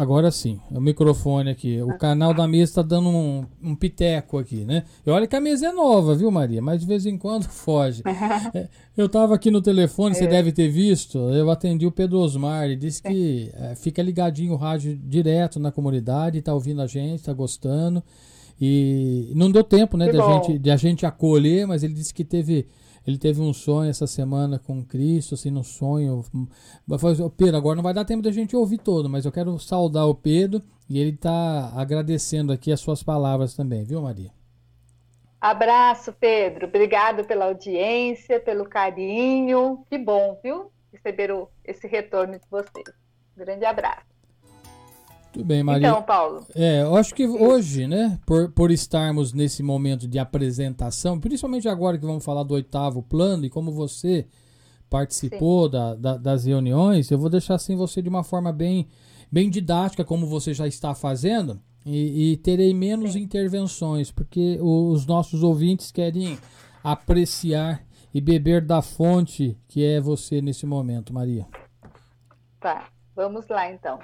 Agora 0.00 0.30
sim, 0.30 0.58
o 0.70 0.80
microfone 0.80 1.50
aqui. 1.50 1.82
O 1.82 1.98
canal 1.98 2.32
da 2.32 2.48
mesa 2.48 2.70
está 2.70 2.80
dando 2.80 3.10
um, 3.10 3.44
um, 3.62 3.74
piteco 3.74 4.38
aqui, 4.38 4.64
né? 4.64 4.84
E 5.04 5.10
olha 5.10 5.26
que 5.26 5.36
a 5.36 5.40
mesa 5.42 5.66
é 5.66 5.72
nova, 5.72 6.14
viu, 6.14 6.30
Maria? 6.30 6.62
Mas 6.62 6.80
de 6.80 6.86
vez 6.86 7.04
em 7.04 7.18
quando 7.18 7.44
foge. 7.52 8.02
É, 8.54 8.68
eu 8.96 9.06
estava 9.06 9.34
aqui 9.34 9.50
no 9.50 9.60
telefone, 9.60 10.16
é. 10.16 10.18
você 10.18 10.26
deve 10.26 10.52
ter 10.52 10.68
visto. 10.68 11.18
Eu 11.18 11.50
atendi 11.50 11.86
o 11.86 11.92
Pedro 11.92 12.18
Osmar. 12.18 12.64
Ele 12.64 12.76
disse 12.76 13.02
que 13.02 13.50
é, 13.52 13.74
fica 13.74 14.02
ligadinho 14.02 14.54
o 14.54 14.56
rádio 14.56 14.96
direto 14.96 15.60
na 15.60 15.70
comunidade, 15.70 16.38
está 16.38 16.54
ouvindo 16.54 16.80
a 16.80 16.86
gente, 16.86 17.16
está 17.16 17.34
gostando. 17.34 18.02
E 18.58 19.30
não 19.34 19.50
deu 19.50 19.62
tempo, 19.62 19.98
né, 19.98 20.10
da 20.10 20.32
gente, 20.32 20.58
de 20.58 20.70
a 20.70 20.76
gente 20.78 21.04
acolher, 21.04 21.66
mas 21.66 21.82
ele 21.82 21.92
disse 21.92 22.14
que 22.14 22.24
teve 22.24 22.66
ele 23.06 23.18
teve 23.18 23.40
um 23.40 23.52
sonho 23.52 23.90
essa 23.90 24.06
semana 24.06 24.58
com 24.58 24.84
Cristo, 24.84 25.34
assim, 25.34 25.50
no 25.50 25.64
sonho. 25.64 26.24
Falei, 26.98 27.16
Pedro, 27.36 27.56
agora 27.56 27.76
não 27.76 27.82
vai 27.82 27.94
dar 27.94 28.04
tempo 28.04 28.22
da 28.22 28.30
gente 28.30 28.54
ouvir 28.54 28.78
todo, 28.78 29.08
mas 29.08 29.24
eu 29.24 29.32
quero 29.32 29.58
saudar 29.58 30.06
o 30.06 30.14
Pedro 30.14 30.62
e 30.88 30.98
ele 30.98 31.10
está 31.10 31.72
agradecendo 31.74 32.52
aqui 32.52 32.72
as 32.72 32.80
suas 32.80 33.02
palavras 33.02 33.54
também, 33.54 33.84
viu, 33.84 34.02
Maria? 34.02 34.30
Abraço, 35.40 36.12
Pedro. 36.12 36.66
Obrigado 36.66 37.24
pela 37.24 37.46
audiência, 37.46 38.38
pelo 38.38 38.68
carinho. 38.68 39.84
Que 39.88 39.96
bom, 39.96 40.38
viu? 40.42 40.70
Receber 40.92 41.30
esse 41.64 41.86
retorno 41.86 42.34
de 42.34 42.44
vocês. 42.50 42.84
grande 43.34 43.64
abraço. 43.64 44.09
Tudo 45.32 45.44
bem, 45.44 45.62
Maria. 45.62 45.88
Então, 45.88 46.02
Paulo. 46.02 46.44
É, 46.54 46.82
eu 46.82 46.96
acho 46.96 47.14
que 47.14 47.26
hoje, 47.26 47.86
né, 47.86 48.18
por, 48.26 48.50
por 48.50 48.70
estarmos 48.70 49.32
nesse 49.32 49.62
momento 49.62 50.08
de 50.08 50.18
apresentação, 50.18 51.20
principalmente 51.20 51.68
agora 51.68 51.96
que 51.96 52.04
vamos 52.04 52.24
falar 52.24 52.42
do 52.42 52.54
oitavo 52.54 53.02
plano 53.02 53.44
e 53.44 53.50
como 53.50 53.70
você 53.70 54.26
participou 54.88 55.68
da, 55.68 55.94
da, 55.94 56.16
das 56.16 56.44
reuniões, 56.44 57.10
eu 57.10 57.18
vou 57.18 57.30
deixar 57.30 57.54
assim 57.54 57.76
você 57.76 58.02
de 58.02 58.08
uma 58.08 58.24
forma 58.24 58.52
bem, 58.52 58.88
bem 59.30 59.48
didática, 59.48 60.04
como 60.04 60.26
você 60.26 60.52
já 60.52 60.66
está 60.66 60.94
fazendo, 60.94 61.60
e, 61.86 62.32
e 62.32 62.36
terei 62.38 62.74
menos 62.74 63.12
Sim. 63.12 63.20
intervenções, 63.20 64.10
porque 64.10 64.58
os 64.60 65.06
nossos 65.06 65.44
ouvintes 65.44 65.92
querem 65.92 66.36
apreciar 66.82 67.84
e 68.12 68.20
beber 68.20 68.64
da 68.64 68.82
fonte 68.82 69.56
que 69.68 69.84
é 69.84 70.00
você 70.00 70.42
nesse 70.42 70.66
momento, 70.66 71.14
Maria. 71.14 71.46
Tá, 72.58 72.88
vamos 73.14 73.46
lá 73.48 73.70
então. 73.70 74.00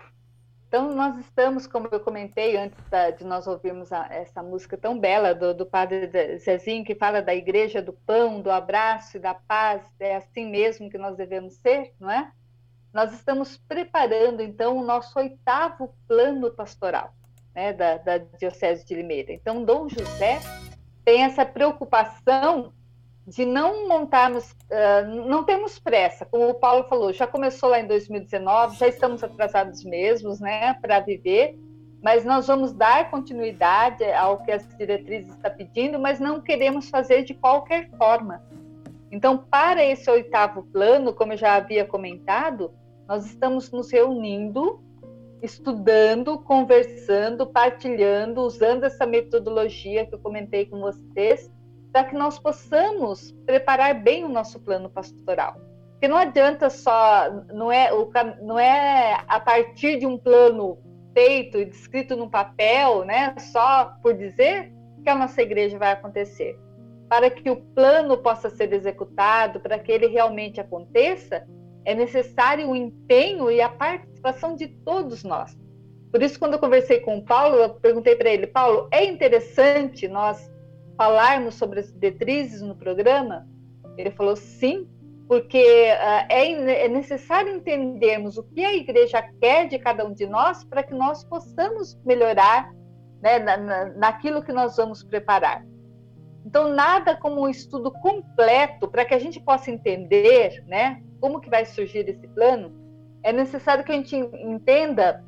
Então, 0.76 0.94
nós 0.94 1.16
estamos, 1.16 1.66
como 1.66 1.88
eu 1.90 1.98
comentei 1.98 2.54
antes 2.54 2.78
da, 2.90 3.08
de 3.08 3.24
nós 3.24 3.46
ouvirmos 3.46 3.90
a, 3.94 4.08
essa 4.10 4.42
música 4.42 4.76
tão 4.76 5.00
bela 5.00 5.34
do, 5.34 5.54
do 5.54 5.64
padre 5.64 6.36
Zezinho, 6.36 6.84
que 6.84 6.94
fala 6.94 7.22
da 7.22 7.34
igreja, 7.34 7.80
do 7.80 7.94
pão, 7.94 8.42
do 8.42 8.50
abraço 8.50 9.16
e 9.16 9.20
da 9.20 9.32
paz, 9.32 9.90
é 9.98 10.16
assim 10.16 10.44
mesmo 10.50 10.90
que 10.90 10.98
nós 10.98 11.16
devemos 11.16 11.54
ser, 11.54 11.94
não 11.98 12.10
é? 12.10 12.30
Nós 12.92 13.10
estamos 13.14 13.56
preparando, 13.56 14.42
então, 14.42 14.76
o 14.76 14.84
nosso 14.84 15.18
oitavo 15.18 15.94
plano 16.06 16.50
pastoral 16.50 17.14
né, 17.54 17.72
da, 17.72 17.96
da 17.96 18.18
Diocese 18.18 18.84
de 18.84 18.94
Limeira. 18.94 19.32
Então, 19.32 19.64
Dom 19.64 19.88
José 19.88 20.40
tem 21.06 21.22
essa 21.22 21.46
preocupação 21.46 22.74
de 23.26 23.44
não 23.44 23.88
montarmos, 23.88 24.52
uh, 24.52 25.26
não 25.26 25.42
temos 25.42 25.78
pressa, 25.78 26.24
como 26.24 26.48
o 26.48 26.54
Paulo 26.54 26.84
falou, 26.84 27.12
já 27.12 27.26
começou 27.26 27.70
lá 27.70 27.80
em 27.80 27.86
2019, 27.86 28.78
já 28.78 28.86
estamos 28.86 29.24
atrasados 29.24 29.84
mesmos, 29.84 30.38
né, 30.38 30.74
para 30.74 31.00
viver, 31.00 31.58
mas 32.00 32.24
nós 32.24 32.46
vamos 32.46 32.72
dar 32.72 33.10
continuidade 33.10 34.04
ao 34.12 34.44
que 34.44 34.52
as 34.52 34.68
diretrizes 34.76 35.34
estão 35.34 35.50
pedindo, 35.50 35.98
mas 35.98 36.20
não 36.20 36.40
queremos 36.40 36.88
fazer 36.88 37.24
de 37.24 37.34
qualquer 37.34 37.90
forma. 37.96 38.40
Então, 39.10 39.38
para 39.38 39.84
esse 39.84 40.08
oitavo 40.08 40.62
plano, 40.72 41.12
como 41.12 41.32
eu 41.32 41.36
já 41.36 41.54
havia 41.54 41.84
comentado, 41.84 42.72
nós 43.08 43.26
estamos 43.26 43.72
nos 43.72 43.90
reunindo, 43.90 44.80
estudando, 45.42 46.38
conversando, 46.38 47.46
partilhando, 47.46 48.40
usando 48.42 48.84
essa 48.84 49.06
metodologia 49.06 50.06
que 50.06 50.14
eu 50.14 50.18
comentei 50.18 50.66
com 50.66 50.80
vocês, 50.80 51.50
para 51.96 52.04
que 52.04 52.14
nós 52.14 52.38
possamos 52.38 53.32
preparar 53.46 53.94
bem 53.94 54.22
o 54.22 54.28
nosso 54.28 54.60
plano 54.60 54.90
pastoral. 54.90 55.56
Porque 55.92 56.06
não 56.06 56.18
adianta 56.18 56.68
só, 56.68 57.30
não 57.54 57.72
é, 57.72 57.88
não 58.42 58.58
é 58.58 59.24
a 59.26 59.40
partir 59.40 59.98
de 59.98 60.04
um 60.04 60.18
plano 60.18 60.76
feito 61.14 61.56
e 61.56 61.64
descrito 61.64 62.14
num 62.14 62.28
papel, 62.28 63.02
né, 63.06 63.34
só 63.38 63.96
por 64.02 64.12
dizer, 64.12 64.70
que 65.02 65.08
a 65.08 65.14
nossa 65.14 65.40
igreja 65.40 65.78
vai 65.78 65.92
acontecer. 65.92 66.60
Para 67.08 67.30
que 67.30 67.48
o 67.48 67.56
plano 67.56 68.18
possa 68.18 68.50
ser 68.50 68.74
executado, 68.74 69.58
para 69.58 69.78
que 69.78 69.90
ele 69.90 70.06
realmente 70.06 70.60
aconteça, 70.60 71.48
é 71.86 71.94
necessário 71.94 72.68
o 72.68 72.76
empenho 72.76 73.50
e 73.50 73.62
a 73.62 73.70
participação 73.70 74.54
de 74.54 74.68
todos 74.68 75.24
nós. 75.24 75.56
Por 76.12 76.22
isso, 76.22 76.38
quando 76.38 76.52
eu 76.52 76.58
conversei 76.58 77.00
com 77.00 77.16
o 77.16 77.24
Paulo, 77.24 77.56
eu 77.56 77.70
perguntei 77.70 78.16
para 78.16 78.28
ele, 78.28 78.46
Paulo, 78.46 78.86
é 78.90 79.02
interessante 79.02 80.06
nós 80.06 80.54
falarmos 80.96 81.54
sobre 81.54 81.80
as 81.80 81.92
diretrizes 81.92 82.62
no 82.62 82.74
programa? 82.74 83.46
Ele 83.96 84.10
falou 84.10 84.36
sim, 84.36 84.88
porque 85.28 85.58
uh, 85.58 86.26
é, 86.28 86.84
é, 86.84 86.88
necessário 86.88 87.54
entendermos 87.54 88.36
o 88.38 88.42
que 88.42 88.64
a 88.64 88.74
igreja 88.74 89.22
quer 89.40 89.68
de 89.68 89.78
cada 89.78 90.04
um 90.04 90.12
de 90.12 90.26
nós 90.26 90.64
para 90.64 90.82
que 90.82 90.94
nós 90.94 91.24
possamos 91.24 91.98
melhorar 92.04 92.70
né, 93.22 93.38
na, 93.38 93.56
na, 93.56 93.84
naquilo 93.86 94.42
que 94.42 94.52
nós 94.52 94.76
vamos 94.76 95.02
preparar. 95.02 95.64
Então, 96.44 96.68
nada 96.68 97.16
como 97.16 97.42
um 97.42 97.48
estudo 97.48 97.90
completo 97.90 98.86
para 98.86 99.04
que 99.04 99.14
a 99.14 99.18
gente 99.18 99.40
possa 99.40 99.70
entender 99.70 100.64
né, 100.68 101.02
como 101.20 101.40
que 101.40 101.50
vai 101.50 101.64
surgir 101.64 102.08
esse 102.08 102.28
plano, 102.28 102.72
é 103.24 103.32
necessário 103.32 103.82
que 103.82 103.90
a 103.90 103.96
gente 103.96 104.14
entenda 104.14 105.24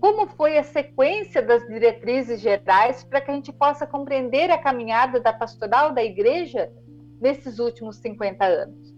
como 0.00 0.26
foi 0.26 0.56
a 0.56 0.64
sequência 0.64 1.42
das 1.42 1.66
diretrizes 1.66 2.40
gerais 2.40 3.04
para 3.04 3.20
que 3.20 3.30
a 3.30 3.34
gente 3.34 3.52
possa 3.52 3.86
compreender 3.86 4.50
a 4.50 4.56
caminhada 4.56 5.20
da 5.20 5.32
pastoral 5.32 5.92
da 5.92 6.02
igreja 6.02 6.72
nesses 7.20 7.58
últimos 7.58 7.96
50 7.96 8.44
anos. 8.44 8.94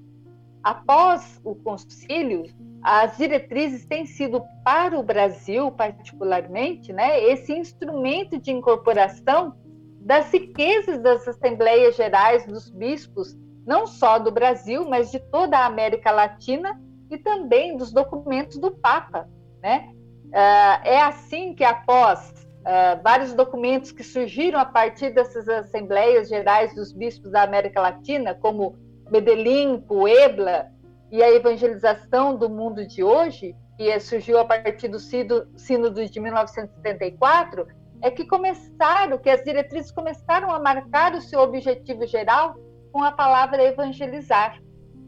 Após 0.63 1.41
o 1.43 1.57
concílio, 1.57 2.45
as 2.81 3.17
diretrizes 3.17 3.85
têm 3.85 4.07
sido 4.07 4.45
para 4.65 4.97
o 4.97 5.03
Brasil, 5.03 5.73
particularmente, 5.73 6.93
né, 6.93 7.21
esse 7.25 7.53
instrumento 7.53 8.39
de 8.39 8.53
incorporação 8.53 9.57
das 10.01 10.33
riquezas 10.33 11.01
das 11.01 11.27
assembleias 11.27 11.97
gerais 11.97 12.47
dos 12.47 12.71
bispos, 12.71 13.37
não 13.67 13.89
só 13.89 14.21
do 14.21 14.31
Brasil, 14.31 14.89
mas 14.89 15.11
de 15.11 15.19
toda 15.19 15.59
a 15.59 15.67
América 15.67 16.13
Latina 16.13 16.81
e 17.11 17.19
também 17.19 17.77
dos 17.77 17.93
documentos 17.93 18.59
do 18.59 18.71
Papa, 18.71 19.29
né? 19.61 19.93
Uh, 20.33 20.81
é 20.83 21.03
assim 21.03 21.55
que, 21.55 21.63
após 21.63 22.47
uh, 22.61 23.03
vários 23.03 23.35
documentos 23.35 23.93
que 23.93 24.03
surgiram 24.03 24.59
a 24.59 24.65
partir 24.65 25.11
dessas 25.11 25.47
Assembleias 25.47 26.31
Gerais 26.31 26.75
dos 26.75 26.91
Bispos 26.91 27.31
da 27.31 27.43
América 27.43 27.83
Latina, 27.83 28.35
como 28.35 28.75
Medellín, 29.11 29.79
Puebla 29.81 30.69
e 31.11 31.23
a 31.23 31.31
evangelização 31.31 32.35
do 32.35 32.49
mundo 32.49 32.87
de 32.87 33.05
hoje, 33.05 33.55
que 33.77 34.01
surgiu 34.01 34.39
a 34.39 34.45
partir 34.47 34.89
do 34.89 34.99
Sínodo 34.99 36.09
de 36.09 36.19
1974, 36.19 37.67
é 38.01 38.11
que 38.11 38.25
começaram, 38.27 39.19
que 39.19 39.29
as 39.29 39.45
diretrizes 39.45 39.93
começaram 39.93 40.51
a 40.51 40.59
marcar 40.59 41.15
o 41.15 41.21
seu 41.21 41.41
objetivo 41.41 42.07
geral 42.07 42.57
com 42.91 43.03
a 43.03 43.13
palavra 43.13 43.63
evangelizar. 43.63 44.59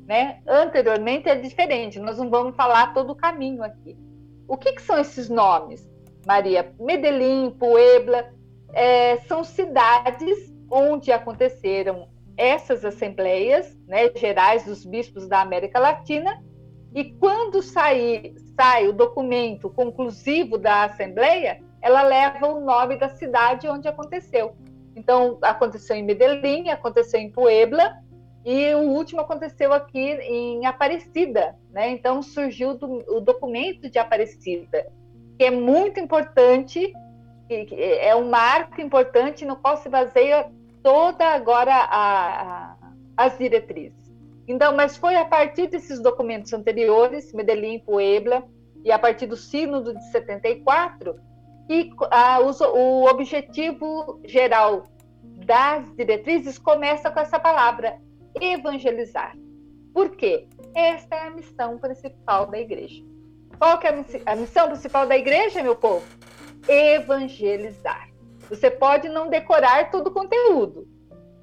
Né? 0.07 0.43
Anteriormente 0.47 1.31
é 1.31 1.35
diferente, 1.35 1.99
nós 1.99 2.19
não 2.19 2.29
vamos 2.29 2.55
falar 2.55 2.93
todo 2.93 3.13
o 3.13 3.17
caminho 3.17 3.65
aqui. 3.65 3.97
O 4.47 4.57
que, 4.57 4.73
que 4.73 4.83
são 4.83 4.99
esses 4.99 5.29
nomes, 5.29 5.89
Maria? 6.27 6.73
Medellín, 6.79 7.51
Puebla, 7.51 8.31
é, 8.73 9.19
são 9.29 9.45
cidades 9.45 10.53
onde 10.71 11.13
aconteceram 11.13 12.09
essas 12.37 12.85
assembleias 12.85 13.77
né, 13.87 14.11
gerais 14.15 14.65
dos 14.65 14.85
bispos 14.85 15.29
da 15.29 15.41
América 15.41 15.79
Latina, 15.79 16.43
e 16.95 17.05
quando 17.05 17.61
sai, 17.63 18.35
sai 18.57 18.89
o 18.89 18.93
documento 18.93 19.69
conclusivo 19.71 20.57
da 20.59 20.85
Assembleia, 20.85 21.61
ela 21.83 22.03
leva 22.03 22.47
o 22.47 22.61
nome 22.61 22.97
da 22.97 23.09
cidade 23.09 23.69
onde 23.69 23.89
aconteceu. 23.89 24.55
Então, 24.97 25.39
aconteceu 25.43 25.97
em 25.97 26.05
Medellín, 26.05 26.71
aconteceu 26.71 27.21
em 27.21 27.31
Puebla, 27.31 27.99
e 28.45 28.75
o 28.75 28.91
último 28.91 29.23
aconteceu 29.23 29.73
aqui 29.73 29.99
em 29.99 30.67
Aparecida. 30.67 31.57
Né? 31.71 31.91
Então, 31.91 32.23
surgiu 32.23 32.77
do, 32.77 33.03
o 33.17 33.21
documento 33.21 33.89
de 33.89 33.99
Aparecida, 33.99 34.87
que 35.39 35.45
é 35.45 35.51
muito 35.51 35.99
importante, 35.99 36.93
que, 37.49 37.75
é 37.75 38.15
um 38.15 38.29
marco 38.29 38.81
importante 38.81 39.45
no 39.45 39.57
qual 39.57 39.79
se 39.79 39.89
baseia 39.89 40.51
toda 40.83 41.27
agora 41.27 41.73
a, 41.75 42.73
a, 42.73 42.77
as 43.17 43.39
diretrizes. 43.39 44.05
Então, 44.47 44.77
mas 44.77 44.97
foi 44.97 45.17
a 45.17 45.25
partir 45.25 45.69
desses 45.69 46.01
documentos 46.01 46.53
anteriores, 46.53 47.33
Medellín, 47.33 47.79
Puebla, 47.79 48.45
e 48.85 48.93
a 48.93 48.99
partir 48.99 49.25
do 49.25 49.37
Sínodo 49.37 49.95
de 49.95 50.05
74, 50.11 51.19
que 51.67 51.91
a, 52.11 52.41
o, 52.41 52.51
o 52.77 53.07
objetivo 53.09 54.21
geral 54.25 54.85
das 55.23 55.91
diretrizes 55.97 56.59
começa 56.59 57.11
com 57.11 57.19
essa 57.19 57.39
palavra, 57.39 57.99
evangelizar. 58.41 59.37
Por 59.93 60.17
quê? 60.17 60.49
Esta 60.75 61.17
é 61.17 61.27
a 61.29 61.31
missão 61.31 61.79
principal 61.79 62.47
da 62.47 62.59
igreja. 62.59 63.03
Qual 63.59 63.79
que 63.79 63.87
é 63.87 64.05
a 64.27 64.37
missão 64.37 64.69
principal 64.69 65.07
da 65.07 65.17
igreja, 65.17 65.63
meu 65.63 65.77
povo? 65.77 66.05
Evangelizar. 66.69 68.09
Você 68.49 68.71
pode 68.71 69.09
não 69.09 69.29
decorar 69.29 69.91
todo 69.91 70.09
o 70.09 70.13
conteúdo. 70.13 70.89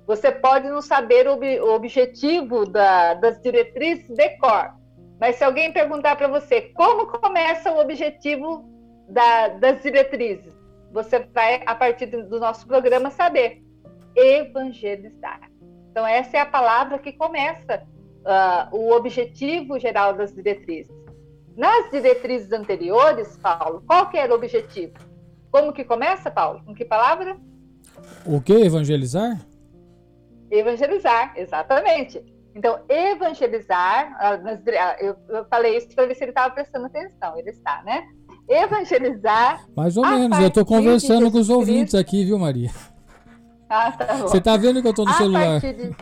Você 0.06 0.32
pode 0.32 0.68
não 0.68 0.82
saber 0.82 1.28
o, 1.28 1.36
o 1.36 1.74
objetivo 1.74 2.66
da, 2.66 3.14
das 3.14 3.42
diretrizes 3.42 4.10
de 4.10 4.30
cor. 4.38 4.74
Mas 5.20 5.36
se 5.36 5.44
alguém 5.44 5.72
perguntar 5.72 6.16
para 6.16 6.28
você 6.28 6.62
como 6.74 7.08
começa 7.08 7.72
o 7.72 7.80
objetivo 7.80 8.66
da, 9.08 9.50
das 9.50 9.82
diretrizes, 9.82 10.54
você 10.92 11.20
vai, 11.20 11.62
a 11.66 11.76
partir 11.76 12.08
do 12.08 12.40
nosso 12.40 12.68
programa, 12.68 13.10
saber. 13.12 13.62
Evangelizar. 14.16 15.51
Então, 15.92 16.08
essa 16.08 16.38
é 16.38 16.40
a 16.40 16.46
palavra 16.46 16.98
que 16.98 17.12
começa 17.12 17.84
uh, 18.22 18.76
o 18.76 18.92
objetivo 18.94 19.78
geral 19.78 20.14
das 20.14 20.34
diretrizes. 20.34 20.96
Nas 21.56 21.92
diretrizes 21.92 22.52
anteriores, 22.54 23.38
Paulo, 23.38 23.84
qual 23.86 24.10
que 24.10 24.18
era 24.18 24.32
o 24.32 24.36
objetivo? 24.36 24.94
Como 25.52 25.74
que 25.74 25.84
começa, 25.84 26.32
Paulo? 26.32 26.62
Com 26.66 26.74
que 26.74 26.86
palavra? 26.86 27.38
O 28.26 28.40
que? 28.40 28.54
Evangelizar? 28.54 29.46
Evangelizar, 30.50 31.34
exatamente. 31.36 32.24
Então, 32.56 32.80
evangelizar, 32.88 34.16
ah, 34.20 34.40
ah, 34.44 34.98
eu, 35.00 35.16
falei 35.50 35.78
isso 35.78 35.90
para 35.94 36.06
ver 36.06 36.16
se 36.16 36.24
ele 36.24 36.32
estava 36.32 36.54
prestando 36.54 36.86
atenção, 36.86 37.38
ele 37.38 37.50
está, 37.50 37.82
né? 37.84 38.04
Evangelizar. 38.48 39.66
Mais 39.76 39.96
ou 39.96 40.06
menos, 40.06 40.38
eu 40.40 40.48
estou 40.48 40.66
conversando 40.66 41.32
com 41.32 41.38
os 41.38 41.50
ouvintes 41.50 41.96
aqui, 41.96 42.26
viu, 42.26 42.38
Maria? 42.38 42.72
Ah, 43.74 43.90
tá 43.90 44.06
bom. 44.18 44.24
Você 44.24 44.40
está 44.40 44.58
vendo 44.58 44.82
que 44.82 44.88
eu 44.88 44.92
estou 44.92 45.06
no 45.06 45.12
a 45.12 45.14
celular? 45.14 45.60
De... 45.62 45.96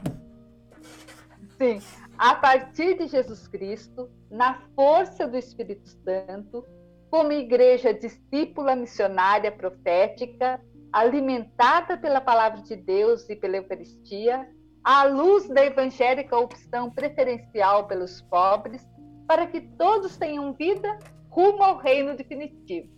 Sim. 1.59 1.79
A 2.17 2.33
partir 2.33 2.97
de 2.97 3.07
Jesus 3.07 3.47
Cristo, 3.47 4.09
na 4.31 4.55
força 4.75 5.27
do 5.27 5.37
Espírito 5.37 5.87
Santo, 5.87 6.65
como 7.11 7.31
igreja 7.31 7.93
discípula, 7.93 8.75
missionária, 8.75 9.51
profética, 9.51 10.59
alimentada 10.91 11.95
pela 11.95 12.19
palavra 12.19 12.59
de 12.63 12.75
Deus 12.75 13.29
e 13.29 13.35
pela 13.35 13.57
Eucaristia, 13.57 14.49
à 14.83 15.03
luz 15.03 15.47
da 15.47 15.63
evangélica 15.63 16.35
opção 16.35 16.89
preferencial 16.89 17.85
pelos 17.85 18.19
pobres, 18.23 18.83
para 19.27 19.45
que 19.45 19.61
todos 19.61 20.17
tenham 20.17 20.53
vida 20.53 20.97
rumo 21.29 21.61
ao 21.61 21.77
reino 21.77 22.15
definitivo. 22.15 22.89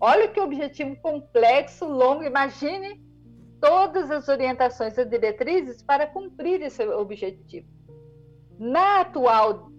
Olha 0.00 0.26
que 0.26 0.40
objetivo 0.40 0.96
complexo, 0.96 1.86
longo, 1.86 2.24
imagine 2.24 3.05
todas 3.60 4.10
as 4.10 4.28
orientações 4.28 4.96
e 4.98 5.04
diretrizes 5.04 5.82
para 5.82 6.06
cumprir 6.06 6.62
esse 6.62 6.86
objetivo. 6.88 7.68
Na 8.58 9.00
atual, 9.00 9.70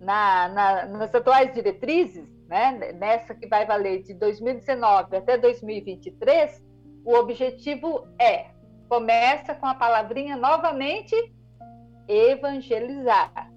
na, 0.00 0.48
na, 0.48 0.86
nas 0.86 1.14
atuais 1.14 1.52
diretrizes, 1.54 2.28
né, 2.48 2.92
nessa 2.94 3.34
que 3.34 3.46
vai 3.46 3.64
valer 3.64 4.02
de 4.02 4.14
2019 4.14 5.16
até 5.16 5.38
2023, 5.38 6.62
o 7.04 7.14
objetivo 7.14 8.06
é, 8.20 8.50
começa 8.88 9.54
com 9.54 9.66
a 9.66 9.74
palavrinha 9.74 10.36
novamente, 10.36 11.14
evangelizar. 12.08 13.50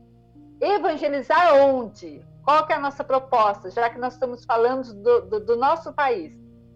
Evangelizar 0.61 1.55
onde? 1.55 2.23
Qual 2.43 2.67
que 2.67 2.73
é 2.73 2.75
a 2.75 2.79
nossa 2.79 3.03
proposta, 3.03 3.71
já 3.71 3.89
que 3.89 3.97
nós 3.97 4.13
estamos 4.13 4.45
falando 4.45 4.93
do, 5.01 5.21
do, 5.21 5.39
do 5.39 5.55
nosso 5.57 5.93
país? 5.93 6.31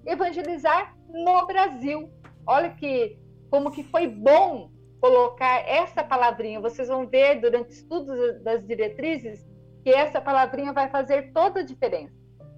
Evangelizar 0.05 0.95
no 1.07 1.45
Brasil. 1.45 2.09
Olha 2.47 2.69
que 2.69 3.19
como 3.49 3.71
que 3.71 3.83
foi 3.83 4.07
bom 4.07 4.71
colocar 4.99 5.67
essa 5.67 6.03
palavrinha. 6.03 6.59
Vocês 6.59 6.87
vão 6.87 7.07
ver 7.07 7.39
durante 7.41 7.71
estudos 7.71 8.41
das 8.41 8.65
diretrizes 8.65 9.45
que 9.83 9.89
essa 9.89 10.19
palavrinha 10.19 10.73
vai 10.73 10.89
fazer 10.89 11.31
toda 11.33 11.59
a 11.59 11.63
diferença. 11.63 12.15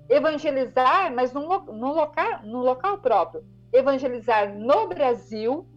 Evangelizar, 0.10 1.14
mas 1.14 1.34
no, 1.34 1.42
no, 1.42 1.94
local, 1.94 2.44
no 2.44 2.62
local 2.62 3.00
próprio. 3.00 3.44
Evangelizar 3.72 4.56
no 4.58 4.88
Brasil, 4.88 5.68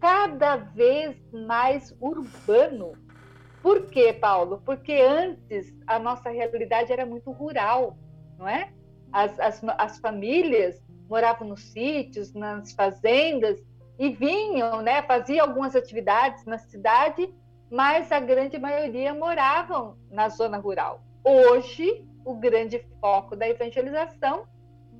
cada 0.00 0.56
vez 0.56 1.16
mais 1.32 1.94
urbano. 2.00 2.92
Por 3.62 3.86
quê, 3.86 4.12
Paulo? 4.12 4.62
Porque 4.64 4.92
antes 4.92 5.74
a 5.86 5.98
nossa 5.98 6.30
realidade 6.30 6.92
era 6.92 7.04
muito 7.04 7.30
rural, 7.30 7.98
não 8.38 8.48
é? 8.48 8.72
As, 9.12 9.38
as, 9.38 9.62
as 9.78 9.98
famílias 9.98 10.82
moravam 11.08 11.48
nos 11.48 11.62
sítios, 11.62 12.32
nas 12.32 12.72
fazendas, 12.72 13.62
e 13.98 14.10
vinham, 14.10 14.82
né, 14.82 15.02
faziam 15.02 15.46
algumas 15.46 15.76
atividades 15.76 16.44
na 16.44 16.58
cidade 16.58 17.32
mas 17.74 18.12
a 18.12 18.20
grande 18.20 18.56
maioria 18.56 19.12
moravam 19.12 19.96
na 20.08 20.28
zona 20.28 20.58
rural. 20.58 21.02
Hoje, 21.24 22.06
o 22.24 22.34
grande 22.34 22.86
foco 23.00 23.34
da 23.34 23.48
evangelização 23.48 24.46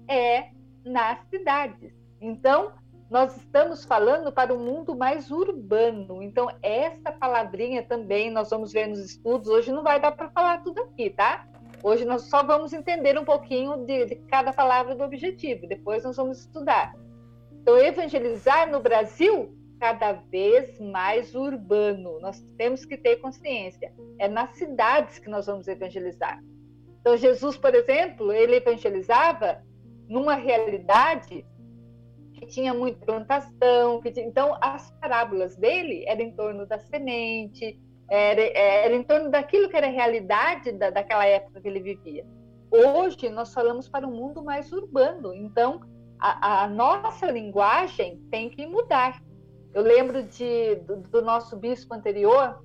é 0.09 0.49
nas 0.85 1.21
cidades. 1.29 1.95
Então, 2.21 2.73
nós 3.09 3.37
estamos 3.37 3.85
falando 3.85 4.33
para 4.33 4.53
um 4.53 4.59
mundo 4.59 4.97
mais 4.97 5.31
urbano. 5.31 6.21
Então, 6.21 6.49
essa 6.61 7.13
palavrinha 7.13 7.83
também 7.83 8.29
nós 8.29 8.51
vamos 8.51 8.73
ver 8.73 8.89
nos 8.89 8.99
estudos. 8.99 9.49
Hoje 9.49 9.71
não 9.71 9.85
vai 9.85 10.01
dar 10.01 10.11
para 10.11 10.31
falar 10.31 10.65
tudo 10.65 10.83
aqui, 10.83 11.11
tá? 11.11 11.47
Hoje 11.85 12.07
nós 12.07 12.23
só 12.31 12.43
vamos 12.43 12.73
entender 12.73 13.19
um 13.19 13.27
pouquinho 13.27 13.85
de, 13.85 14.07
de 14.07 14.15
cada 14.31 14.55
palavra 14.55 14.95
do 14.95 15.05
objetivo. 15.05 15.67
Depois 15.67 16.03
nós 16.03 16.17
vamos 16.17 16.41
estudar. 16.41 16.95
Então, 17.61 17.77
evangelizar 17.77 18.71
no 18.71 18.81
Brasil 18.81 19.55
cada 19.79 20.13
vez 20.13 20.81
mais 20.81 21.35
urbano. 21.35 22.19
Nós 22.21 22.41
temos 22.57 22.87
que 22.87 22.97
ter 22.97 23.17
consciência. 23.17 23.93
É 24.19 24.27
nas 24.27 24.57
cidades 24.57 25.19
que 25.19 25.29
nós 25.29 25.45
vamos 25.45 25.69
evangelizar. 25.69 26.43
Então, 27.03 27.19
Jesus, 27.19 27.59
por 27.59 27.75
exemplo, 27.75 28.33
ele 28.33 28.57
evangelizava 28.57 29.63
numa 30.09 30.37
realidade 30.37 31.47
que 32.33 32.47
tinha 32.47 32.73
muita 32.73 33.05
plantação. 33.05 34.01
Tinha... 34.01 34.25
Então, 34.25 34.57
as 34.59 34.91
parábolas 35.03 35.55
dele 35.55 36.03
eram 36.09 36.23
em 36.23 36.35
torno 36.35 36.65
da 36.67 36.79
semente, 36.79 37.79
era, 38.09 38.41
era 38.41 38.95
em 38.95 39.03
torno 39.03 39.31
daquilo 39.31 39.69
que 39.69 39.77
era 39.77 39.87
a 39.87 39.91
realidade 39.91 40.73
da, 40.73 40.91
daquela 40.91 41.25
época 41.27 41.61
que 41.61 41.69
ele 41.69 41.81
vivia. 41.81 42.27
Hoje, 42.71 43.29
nós 43.29 43.53
falamos 43.55 43.89
para 43.89 44.07
um 44.07 44.11
mundo 44.11 44.43
mais 44.43 44.73
urbano. 44.73 45.33
Então, 45.33 45.81
a, 46.19 46.65
a 46.65 46.69
nossa 46.69 47.31
linguagem 47.31 48.21
tem 48.31 48.51
que 48.51 48.67
mudar. 48.67 49.23
Eu 49.73 49.83
lembro 49.83 50.23
de, 50.25 50.77
do, 50.77 50.97
do 50.97 51.23
nosso 51.23 51.57
bispo 51.57 51.95
anterior, 51.95 52.65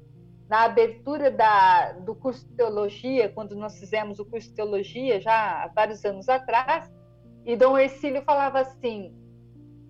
na 0.50 0.64
abertura 0.64 1.30
da, 1.30 1.92
do 1.94 2.16
curso 2.16 2.48
de 2.48 2.56
teologia, 2.56 3.30
quando 3.30 3.56
nós 3.56 3.80
fizemos 3.80 4.20
o 4.20 4.26
curso 4.26 4.50
de 4.50 4.56
teologia, 4.56 5.22
já 5.22 5.64
há 5.64 5.68
vários 5.68 6.04
anos 6.04 6.28
atrás, 6.28 6.92
e 7.46 7.56
Dom 7.56 7.78
Ercílio 7.78 8.24
falava 8.24 8.60
assim: 8.60 9.14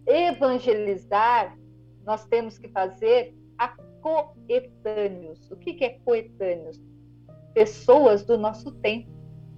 evangelizar 0.06 1.58
nós 2.06 2.26
temos 2.26 2.58
que 2.58 2.68
fazer 2.70 3.36
coetâneos. 4.02 5.50
O 5.52 5.56
que, 5.56 5.74
que 5.74 5.86
é 5.86 5.98
coetâneos? 6.04 6.80
Pessoas 7.54 8.24
do 8.24 8.38
nosso 8.38 8.72
tempo. 8.72 9.10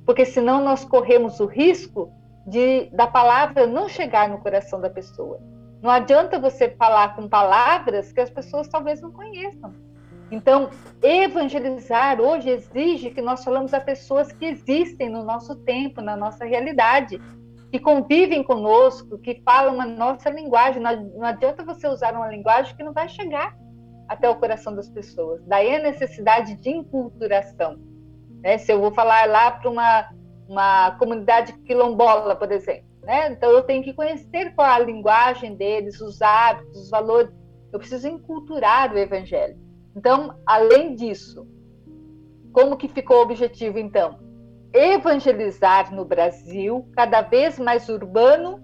Porque 0.05 0.25
senão 0.25 0.63
nós 0.63 0.83
corremos 0.83 1.39
o 1.39 1.45
risco 1.45 2.11
de 2.47 2.89
da 2.91 3.07
palavra 3.07 3.67
não 3.67 3.87
chegar 3.87 4.27
no 4.29 4.39
coração 4.39 4.81
da 4.81 4.89
pessoa. 4.89 5.39
Não 5.81 5.89
adianta 5.89 6.39
você 6.39 6.69
falar 6.69 7.15
com 7.15 7.27
palavras 7.27 8.11
que 8.11 8.21
as 8.21 8.29
pessoas 8.29 8.67
talvez 8.67 9.01
não 9.01 9.11
conheçam. 9.11 9.73
Então, 10.31 10.69
evangelizar 11.01 12.21
hoje 12.21 12.49
exige 12.49 13.09
que 13.09 13.21
nós 13.21 13.43
falamos 13.43 13.73
a 13.73 13.81
pessoas 13.81 14.31
que 14.31 14.45
existem 14.45 15.09
no 15.09 15.23
nosso 15.23 15.55
tempo, 15.57 16.01
na 16.01 16.15
nossa 16.15 16.45
realidade. 16.45 17.19
que 17.71 17.79
convivem 17.79 18.43
conosco, 18.43 19.17
que 19.17 19.41
falam 19.45 19.79
a 19.79 19.85
nossa 19.85 20.29
linguagem. 20.29 20.81
Não 20.81 21.23
adianta 21.23 21.63
você 21.63 21.87
usar 21.87 22.13
uma 22.13 22.27
linguagem 22.27 22.75
que 22.75 22.83
não 22.83 22.91
vai 22.91 23.07
chegar 23.07 23.55
até 24.11 24.29
o 24.29 24.35
coração 24.35 24.75
das 24.75 24.89
pessoas. 24.89 25.41
Daí 25.45 25.73
a 25.73 25.79
necessidade 25.79 26.55
de 26.55 26.69
enculturação. 26.69 27.79
Né? 28.43 28.57
Se 28.57 28.73
eu 28.73 28.81
vou 28.81 28.91
falar 28.91 29.25
lá 29.25 29.51
para 29.51 29.69
uma, 29.69 30.09
uma 30.49 30.91
comunidade 30.99 31.53
quilombola, 31.59 32.35
por 32.35 32.51
exemplo, 32.51 32.83
né? 33.03 33.31
então 33.31 33.49
eu 33.49 33.63
tenho 33.63 33.81
que 33.81 33.93
conhecer 33.93 34.53
qual 34.53 34.67
a 34.67 34.79
linguagem 34.79 35.55
deles, 35.55 36.01
os 36.01 36.21
hábitos, 36.21 36.77
os 36.77 36.89
valores. 36.89 37.31
Eu 37.71 37.79
preciso 37.79 38.05
enculturar 38.09 38.93
o 38.93 38.97
evangelho. 38.97 39.57
Então, 39.95 40.35
além 40.45 40.93
disso, 40.93 41.47
como 42.51 42.75
que 42.75 42.89
ficou 42.89 43.19
o 43.19 43.21
objetivo 43.21 43.79
então? 43.79 44.19
Evangelizar 44.73 45.95
no 45.95 46.03
Brasil, 46.03 46.85
cada 46.97 47.21
vez 47.21 47.57
mais 47.57 47.87
urbano, 47.87 48.61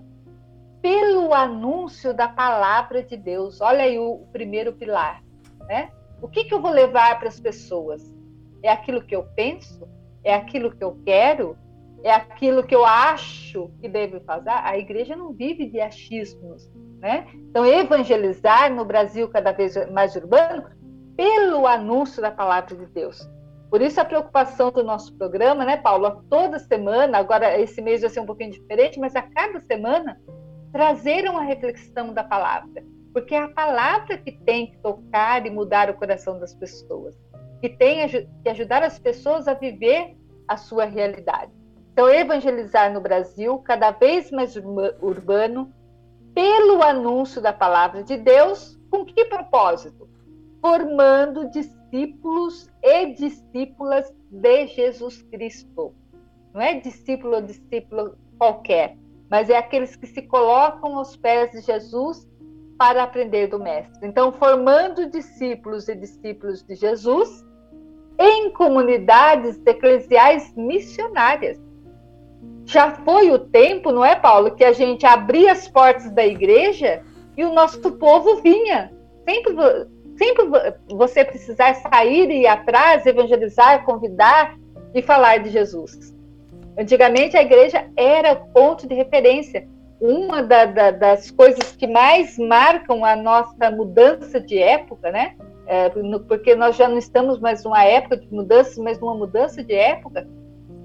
pelo 0.81 1.33
anúncio 1.33 2.13
da 2.13 2.27
palavra 2.27 3.01
de 3.01 3.15
Deus. 3.15 3.61
Olha 3.61 3.83
aí 3.83 3.97
o 3.97 4.27
primeiro 4.33 4.73
pilar, 4.73 5.23
né? 5.68 5.91
O 6.22 6.28
que, 6.28 6.45
que 6.45 6.53
eu 6.53 6.61
vou 6.61 6.72
levar 6.72 7.20
para 7.20 7.28
as 7.28 7.39
pessoas? 7.39 8.01
É 8.63 8.70
aquilo 8.70 9.01
que 9.01 9.15
eu 9.15 9.24
penso? 9.36 9.88
É 10.24 10.34
aquilo 10.34 10.76
que 10.76 10.84
eu 10.84 10.97
quero? 11.05 11.57
É 12.03 12.11
aquilo 12.11 12.63
que 12.63 12.76
eu 12.76 12.86
acho 12.86 13.72
que 13.80 13.88
devo 13.88 14.20
fazer? 14.22 14.49
A 14.49 14.78
igreja 14.78 15.15
não 15.15 15.34
vive 15.34 15.65
de 15.68 15.80
achismos, 15.80 16.70
né? 16.99 17.28
Então, 17.34 17.65
evangelizar 17.65 18.74
no 18.74 18.86
Brasil 18.86 19.28
cada 19.30 19.51
vez 19.51 19.76
mais 19.91 20.15
urbano 20.15 20.63
pelo 21.15 21.65
anúncio 21.65 22.22
da 22.22 22.32
palavra 22.32 22.76
de 22.76 22.86
Deus. 22.88 23.28
Por 23.70 23.82
isso 23.82 23.99
a 23.99 24.05
preocupação 24.05 24.72
do 24.72 24.84
nosso 24.84 25.18
programa, 25.18 25.65
né, 25.65 25.76
Paulo? 25.76 26.24
Toda 26.30 26.57
semana, 26.59 27.18
agora 27.18 27.59
esse 27.59 27.82
mês 27.82 28.01
vai 28.01 28.09
ser 28.09 28.22
um 28.22 28.26
pouquinho 28.26 28.51
diferente, 28.51 28.99
mas 28.99 29.15
a 29.15 29.22
cada 29.22 29.59
semana 29.59 30.18
trazer 30.72 31.30
uma 31.30 31.41
reflexão 31.41 32.13
da 32.13 32.24
palavra, 32.24 32.84
porque 33.18 33.34
é 33.34 33.41
a 33.41 33.47
palavra 33.47 34.15
que 34.15 34.32
tem 34.32 34.68
que 34.68 34.78
tocar 34.78 35.43
e 35.43 35.49
mudar 35.49 35.89
o 35.89 35.95
coração 35.95 36.38
das 36.38 36.53
pessoas, 36.53 37.20
que 37.59 37.68
tem 37.68 38.07
que 38.07 38.49
ajudar 38.49 38.84
as 38.84 38.99
pessoas 38.99 39.47
a 39.47 39.55
viver 39.55 40.15
a 40.47 40.55
sua 40.55 40.86
realidade. 40.86 41.51
Então, 41.91 42.07
evangelizar 42.07 42.93
no 42.93 43.01
Brasil, 43.01 43.57
cada 43.65 43.89
vez 43.89 44.30
mais 44.30 44.55
urbano, 44.55 45.74
pelo 46.36 46.84
anúncio 46.84 47.41
da 47.41 47.51
palavra 47.51 48.03
de 48.03 48.18
Deus, 48.18 48.80
com 48.91 49.03
que 49.03 49.26
propósito? 49.26 50.07
formando 50.61 51.49
discípulos 51.49 52.70
e 52.84 53.13
discípulas 53.13 54.13
de 54.30 54.68
Jesus 54.68 55.24
Cristo. 55.24 55.95
Não 56.53 56.61
é 56.61 56.80
discípulo 56.80 57.38
ou 57.38 57.41
discípulo 57.41 58.15
qualquer, 58.38 58.95
mas 59.30 59.49
é 59.49 59.57
aqueles 59.57 59.95
que 59.95 60.05
se 60.05 60.22
colocam 60.24 60.97
aos 60.97 61.15
pés 61.15 61.51
de 61.51 61.61
Jesus 61.61 62.28
para 62.78 63.03
aprender 63.03 63.47
do 63.47 63.59
Mestre. 63.59 64.07
Então, 64.07 64.32
formando 64.32 65.09
discípulos 65.09 65.88
e 65.88 65.95
discípulos 65.95 66.63
de 66.63 66.75
Jesus 66.75 67.45
em 68.19 68.51
comunidades 68.51 69.59
eclesiais 69.65 70.53
missionárias. 70.55 71.59
Já 72.65 72.91
foi 72.91 73.32
o 73.32 73.39
tempo, 73.39 73.91
não 73.91 74.03
é, 74.03 74.15
Paulo, 74.15 74.55
que 74.55 74.63
a 74.63 74.73
gente 74.73 75.05
abria 75.05 75.51
as 75.51 75.67
portas 75.67 76.11
da 76.11 76.25
igreja 76.25 77.03
e 77.36 77.45
o 77.45 77.53
nosso 77.53 77.91
povo 77.93 78.36
vinha. 78.41 78.91
Sempre 79.28 79.53
sempre 80.17 80.45
você 80.89 81.23
precisar 81.23 81.75
sair 81.75 82.30
e 82.30 82.41
ir 82.41 82.47
atrás, 82.47 83.05
evangelizar, 83.05 83.86
convidar 83.86 84.57
e 84.93 85.01
falar 85.01 85.38
de 85.38 85.49
Jesus. 85.49 86.13
Antigamente 86.78 87.38
a 87.38 87.41
igreja 87.41 87.89
era 87.95 88.34
o 88.34 88.47
ponto 88.51 88.88
de 88.88 88.95
referência. 88.95 89.67
Uma 89.99 90.43
da, 90.43 90.65
da, 90.65 90.91
das 90.91 91.31
coisas 91.31 91.75
que 91.75 91.87
mais 91.87 92.37
marcam 92.37 93.03
a 93.03 93.15
nossa 93.15 93.71
mudança 93.71 94.39
de 94.39 94.59
época, 94.59 95.11
né? 95.11 95.35
É, 95.65 95.89
porque 96.27 96.55
nós 96.55 96.75
já 96.75 96.87
não 96.87 96.97
estamos 96.97 97.39
mais 97.39 97.63
numa 97.63 97.83
época 97.83 98.17
de 98.17 98.33
mudança, 98.33 98.81
mas 98.81 98.99
numa 98.99 99.15
mudança 99.15 99.63
de 99.63 99.73
época, 99.73 100.27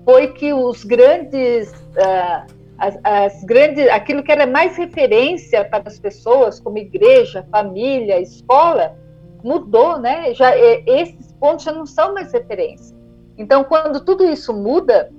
foi 0.05 0.33
que 0.33 0.53
os 0.53 0.83
grandes, 0.83 1.71
uh, 1.71 2.53
as, 2.79 2.99
as, 3.05 3.45
grandes, 3.45 3.89
aquilo 3.89 4.23
que 4.23 4.33
era 4.33 4.47
mais 4.47 4.77
referência 4.77 5.65
para 5.65 5.85
as 5.87 5.99
pessoas, 5.99 6.59
como 6.59 6.79
igreja, 6.79 7.47
família, 7.51 8.21
escola, 8.21 8.97
mudou, 9.45 9.99
né? 9.99 10.35
Já 10.35 10.57
é, 10.57 10.83
esses 10.87 11.33
pontos 11.35 11.65
já 11.65 11.73
não 11.73 11.87
são 11.87 12.15
mais 12.15 12.33
referência. 12.33 12.97
Então, 13.39 13.65
quando 13.65 14.05
tudo 14.05 14.25
isso 14.25 14.53
muda, 14.53 15.13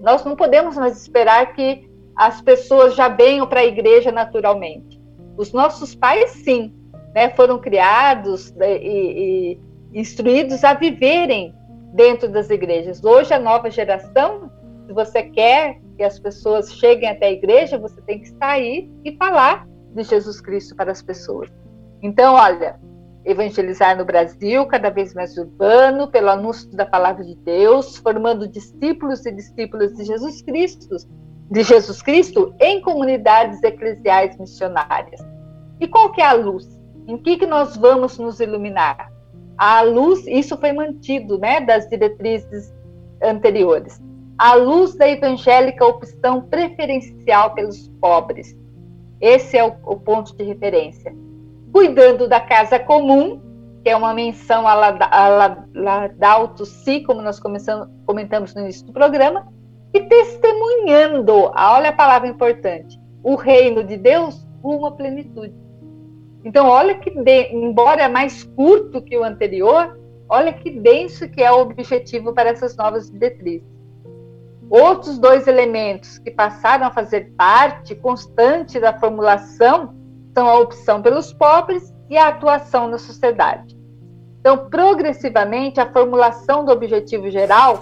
nós 0.00 0.24
não 0.24 0.36
podemos 0.36 0.76
mais 0.76 1.00
esperar 1.00 1.54
que 1.54 1.88
as 2.16 2.40
pessoas 2.40 2.94
já 2.94 3.08
venham 3.08 3.46
para 3.46 3.60
a 3.60 3.64
igreja 3.64 4.12
naturalmente. 4.12 5.00
Os 5.36 5.52
nossos 5.52 5.94
pais, 5.94 6.30
sim, 6.30 6.74
né, 7.14 7.30
foram 7.30 7.58
criados 7.58 8.52
né, 8.54 8.76
e, 8.76 9.58
e 9.92 10.00
instruídos 10.00 10.64
a 10.64 10.74
viverem 10.74 11.54
dentro 11.94 12.28
das 12.28 12.50
igrejas. 12.50 13.02
Hoje, 13.04 13.32
a 13.34 13.38
nova 13.38 13.70
geração, 13.70 14.50
se 14.86 14.92
você 14.92 15.22
quer 15.24 15.78
que 15.96 16.02
as 16.02 16.18
pessoas 16.18 16.72
cheguem 16.74 17.08
até 17.08 17.26
a 17.26 17.32
igreja, 17.32 17.78
você 17.78 18.00
tem 18.02 18.20
que 18.20 18.28
sair 18.30 18.90
e 19.04 19.16
falar 19.16 19.66
de 19.94 20.02
Jesus 20.02 20.40
Cristo 20.40 20.74
para 20.74 20.90
as 20.90 21.02
pessoas. 21.02 21.50
Então, 22.02 22.34
olha, 22.34 22.80
evangelizar 23.24 23.96
no 23.96 24.04
Brasil, 24.04 24.66
cada 24.66 24.90
vez 24.90 25.14
mais 25.14 25.36
urbano, 25.36 26.08
pelo 26.08 26.30
anúncio 26.30 26.70
da 26.72 26.84
palavra 26.84 27.24
de 27.24 27.36
Deus, 27.36 27.96
formando 27.96 28.48
discípulos 28.48 29.24
e 29.24 29.32
discípulas 29.32 29.94
de 29.94 30.04
Jesus 30.04 30.42
Cristo, 30.42 30.96
de 31.52 31.62
Jesus 31.62 32.00
Cristo 32.00 32.54
em 32.58 32.80
comunidades 32.80 33.62
eclesiais 33.62 34.36
missionárias. 34.38 35.20
E 35.78 35.86
qual 35.86 36.10
que 36.10 36.22
é 36.22 36.26
a 36.26 36.32
luz? 36.32 36.66
Em 37.06 37.18
que, 37.18 37.36
que 37.36 37.46
nós 37.46 37.76
vamos 37.76 38.18
nos 38.18 38.40
iluminar? 38.40 39.12
A 39.58 39.82
luz, 39.82 40.26
isso 40.26 40.56
foi 40.56 40.72
mantido, 40.72 41.38
né, 41.38 41.60
das 41.60 41.86
diretrizes 41.88 42.72
anteriores. 43.22 44.00
A 44.38 44.54
luz 44.54 44.94
da 44.94 45.06
evangélica 45.06 45.84
opção 45.84 46.40
preferencial 46.40 47.54
pelos 47.54 47.86
pobres. 48.00 48.56
Esse 49.20 49.58
é 49.58 49.64
o, 49.64 49.76
o 49.84 49.96
ponto 49.96 50.34
de 50.34 50.42
referência 50.42 51.14
cuidando 51.70 52.28
da 52.28 52.40
casa 52.40 52.78
comum, 52.78 53.40
que 53.82 53.90
é 53.90 53.96
uma 53.96 54.12
menção 54.14 54.66
a 54.68 54.74
Laudauto 55.74 56.64
Si, 56.64 57.00
como 57.00 57.22
nós 57.22 57.40
comentamos 57.40 58.54
no 58.54 58.60
início 58.62 58.86
do 58.86 58.92
programa, 58.92 59.48
e 59.92 60.00
testemunhando, 60.00 61.50
olha 61.54 61.90
a 61.90 61.92
palavra 61.92 62.28
importante, 62.28 62.98
o 63.22 63.34
reino 63.34 63.84
de 63.84 63.96
Deus 63.96 64.46
rumo 64.62 64.86
à 64.86 64.92
plenitude. 64.92 65.54
Então, 66.44 66.66
olha 66.66 66.94
que, 66.96 67.10
de, 67.10 67.52
embora 67.52 68.08
mais 68.08 68.42
curto 68.42 69.02
que 69.02 69.16
o 69.16 69.22
anterior, 69.22 69.98
olha 70.28 70.52
que 70.52 70.70
denso 70.70 71.28
que 71.28 71.42
é 71.42 71.52
o 71.52 71.60
objetivo 71.60 72.32
para 72.32 72.50
essas 72.50 72.76
novas 72.76 73.10
diretrizes. 73.10 73.70
Outros 74.68 75.18
dois 75.18 75.46
elementos 75.46 76.18
que 76.18 76.30
passaram 76.30 76.86
a 76.86 76.90
fazer 76.90 77.32
parte 77.36 77.94
constante 77.94 78.80
da 78.80 78.98
formulação 78.98 79.94
são 80.34 80.48
a 80.48 80.58
opção 80.58 81.02
pelos 81.02 81.32
pobres 81.32 81.92
e 82.08 82.16
a 82.16 82.28
atuação 82.28 82.88
na 82.88 82.98
sociedade. 82.98 83.76
Então, 84.40 84.70
progressivamente, 84.70 85.78
a 85.78 85.92
formulação 85.92 86.64
do 86.64 86.72
objetivo 86.72 87.30
geral 87.30 87.80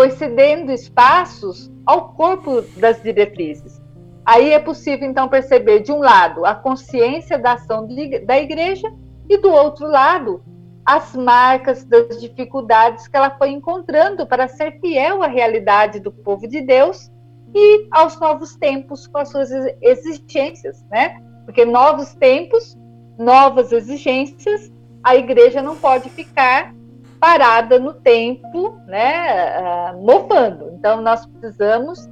foi 0.00 0.12
cedendo 0.12 0.72
espaços 0.72 1.70
ao 1.84 2.14
corpo 2.14 2.62
das 2.78 3.02
diretrizes. 3.02 3.82
Aí 4.24 4.50
é 4.50 4.58
possível, 4.58 5.06
então, 5.06 5.28
perceber, 5.28 5.80
de 5.80 5.92
um 5.92 5.98
lado, 5.98 6.46
a 6.46 6.54
consciência 6.54 7.38
da 7.38 7.52
ação 7.52 7.86
da 8.24 8.40
igreja 8.40 8.90
e, 9.28 9.36
do 9.36 9.50
outro 9.50 9.86
lado, 9.86 10.42
as 10.86 11.14
marcas 11.14 11.84
das 11.84 12.18
dificuldades 12.18 13.08
que 13.08 13.14
ela 13.14 13.36
foi 13.36 13.50
encontrando 13.50 14.26
para 14.26 14.48
ser 14.48 14.80
fiel 14.80 15.22
à 15.22 15.26
realidade 15.26 16.00
do 16.00 16.10
povo 16.10 16.48
de 16.48 16.62
Deus 16.62 17.10
e 17.54 17.86
aos 17.90 18.18
novos 18.18 18.56
tempos 18.56 19.06
com 19.06 19.18
as 19.18 19.28
suas 19.28 19.50
exigências, 19.82 20.82
né? 20.90 21.20
Porque 21.44 21.66
novos 21.66 22.14
tempos, 22.14 22.74
novas 23.18 23.70
exigências, 23.70 24.72
a 25.04 25.14
igreja 25.14 25.60
não 25.60 25.76
pode 25.76 26.08
ficar 26.08 26.74
parada 27.20 27.78
no 27.78 27.92
tempo, 27.92 28.80
né, 28.86 29.92
uh, 29.92 30.02
mofando. 30.02 30.70
Então, 30.72 31.02
nós 31.02 31.26
precisamos 31.26 32.08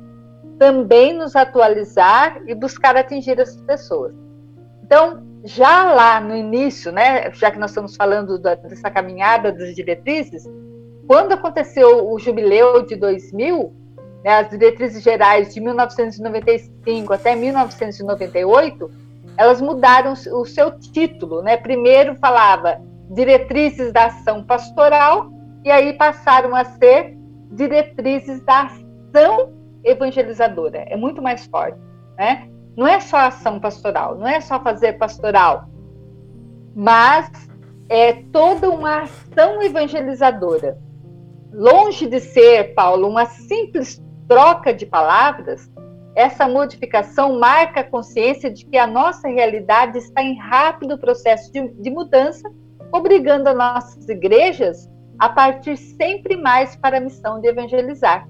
também 0.59 1.15
nos 1.15 1.35
atualizar 1.35 2.43
e 2.47 2.55
buscar 2.55 2.97
atingir 2.97 3.41
essas 3.41 3.61
pessoas. 3.63 4.13
Então, 4.85 5.23
já 5.45 5.93
lá 5.95 6.21
no 6.21 6.37
início, 6.37 6.93
né, 6.93 7.31
já 7.33 7.51
que 7.51 7.59
nós 7.59 7.71
estamos 7.71 7.97
falando 7.97 8.39
da, 8.39 8.55
dessa 8.55 8.91
caminhada 8.91 9.51
das 9.51 9.75
diretrizes, 9.75 10.45
quando 11.07 11.33
aconteceu 11.33 12.13
o 12.13 12.19
jubileu 12.19 12.85
de 12.85 12.95
2000, 12.97 13.73
né, 14.23 14.41
as 14.41 14.51
diretrizes 14.51 15.03
gerais 15.03 15.55
de 15.55 15.61
1995 15.61 17.13
até 17.13 17.35
1998, 17.35 18.91
elas 19.39 19.61
mudaram 19.61 20.13
o 20.13 20.45
seu 20.45 20.73
título, 20.79 21.43
né? 21.43 21.57
Primeiro 21.57 22.17
falava 22.17 22.81
diretrizes 23.11 23.93
da 23.93 24.07
ação 24.07 24.45
pastoral 24.45 25.31
e 25.65 25.71
aí 25.71 25.93
passaram 25.95 26.55
a 26.55 26.65
ser 26.65 27.17
diretrizes 27.51 28.41
da 28.45 28.63
ação 28.63 29.53
evangelizadora. 29.85 30.79
É 30.89 30.97
muito 30.97 31.23
mais 31.23 31.47
forte. 31.47 31.79
né? 32.17 32.49
Não 32.77 32.87
é 32.87 33.01
só 33.01 33.17
ação 33.17 33.59
pastoral, 33.59 34.17
não 34.17 34.27
é 34.27 34.41
só 34.41 34.61
fazer 34.61 34.95
pastoral, 34.95 35.69
mas 36.77 37.29
é 37.89 38.13
toda 38.33 38.71
uma 38.71 39.03
ação 39.03 39.61
evangelizadora. 39.63 40.79
Longe 41.53 42.07
de 42.07 42.21
ser, 42.21 42.75
Paulo, 42.75 43.09
uma 43.09 43.27
simples 43.27 44.01
troca 44.29 44.73
de 44.73 44.85
palavras, 44.87 45.69
essa 46.15 46.49
modificação 46.49 47.39
marca 47.39 47.81
a 47.81 47.85
consciência 47.85 48.51
de 48.51 48.67
que 48.67 48.77
a 48.77 48.87
nossa 48.87 49.29
realidade 49.29 49.99
está 49.99 50.23
em 50.23 50.37
rápido 50.37 50.99
processo 50.99 51.51
de, 51.53 51.69
de 51.69 51.91
mudança, 51.91 52.49
obrigando 52.93 53.49
as 53.49 53.57
nossas 53.57 54.09
igrejas 54.09 54.89
a 55.19 55.29
partir 55.29 55.77
sempre 55.77 56.37
mais 56.37 56.77
para 56.77 56.99
a 56.99 57.01
missão 57.01 57.41
de 57.41 57.49
evangelizar. 57.49 58.29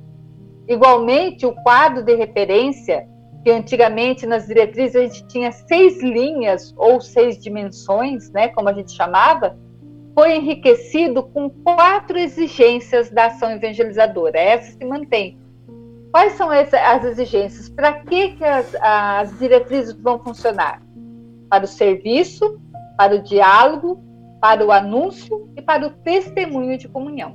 Igualmente, 0.66 1.46
o 1.46 1.52
quadro 1.62 2.02
de 2.02 2.14
referência, 2.14 3.06
que 3.44 3.50
antigamente 3.50 4.26
nas 4.26 4.46
diretrizes 4.46 4.96
a 4.96 5.00
gente 5.00 5.26
tinha 5.26 5.52
seis 5.52 6.02
linhas 6.02 6.74
ou 6.76 7.00
seis 7.00 7.38
dimensões, 7.38 8.30
né, 8.30 8.48
como 8.48 8.68
a 8.68 8.72
gente 8.72 8.92
chamava, 8.92 9.56
foi 10.14 10.36
enriquecido 10.36 11.22
com 11.22 11.48
quatro 11.48 12.18
exigências 12.18 13.10
da 13.10 13.26
ação 13.26 13.50
evangelizadora. 13.52 14.38
Essa 14.38 14.72
se 14.72 14.84
mantém. 14.84 15.38
Quais 16.10 16.32
são 16.32 16.50
as 16.50 17.04
exigências? 17.04 17.68
Para 17.68 17.92
que, 18.00 18.30
que 18.32 18.44
as, 18.44 18.74
as 18.80 19.38
diretrizes 19.38 19.92
vão 19.92 20.18
funcionar? 20.18 20.82
Para 21.48 21.64
o 21.64 21.68
serviço, 21.68 22.60
para 22.96 23.14
o 23.14 23.22
diálogo, 23.22 24.02
para 24.40 24.64
o 24.64 24.72
anúncio 24.72 25.50
e 25.56 25.62
para 25.62 25.86
o 25.86 25.90
testemunho 25.90 26.78
de 26.78 26.88
comunhão. 26.88 27.32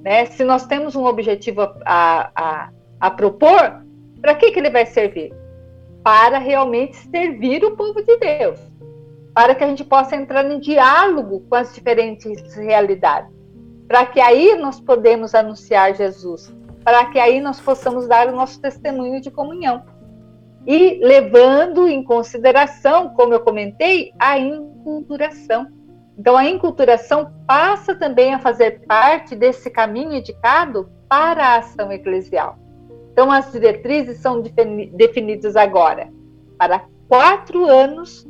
Né? 0.00 0.26
Se 0.26 0.44
nós 0.44 0.66
temos 0.66 0.94
um 0.94 1.04
objetivo 1.04 1.62
a, 1.84 2.30
a, 2.34 2.70
a 3.00 3.10
propor, 3.10 3.84
para 4.20 4.34
que, 4.34 4.50
que 4.50 4.58
ele 4.58 4.70
vai 4.70 4.86
servir? 4.86 5.32
Para 6.02 6.38
realmente 6.38 6.96
servir 6.96 7.64
o 7.64 7.76
povo 7.76 8.02
de 8.02 8.16
Deus 8.18 8.76
para 9.36 9.54
que 9.54 9.62
a 9.62 9.66
gente 9.66 9.84
possa 9.84 10.16
entrar 10.16 10.50
em 10.50 10.58
diálogo 10.58 11.40
com 11.46 11.56
as 11.56 11.74
diferentes 11.74 12.54
realidades, 12.54 13.30
para 13.86 14.06
que 14.06 14.18
aí 14.18 14.54
nós 14.54 14.80
podemos 14.80 15.34
anunciar 15.34 15.94
Jesus, 15.94 16.50
para 16.82 17.04
que 17.10 17.18
aí 17.18 17.38
nós 17.38 17.60
possamos 17.60 18.08
dar 18.08 18.28
o 18.28 18.34
nosso 18.34 18.58
testemunho 18.58 19.20
de 19.20 19.30
comunhão. 19.30 19.84
E 20.66 20.98
levando 21.04 21.86
em 21.86 22.02
consideração, 22.02 23.10
como 23.10 23.34
eu 23.34 23.40
comentei, 23.40 24.10
a 24.18 24.38
inculturação. 24.38 25.66
Então, 26.18 26.36
a 26.36 26.48
inculturação 26.48 27.32
passa 27.46 27.94
também 27.94 28.32
a 28.34 28.38
fazer 28.38 28.84
parte 28.86 29.36
desse 29.36 29.70
caminho 29.70 30.14
indicado 30.14 30.90
para 31.08 31.44
a 31.44 31.56
ação 31.58 31.92
eclesial. 31.92 32.58
Então, 33.12 33.30
as 33.30 33.50
diretrizes 33.52 34.18
são 34.18 34.42
definidas 34.42 35.56
agora 35.56 36.10
para 36.58 36.84
quatro 37.08 37.66
anos 37.66 38.26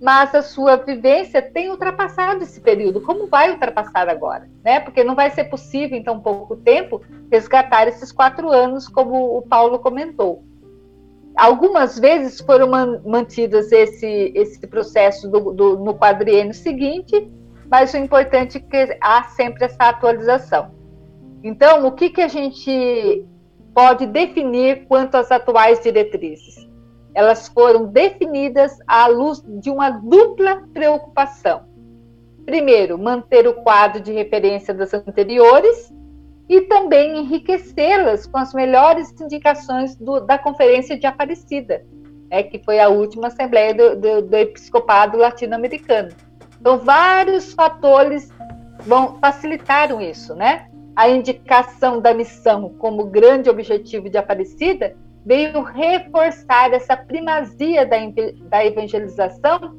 mas 0.00 0.34
a 0.34 0.42
sua 0.42 0.76
vivência 0.76 1.40
tem 1.40 1.70
ultrapassado 1.70 2.42
esse 2.42 2.60
período. 2.60 3.00
Como 3.00 3.26
vai 3.26 3.50
ultrapassar 3.50 4.08
agora? 4.08 4.48
Né? 4.64 4.80
Porque 4.80 5.02
não 5.02 5.14
vai 5.14 5.30
ser 5.30 5.44
possível, 5.44 5.96
em 5.96 6.02
tão 6.02 6.20
pouco 6.20 6.56
tempo, 6.56 7.00
resgatar 7.30 7.88
esses 7.88 8.12
quatro 8.12 8.50
anos, 8.50 8.88
como 8.88 9.36
o 9.36 9.42
Paulo 9.42 9.78
comentou. 9.78 10.44
Algumas 11.36 11.98
vezes 11.98 12.40
foram 12.40 12.70
mantidas 13.04 13.70
esse, 13.70 14.32
esse 14.34 14.66
processo 14.66 15.28
do, 15.28 15.52
do, 15.52 15.78
no 15.78 15.94
quadriênio 15.94 16.54
seguinte, 16.54 17.30
mas 17.70 17.92
o 17.92 17.98
importante 17.98 18.58
é 18.58 18.60
que 18.60 18.98
há 19.00 19.24
sempre 19.24 19.64
essa 19.64 19.88
atualização. 19.88 20.74
Então, 21.42 21.86
o 21.86 21.92
que, 21.92 22.10
que 22.10 22.22
a 22.22 22.28
gente 22.28 23.24
pode 23.74 24.06
definir 24.06 24.86
quanto 24.86 25.16
às 25.16 25.30
atuais 25.30 25.80
diretrizes? 25.80 26.66
elas 27.16 27.48
foram 27.48 27.86
definidas 27.86 28.76
à 28.86 29.06
luz 29.06 29.42
de 29.58 29.70
uma 29.70 29.88
dupla 29.88 30.68
preocupação. 30.74 31.62
Primeiro, 32.44 32.98
manter 32.98 33.48
o 33.48 33.54
quadro 33.54 34.02
de 34.02 34.12
referência 34.12 34.74
das 34.74 34.92
anteriores 34.92 35.90
e 36.48 36.60
também 36.62 37.18
enriquecê-las 37.18 38.26
com 38.26 38.38
as 38.38 38.54
melhores 38.54 39.12
indicações 39.20 39.96
do, 39.96 40.20
da 40.20 40.38
Conferência 40.38 40.98
de 40.98 41.06
Aparecida, 41.06 41.84
né, 42.30 42.42
que 42.42 42.58
foi 42.60 42.78
a 42.78 42.88
última 42.88 43.28
Assembleia 43.28 43.74
do, 43.74 43.96
do, 43.96 44.22
do 44.22 44.36
Episcopado 44.36 45.18
Latino-Americano. 45.18 46.10
Então, 46.60 46.78
vários 46.78 47.52
fatores 47.52 48.30
vão 48.80 49.18
facilitaram 49.18 50.00
isso, 50.00 50.34
né? 50.34 50.68
A 50.94 51.08
indicação 51.08 52.00
da 52.00 52.14
missão 52.14 52.74
como 52.78 53.06
grande 53.06 53.50
objetivo 53.50 54.08
de 54.08 54.16
Aparecida 54.16 54.96
veio 55.24 55.62
reforçar 55.62 56.72
essa 56.72 56.96
primazia 56.96 57.84
da, 57.84 57.96
da 58.48 58.64
evangelização 58.64 59.76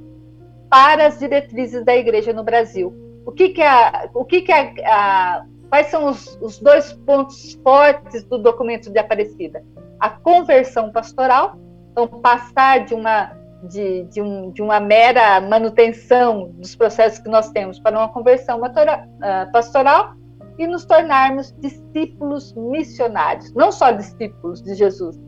para 0.69 1.07
as 1.07 1.17
diretrizes 1.19 1.83
da 1.83 1.95
igreja 1.95 2.33
no 2.33 2.43
Brasil. 2.43 2.93
O 3.25 3.31
que, 3.31 3.49
que, 3.49 3.61
a, 3.61 4.09
o 4.13 4.25
que, 4.25 4.41
que 4.41 4.51
a, 4.51 4.73
a, 4.85 5.45
quais 5.69 5.87
são 5.87 6.05
os, 6.05 6.37
os 6.41 6.59
dois 6.59 6.93
pontos 6.93 7.53
fortes 7.63 8.23
do 8.23 8.37
documento 8.37 8.89
de 8.89 8.99
Aparecida? 8.99 9.63
A 9.99 10.09
conversão 10.09 10.91
pastoral, 10.91 11.57
então 11.91 12.07
passar 12.07 12.85
de 12.85 12.93
uma 12.93 13.35
de, 13.63 14.03
de, 14.03 14.21
um, 14.21 14.51
de, 14.51 14.61
uma 14.61 14.79
mera 14.79 15.41
manutenção 15.41 16.51
dos 16.53 16.75
processos 16.75 17.19
que 17.19 17.27
nós 17.27 17.49
temos 17.49 17.79
para 17.79 17.97
uma 17.97 18.07
conversão 18.07 18.61
ah, 18.63 19.49
pastoral 19.51 20.13
e 20.57 20.67
nos 20.67 20.85
tornarmos 20.85 21.53
discípulos 21.59 22.53
missionários, 22.53 23.53
não 23.53 23.71
só 23.71 23.91
discípulos 23.91 24.61
de 24.61 24.75
Jesus, 24.75 25.19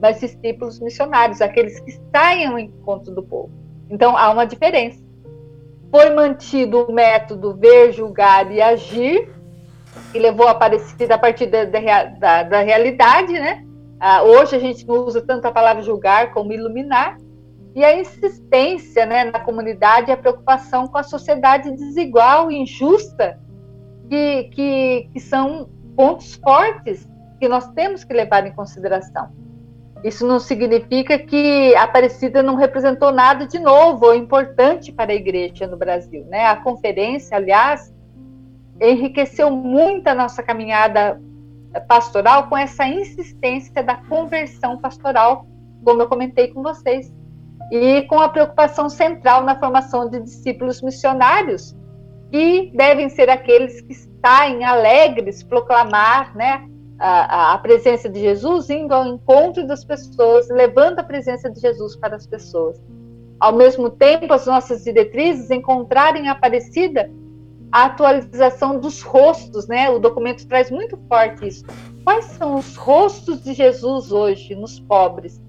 mas 0.00 0.20
discípulos 0.20 0.80
missionários, 0.80 1.40
aqueles 1.40 1.80
que 1.80 1.92
saem 2.14 2.46
ao 2.46 2.58
encontro 2.58 3.14
do 3.14 3.22
povo. 3.22 3.50
Então 3.88 4.16
há 4.16 4.30
uma 4.30 4.44
diferença. 4.44 5.02
Foi 5.90 6.10
mantido 6.10 6.84
o 6.84 6.92
método 6.92 7.54
ver, 7.54 7.92
julgar 7.92 8.50
e 8.50 8.60
agir, 8.60 9.30
que 10.12 10.18
levou 10.18 10.46
a 10.46 10.52
Aparecida 10.52 11.14
a 11.14 11.18
partir 11.18 11.46
da, 11.46 11.64
da, 11.64 12.42
da 12.42 12.60
realidade, 12.60 13.32
né? 13.32 13.64
Ah, 13.98 14.22
hoje 14.22 14.56
a 14.56 14.58
gente 14.58 14.86
não 14.86 14.96
usa 15.04 15.22
tanto 15.22 15.46
a 15.46 15.52
palavra 15.52 15.82
julgar 15.82 16.32
como 16.32 16.52
iluminar, 16.52 17.16
e 17.74 17.84
a 17.84 17.98
insistência 17.98 19.04
né, 19.04 19.24
na 19.24 19.40
comunidade 19.40 20.10
e 20.10 20.12
a 20.12 20.16
preocupação 20.16 20.86
com 20.86 20.96
a 20.96 21.02
sociedade 21.02 21.72
desigual 21.72 22.50
e 22.50 22.56
injusta, 22.56 23.40
que, 24.08 24.44
que, 24.52 25.08
que 25.12 25.20
são 25.20 25.68
pontos 25.96 26.34
fortes 26.34 27.08
que 27.40 27.48
nós 27.48 27.66
temos 27.72 28.04
que 28.04 28.12
levar 28.12 28.46
em 28.46 28.52
consideração. 28.52 29.28
Isso 30.04 30.26
não 30.26 30.38
significa 30.38 31.18
que 31.18 31.74
a 31.74 31.84
Aparecida 31.84 32.42
não 32.42 32.56
representou 32.56 33.10
nada 33.10 33.46
de 33.46 33.58
novo 33.58 34.06
ou 34.06 34.14
importante 34.14 34.92
para 34.92 35.12
a 35.12 35.14
igreja 35.14 35.66
no 35.66 35.78
Brasil. 35.78 36.26
Né? 36.26 36.44
A 36.44 36.56
conferência, 36.56 37.36
aliás, 37.36 37.93
enriqueceu 38.80 39.50
muito 39.50 40.08
a 40.08 40.14
nossa 40.14 40.42
caminhada 40.42 41.20
pastoral 41.88 42.48
com 42.48 42.56
essa 42.56 42.86
insistência 42.86 43.82
da 43.82 43.96
conversão 43.96 44.78
pastoral, 44.78 45.46
como 45.84 46.02
eu 46.02 46.08
comentei 46.08 46.48
com 46.48 46.62
vocês, 46.62 47.12
e 47.70 48.02
com 48.02 48.20
a 48.20 48.28
preocupação 48.28 48.88
central 48.88 49.42
na 49.42 49.58
formação 49.58 50.08
de 50.08 50.20
discípulos 50.20 50.82
missionários, 50.82 51.74
que 52.30 52.70
devem 52.74 53.08
ser 53.08 53.28
aqueles 53.30 53.80
que 53.80 53.94
saem 54.24 54.64
alegres 54.64 55.42
proclamar 55.42 56.34
né, 56.36 56.66
a, 56.98 57.54
a, 57.54 57.58
presença 57.58 58.08
de 58.08 58.20
Jesus, 58.20 58.70
indo 58.70 58.92
ao 58.92 59.06
encontro 59.06 59.66
das 59.66 59.84
pessoas, 59.84 60.48
levando 60.48 60.98
a 60.98 61.04
presença 61.04 61.50
de 61.50 61.60
Jesus 61.60 61.96
para 61.96 62.16
as 62.16 62.26
pessoas. 62.26 62.80
Ao 63.40 63.52
mesmo 63.52 63.90
tempo, 63.90 64.32
as 64.32 64.46
nossas 64.46 64.84
diretrizes 64.84 65.50
encontrarem 65.50 66.28
Aparecida 66.28 67.10
a 67.74 67.86
atualização 67.86 68.78
dos 68.78 69.02
rostos, 69.02 69.66
né? 69.66 69.90
O 69.90 69.98
documento 69.98 70.46
traz 70.46 70.70
muito 70.70 70.96
forte 71.08 71.48
isso. 71.48 71.64
Quais 72.04 72.24
são 72.26 72.54
os 72.54 72.76
rostos 72.76 73.42
de 73.42 73.52
Jesus 73.52 74.12
hoje 74.12 74.54
nos 74.54 74.78
pobres? 74.78 75.42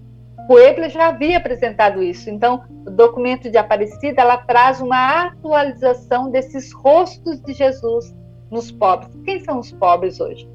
Puebla 0.47 0.89
já 0.89 1.09
havia 1.09 1.37
apresentado 1.37 2.01
isso. 2.01 2.27
Então, 2.27 2.63
o 2.87 2.89
documento 2.89 3.51
de 3.51 3.59
Aparecida 3.59 4.23
ela 4.23 4.37
traz 4.37 4.81
uma 4.81 5.27
atualização 5.27 6.31
desses 6.31 6.73
rostos 6.73 7.39
de 7.41 7.53
Jesus 7.53 8.11
nos 8.49 8.71
pobres. 8.71 9.15
Quem 9.23 9.39
são 9.43 9.59
os 9.59 9.71
pobres 9.71 10.19
hoje? 10.19 10.49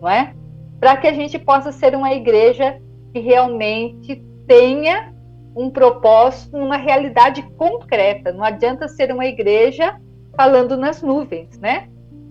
não 0.00 0.10
é? 0.10 0.34
Para 0.78 0.94
que 0.98 1.06
a 1.06 1.12
gente 1.12 1.38
possa 1.38 1.72
ser 1.72 1.94
uma 1.94 2.12
igreja 2.12 2.78
que 3.14 3.20
realmente 3.20 4.22
tenha 4.46 5.14
um 5.56 5.70
propósito 5.70 6.56
numa 6.56 6.76
realidade 6.76 7.42
concreta. 7.56 8.30
Não 8.30 8.44
adianta 8.44 8.86
ser 8.88 9.10
uma 9.10 9.24
igreja 9.24 9.98
falando 10.38 10.76
nas 10.76 11.02
nuvens, 11.02 11.58
né? 11.58 11.88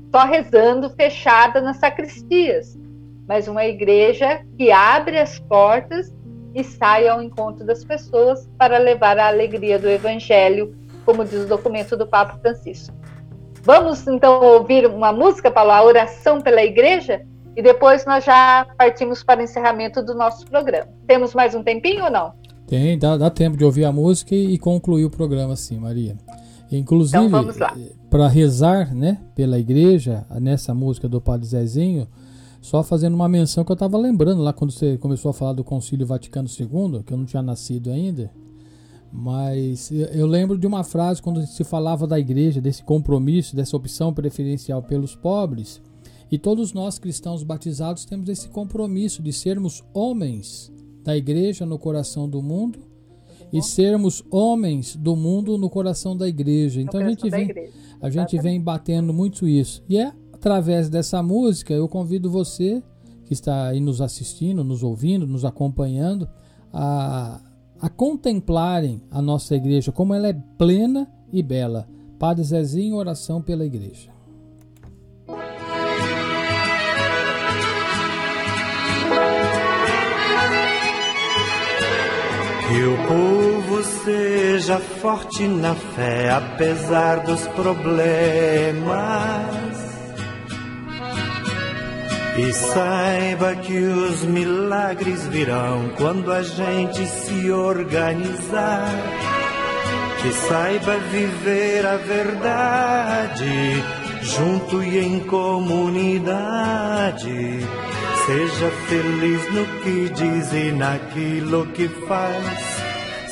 Só 0.10 0.24
rezando 0.24 0.89
fechada 0.91 1.60
nas 1.60 1.76
sacristias, 1.76 2.80
mas 3.28 3.49
uma 3.49 3.66
igreja 3.66 4.45
que 4.58 4.72
abre 4.72 5.20
as 5.20 5.38
portas 5.39 6.16
e 6.55 6.64
sai 6.64 7.05
ao 7.05 7.22
encontro 7.22 7.66
das 7.66 7.84
pessoas 7.84 8.49
para 8.58 8.78
levar 8.78 9.20
a 9.20 9.28
alegria 9.28 9.78
do 9.78 9.89
evangelho, 9.89 10.74
como 11.03 11.26
diz 11.26 11.43
o 11.43 11.47
documento 11.47 11.97
do 11.97 12.08
Papa 12.08 12.39
Francisco. 12.39 12.95
Vamos 13.62 14.08
então 14.08 14.41
ouvir 14.41 14.88
uma 14.88 15.12
música 15.12 15.51
para 15.51 15.76
a 15.76 15.84
oração 15.84 16.39
pela 16.39 16.64
igreja? 16.64 17.22
e 17.58 17.62
depois 17.62 18.05
nós 18.05 18.24
já 18.24 18.68
partimos 18.78 19.24
para 19.24 19.39
o 19.39 19.43
encerramento 19.43 20.03
do 20.03 20.14
nosso 20.14 20.45
programa. 20.45 20.88
Temos 21.08 21.34
mais 21.34 21.55
um 21.55 21.64
tempinho 21.64 22.03
ou 22.03 22.12
não? 22.12 22.32
Tem, 22.68 22.99
dá, 22.99 23.18
dá 23.18 23.32
tempo 23.32 23.58
de 23.58 23.66
ouvir 23.66 23.84
a 23.84 23.91
música 23.91 24.36
e, 24.36 24.53
e 24.53 24.58
concluir 24.60 25.05
o 25.05 25.10
programa 25.10 25.53
assim, 25.53 25.80
Maria. 25.80 26.16
Inclusive, 26.72 27.26
então 27.26 27.47
para 28.10 28.28
rezar 28.28 28.93
né, 28.93 29.20
pela 29.36 29.60
igreja, 29.60 30.26
nessa 30.39 30.74
música 30.74 31.08
do 31.08 31.20
Padre 31.20 31.47
Zezinho, 31.47 32.08
só 32.62 32.84
fazendo 32.84 33.14
uma 33.14 33.30
menção 33.30 33.64
que 33.64 33.72
eu 33.72 33.76
estava 33.76 33.97
lembrando 33.97 34.41
lá 34.41 34.51
quando 34.53 34.72
você 34.72 34.97
começou 34.97 35.30
a 35.30 35.34
falar 35.34 35.53
do 35.53 35.64
Concílio 35.64 36.05
Vaticano 36.05 36.47
II, 36.47 37.03
que 37.03 37.14
eu 37.14 37.18
não 37.18 37.26
tinha 37.26 37.41
nascido 37.41 37.89
ainda. 37.89 38.32
Mas 39.12 39.89
eu 39.91 40.28
lembro 40.28 40.58
de 40.58 40.68
uma 40.68 40.84
frase 40.84 41.22
quando 41.22 41.45
se 41.45 41.64
falava 41.64 42.05
da 42.05 42.20
igreja, 42.20 42.60
desse 42.60 42.84
compromisso, 42.84 43.55
dessa 43.55 43.78
opção 43.78 44.14
preferencial 44.14 44.84
pelos 44.84 45.16
pobres. 45.16 45.82
E 46.30 46.38
todos 46.38 46.74
nós 46.74 46.99
cristãos 46.99 47.41
batizados 47.41 48.03
temos 48.03 48.28
esse 48.28 48.49
compromisso 48.49 49.24
de 49.24 49.32
sermos 49.32 49.84
homens 49.93 50.72
da 51.03 51.16
igreja 51.16 51.66
no 51.66 51.80
coração 51.80 52.28
do 52.28 52.41
mundo 52.41 52.80
e 53.51 53.62
sermos 53.62 54.22
homens 54.30 54.95
do 54.95 55.16
mundo 55.16 55.58
no 55.58 55.70
coração 55.70 56.18
da 56.18 56.28
igreja. 56.28 56.82
Então 56.82 56.99
a 56.99 57.08
gente 57.08 57.30
vem 57.30 57.47
a 58.02 58.10
gente 58.10 58.38
vem 58.39 58.62
batendo 58.62 59.14
muito 59.14 59.48
isso. 59.48 59.84
E 59.89 59.98
é 59.98 60.12
através 60.34 60.89
dessa 60.89 61.22
música 61.24 61.74
eu 61.74 61.88
convido 61.88 62.30
você 62.30 62.82
que 63.26 63.34
está 63.34 63.68
aí 63.68 63.80
nos 63.80 64.02
assistindo, 64.02 64.64
nos 64.64 64.84
ouvindo, 64.84 65.28
nos 65.28 65.43
acompanhando 65.43 66.28
a 66.72 67.41
a 67.80 67.89
contemplarem 67.89 69.02
a 69.12 69.22
nossa 69.22 69.56
igreja 69.56 69.91
como 69.91 70.14
ela 70.14 70.28
é 70.28 70.34
plena 70.58 71.08
e 71.32 71.43
bela. 71.43 71.88
Padre 72.18 72.43
Zezinho, 72.43 72.95
oração 72.95 73.41
pela 73.41 73.66
igreja. 73.66 74.18
Povo 83.08 83.47
seja 83.84 84.80
forte 84.80 85.47
na 85.47 85.75
fé, 85.75 86.30
apesar 86.32 87.21
dos 87.21 87.47
problemas. 87.47 87.78
E 92.38 92.53
saiba 92.53 93.55
que 93.55 93.78
os 93.78 94.23
milagres 94.23 95.25
virão 95.28 95.89
quando 95.97 96.32
a 96.32 96.43
gente 96.43 97.05
se 97.07 97.51
organizar. 97.51 98.91
Que 100.21 100.32
saiba 100.32 100.97
viver 101.11 101.86
a 101.86 101.97
verdade 101.97 103.84
junto 104.21 104.84
e 104.84 104.99
em 104.99 105.19
comunidade 105.21 106.57
Seja 108.28 108.69
feliz 108.89 109.53
no 109.53 109.65
que 109.82 110.09
diz 110.09 110.51
e 110.51 110.71
naquilo 110.73 111.65
que 111.67 111.88
faz. 111.88 112.86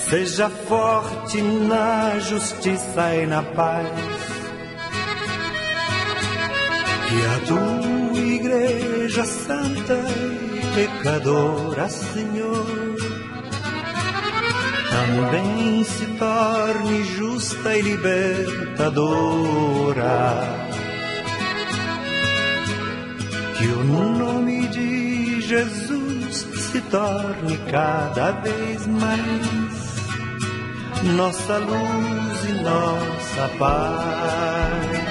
Seja 0.10 0.50
forte 0.50 1.42
na 1.42 2.20
justiça 2.20 3.16
e 3.16 3.26
na 3.26 3.42
paz. 3.42 3.90
Que 7.08 7.26
a 7.26 7.40
tua 7.48 8.20
igreja 8.20 9.26
santa 9.26 9.98
e 10.54 10.62
pecadora, 10.76 11.90
Senhor, 11.90 12.96
também 14.92 15.84
se 15.84 16.06
torne 16.20 17.04
justa 17.04 17.76
e 17.76 17.82
libertadora 17.82 18.36
que 23.58 23.68
o 23.68 23.84
nome 23.84 24.68
de 24.68 25.42
Jesus 25.42 26.46
se 26.72 26.80
torne 26.82 27.58
cada 27.72 28.32
vez 28.32 28.86
mais 28.86 29.85
nossa 31.04 31.58
luz 31.58 32.50
e 32.50 32.52
nossa 32.62 33.50
paz. 33.58 35.06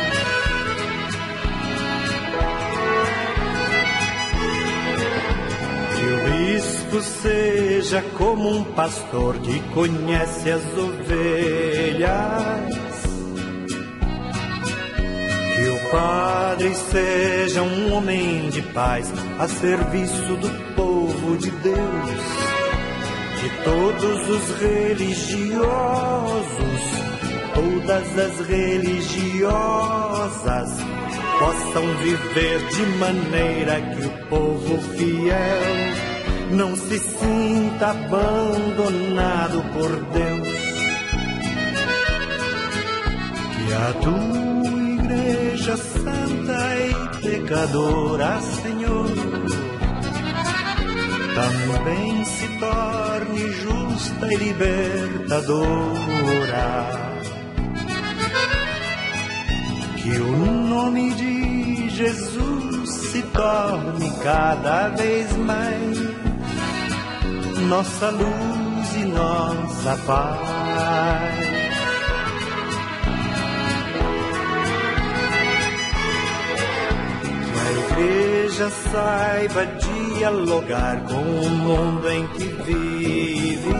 Que 5.97 6.07
o 6.07 6.16
bispo 6.30 7.01
seja 7.03 8.03
como 8.16 8.49
um 8.49 8.64
pastor 8.64 9.37
que 9.39 9.61
conhece 9.72 10.51
as 10.51 10.64
ovelhas 10.76 12.74
que 15.55 15.68
o 15.68 15.91
Padre 15.91 16.74
seja 16.74 17.62
um 17.62 17.95
homem 17.95 18.51
de 18.51 18.61
paz 18.61 19.12
a 19.39 19.47
serviço 19.49 20.37
do 20.37 20.74
povo 20.74 21.37
de 21.37 21.51
Deus. 21.51 22.54
Que 23.45 23.51
todos 23.62 24.28
os 24.30 24.59
religiosos, 24.59 25.53
todas 27.53 28.18
as 28.18 28.40
religiosas, 28.49 29.51
possam 31.38 31.86
viver 31.99 32.66
de 32.70 32.86
maneira 32.97 33.82
que 33.82 34.07
o 34.07 34.11
povo 34.30 34.80
fiel 34.97 35.61
não 36.53 36.74
se 36.74 36.99
sinta 36.99 37.90
abandonado 37.90 39.62
por 39.74 39.90
Deus. 40.14 40.49
Que 43.53 43.74
a 43.74 43.92
tua 44.01 44.45
Igreja 45.05 45.76
santa 45.76 46.76
e 46.78 46.95
pecadora, 47.20 48.40
Senhor, 48.40 49.09
também 51.35 52.24
se 52.24 52.47
torne 52.59 53.53
justa 53.53 54.32
e 54.32 54.37
libertadora. 54.37 55.55
Que 59.97 60.16
o 60.18 60.37
nome 60.68 61.12
de 61.14 61.89
Jesus 61.91 62.91
se 62.91 63.22
torne 63.22 64.11
cada 64.22 64.89
vez 64.91 65.37
mais 65.37 65.99
nossa 67.68 68.11
luz 68.11 68.95
e 68.97 69.05
nossa 69.07 69.97
paz. 70.07 71.55
igreja 77.95 78.70
saiba 78.70 79.66
dialogar 80.15 81.03
com 81.05 81.15
o 81.15 81.51
mundo 81.51 82.11
em 82.11 82.27
que 82.29 82.45
vive. 82.65 83.75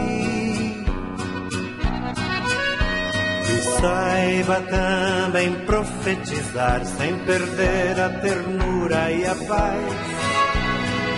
E 3.49 3.81
saiba 3.81 4.61
também 4.61 5.53
profetizar 5.65 6.85
sem 6.85 7.17
perder 7.19 7.99
a 7.99 8.09
ternura 8.09 9.11
e 9.11 9.25
a 9.25 9.35
paz. 9.35 9.95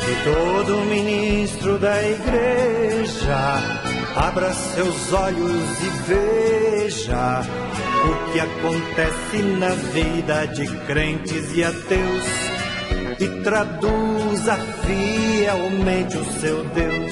Que 0.06 0.24
todo 0.24 0.86
ministro 0.86 1.78
da 1.80 2.02
igreja 2.02 3.38
abra 4.16 4.54
seus 4.54 5.14
olhos 5.14 5.80
e 5.82 5.90
veja 6.08 7.42
o 8.06 8.32
que 8.32 8.40
acontece 8.40 9.38
na 9.60 9.70
vida 9.70 10.46
de 10.48 10.66
crentes 10.86 11.54
e 11.56 11.64
ateus 11.64 12.47
e 13.20 13.28
traduza 13.42 14.56
fielmente 14.86 16.18
o 16.18 16.26
seu 16.40 16.64
Deus. 16.66 17.12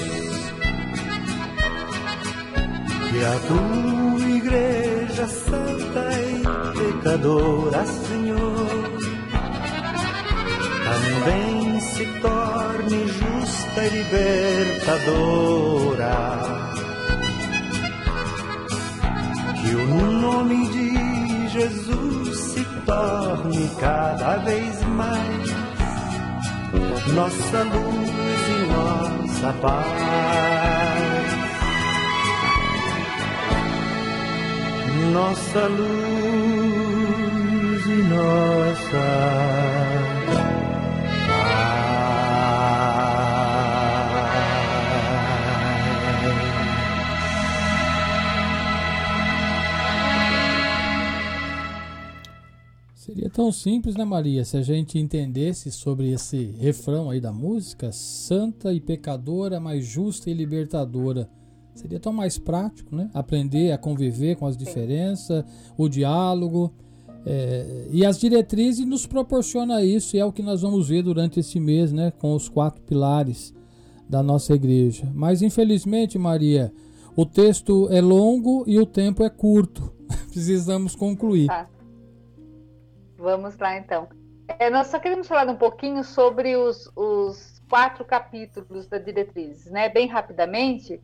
Que 3.10 3.24
a 3.24 3.38
tua 3.48 4.28
igreja 4.28 5.26
santa 5.26 6.08
e 6.12 6.42
pecadora, 6.78 7.84
Senhor, 7.86 8.66
também 10.84 11.80
se 11.80 12.06
torne 12.20 13.08
justa 13.08 13.84
e 13.84 13.88
libertadora. 13.88 15.26
Que 19.60 19.74
o 19.74 19.86
nome 20.20 20.68
de 20.68 21.48
Jesus 21.48 22.38
se 22.38 22.64
torne 22.84 23.70
cada 23.80 24.36
vez 24.36 24.84
mais 24.84 25.65
nossa 27.12 27.62
luz 27.62 28.10
e 28.48 28.66
nossa 28.72 29.52
paz. 29.60 29.86
Nossa 35.12 35.68
luz 35.68 35.86
e 37.86 38.02
nossa 38.02 40.05
Tão 53.28 53.50
simples, 53.50 53.96
né, 53.96 54.04
Maria? 54.04 54.44
Se 54.44 54.56
a 54.56 54.62
gente 54.62 54.98
entendesse 54.98 55.70
sobre 55.70 56.10
esse 56.10 56.54
refrão 56.58 57.10
aí 57.10 57.20
da 57.20 57.32
música, 57.32 57.90
santa 57.92 58.72
e 58.72 58.80
pecadora, 58.80 59.58
mas 59.58 59.84
justa 59.84 60.30
e 60.30 60.34
libertadora. 60.34 61.28
Seria 61.74 62.00
tão 62.00 62.12
mais 62.12 62.38
prático, 62.38 62.96
né? 62.96 63.10
Aprender 63.12 63.72
a 63.72 63.78
conviver 63.78 64.36
com 64.36 64.46
as 64.46 64.56
diferenças, 64.56 65.44
o 65.76 65.88
diálogo. 65.88 66.72
É, 67.24 67.88
e 67.90 68.06
as 68.06 68.18
diretrizes 68.18 68.86
nos 68.86 69.06
proporciona 69.06 69.82
isso 69.82 70.16
e 70.16 70.18
é 70.18 70.24
o 70.24 70.32
que 70.32 70.42
nós 70.42 70.62
vamos 70.62 70.88
ver 70.88 71.02
durante 71.02 71.40
esse 71.40 71.60
mês, 71.60 71.92
né? 71.92 72.12
Com 72.18 72.34
os 72.34 72.48
quatro 72.48 72.82
pilares 72.82 73.52
da 74.08 74.22
nossa 74.22 74.54
igreja. 74.54 75.10
Mas 75.14 75.42
infelizmente, 75.42 76.18
Maria, 76.18 76.72
o 77.14 77.26
texto 77.26 77.88
é 77.90 78.00
longo 78.00 78.64
e 78.66 78.78
o 78.78 78.86
tempo 78.86 79.22
é 79.22 79.28
curto. 79.28 79.92
Precisamos 80.32 80.94
concluir. 80.94 81.46
Tá. 81.48 81.68
Vamos 83.16 83.56
lá 83.58 83.76
então. 83.76 84.08
É, 84.58 84.70
nós 84.70 84.88
só 84.88 84.98
queremos 84.98 85.26
falar 85.26 85.48
um 85.48 85.56
pouquinho 85.56 86.04
sobre 86.04 86.56
os, 86.56 86.90
os 86.94 87.60
quatro 87.68 88.04
capítulos 88.04 88.86
da 88.86 88.98
diretrizes, 88.98 89.70
né? 89.70 89.88
Bem 89.88 90.06
rapidamente, 90.06 91.02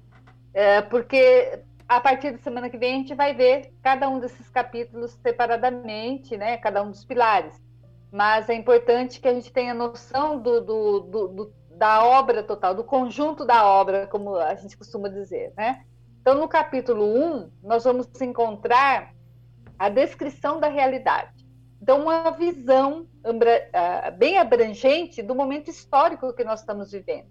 é, 0.55 0.81
porque 0.83 1.61
a 1.89 2.01
partir 2.01 2.33
da 2.33 2.39
semana 2.39 2.71
que 2.71 2.79
vem 2.79 2.95
a 2.95 2.99
gente 2.99 3.15
vai 3.15 3.35
ver 3.35 3.73
cada 3.83 4.09
um 4.09 4.21
desses 4.21 4.49
capítulos 4.49 5.13
separadamente, 5.23 6.37
né? 6.37 6.57
Cada 6.57 6.83
um 6.83 6.91
dos 6.91 7.05
pilares. 7.05 7.61
Mas 8.11 8.49
é 8.49 8.55
importante 8.55 9.21
que 9.21 9.29
a 9.29 9.35
gente 9.35 9.53
tenha 9.53 9.75
noção 9.75 10.39
do, 10.39 10.61
do, 10.61 11.01
do, 11.01 11.29
do 11.29 11.63
da 11.71 12.05
obra 12.05 12.43
total, 12.43 12.75
do 12.75 12.85
conjunto 12.85 13.45
da 13.45 13.67
obra, 13.67 14.07
como 14.07 14.37
a 14.37 14.55
gente 14.55 14.77
costuma 14.77 15.09
dizer, 15.09 15.53
né? 15.57 15.85
Então, 16.21 16.37
no 16.37 16.47
capítulo 16.47 17.05
1, 17.05 17.51
nós 17.65 17.83
vamos 17.83 18.09
encontrar 18.21 19.13
a 19.77 19.89
descrição 19.89 20.61
da 20.61 20.69
realidade. 20.69 21.32
Então, 21.83 22.01
uma 22.01 22.31
visão 22.31 23.09
bem 24.17 24.39
abrangente 24.39 25.21
do 25.21 25.35
momento 25.35 25.69
histórico 25.69 26.33
que 26.33 26.45
nós 26.45 26.61
estamos 26.61 26.93
vivendo. 26.93 27.27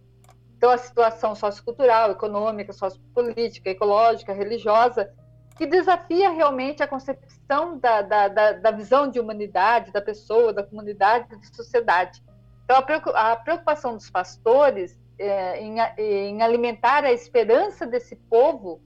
Então, 0.57 0.69
a 0.69 0.77
situação 0.77 1.33
sociocultural, 1.33 2.11
econômica, 2.11 2.73
sociopolítica, 2.73 3.69
ecológica, 3.69 4.33
religiosa, 4.33 5.09
que 5.55 5.65
desafia 5.65 6.31
realmente 6.31 6.83
a 6.83 6.87
concepção 6.87 7.79
da, 7.79 8.01
da, 8.01 8.27
da, 8.27 8.51
da 8.51 8.71
visão 8.71 9.09
de 9.09 9.21
humanidade, 9.21 9.91
da 9.93 10.01
pessoa, 10.01 10.51
da 10.51 10.63
comunidade, 10.63 11.29
da 11.29 11.41
sociedade. 11.53 12.21
Então, 12.65 12.75
a 13.15 13.35
preocupação 13.37 13.95
dos 13.95 14.09
pastores 14.09 14.99
é, 15.17 15.61
em, 15.61 15.77
em, 15.97 16.41
alimentar 16.41 17.05
a 17.05 17.13
esperança 17.13 17.87
desse 17.87 18.17
povo, 18.17 18.81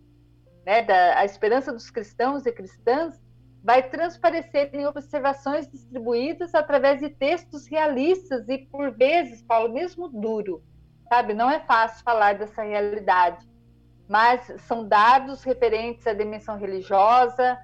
né, 0.64 0.84
da, 0.84 1.18
a 1.18 1.26
esperança 1.26 1.74
dos 1.74 1.90
cristãos 1.90 2.46
e 2.46 2.52
cristãs, 2.52 3.20
vai 3.66 3.82
transparecer 3.82 4.70
em 4.76 4.86
observações 4.86 5.68
distribuídas 5.68 6.54
através 6.54 7.00
de 7.00 7.10
textos 7.10 7.66
realistas 7.66 8.48
e, 8.48 8.60
por 8.60 8.92
vezes, 8.92 9.42
Paulo, 9.42 9.74
mesmo 9.74 10.08
duro. 10.08 10.64
Sabe, 11.10 11.34
não 11.34 11.50
é 11.50 11.60
fácil 11.60 12.04
falar 12.04 12.36
dessa 12.36 12.62
realidade, 12.62 13.44
mas 14.08 14.54
são 14.68 14.88
dados 14.88 15.44
referentes 15.44 16.06
à 16.06 16.14
dimensão 16.14 16.60
religiosa 16.60 17.58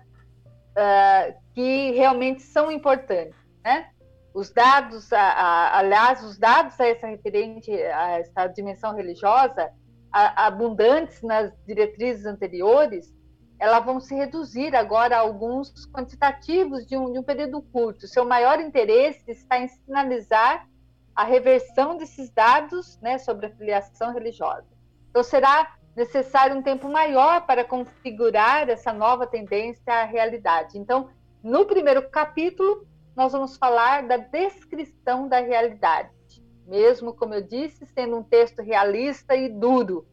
uh, 0.71 1.39
que 1.53 1.91
realmente 1.91 2.41
são 2.41 2.71
importantes, 2.71 3.37
né? 3.63 3.91
os 4.33 4.49
dados, 4.49 5.13
a, 5.13 5.21
a, 5.21 5.79
aliás, 5.79 6.23
os 6.23 6.37
dados 6.37 6.79
a 6.79 6.87
essa 6.87 7.05
referente 7.05 7.71
a 7.71 8.19
essa 8.19 8.47
dimensão 8.47 8.95
religiosa, 8.95 9.69
a, 10.11 10.47
abundantes 10.47 11.21
nas 11.21 11.51
diretrizes 11.67 12.25
anteriores, 12.25 13.13
elas 13.61 13.85
vão 13.85 13.99
se 13.99 14.15
reduzir 14.15 14.75
agora 14.75 15.15
a 15.15 15.19
alguns 15.19 15.71
quantitativos 15.93 16.83
de 16.83 16.97
um, 16.97 17.13
de 17.13 17.19
um 17.19 17.23
período 17.23 17.61
curto. 17.61 18.07
Seu 18.07 18.25
maior 18.25 18.59
interesse 18.59 19.29
está 19.29 19.59
em 19.59 19.67
sinalizar 19.67 20.67
a 21.15 21.23
reversão 21.23 21.95
desses 21.95 22.31
dados 22.31 22.99
né, 23.01 23.19
sobre 23.19 23.45
a 23.45 23.51
filiação 23.51 24.15
religiosa. 24.15 24.65
Então, 25.11 25.21
será 25.21 25.75
necessário 25.95 26.57
um 26.57 26.63
tempo 26.63 26.89
maior 26.89 27.45
para 27.45 27.63
configurar 27.63 28.67
essa 28.67 28.91
nova 28.91 29.27
tendência 29.27 29.93
à 29.93 30.05
realidade. 30.05 30.79
Então, 30.79 31.11
no 31.43 31.63
primeiro 31.63 32.09
capítulo, 32.09 32.87
nós 33.15 33.31
vamos 33.31 33.57
falar 33.57 34.07
da 34.07 34.17
descrição 34.17 35.27
da 35.27 35.39
realidade. 35.39 36.09
Mesmo, 36.65 37.13
como 37.13 37.35
eu 37.35 37.43
disse, 37.43 37.85
sendo 37.85 38.17
um 38.17 38.23
texto 38.23 38.63
realista 38.63 39.35
e 39.35 39.49
duro, 39.49 40.07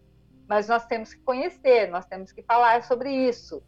mas 0.48 0.66
nós 0.66 0.86
temos 0.86 1.12
que 1.12 1.20
conhecer, 1.20 1.88
nós 1.90 2.06
temos 2.06 2.32
que 2.32 2.42
falar 2.42 2.82
sobre 2.82 3.10
isso. 3.12 3.62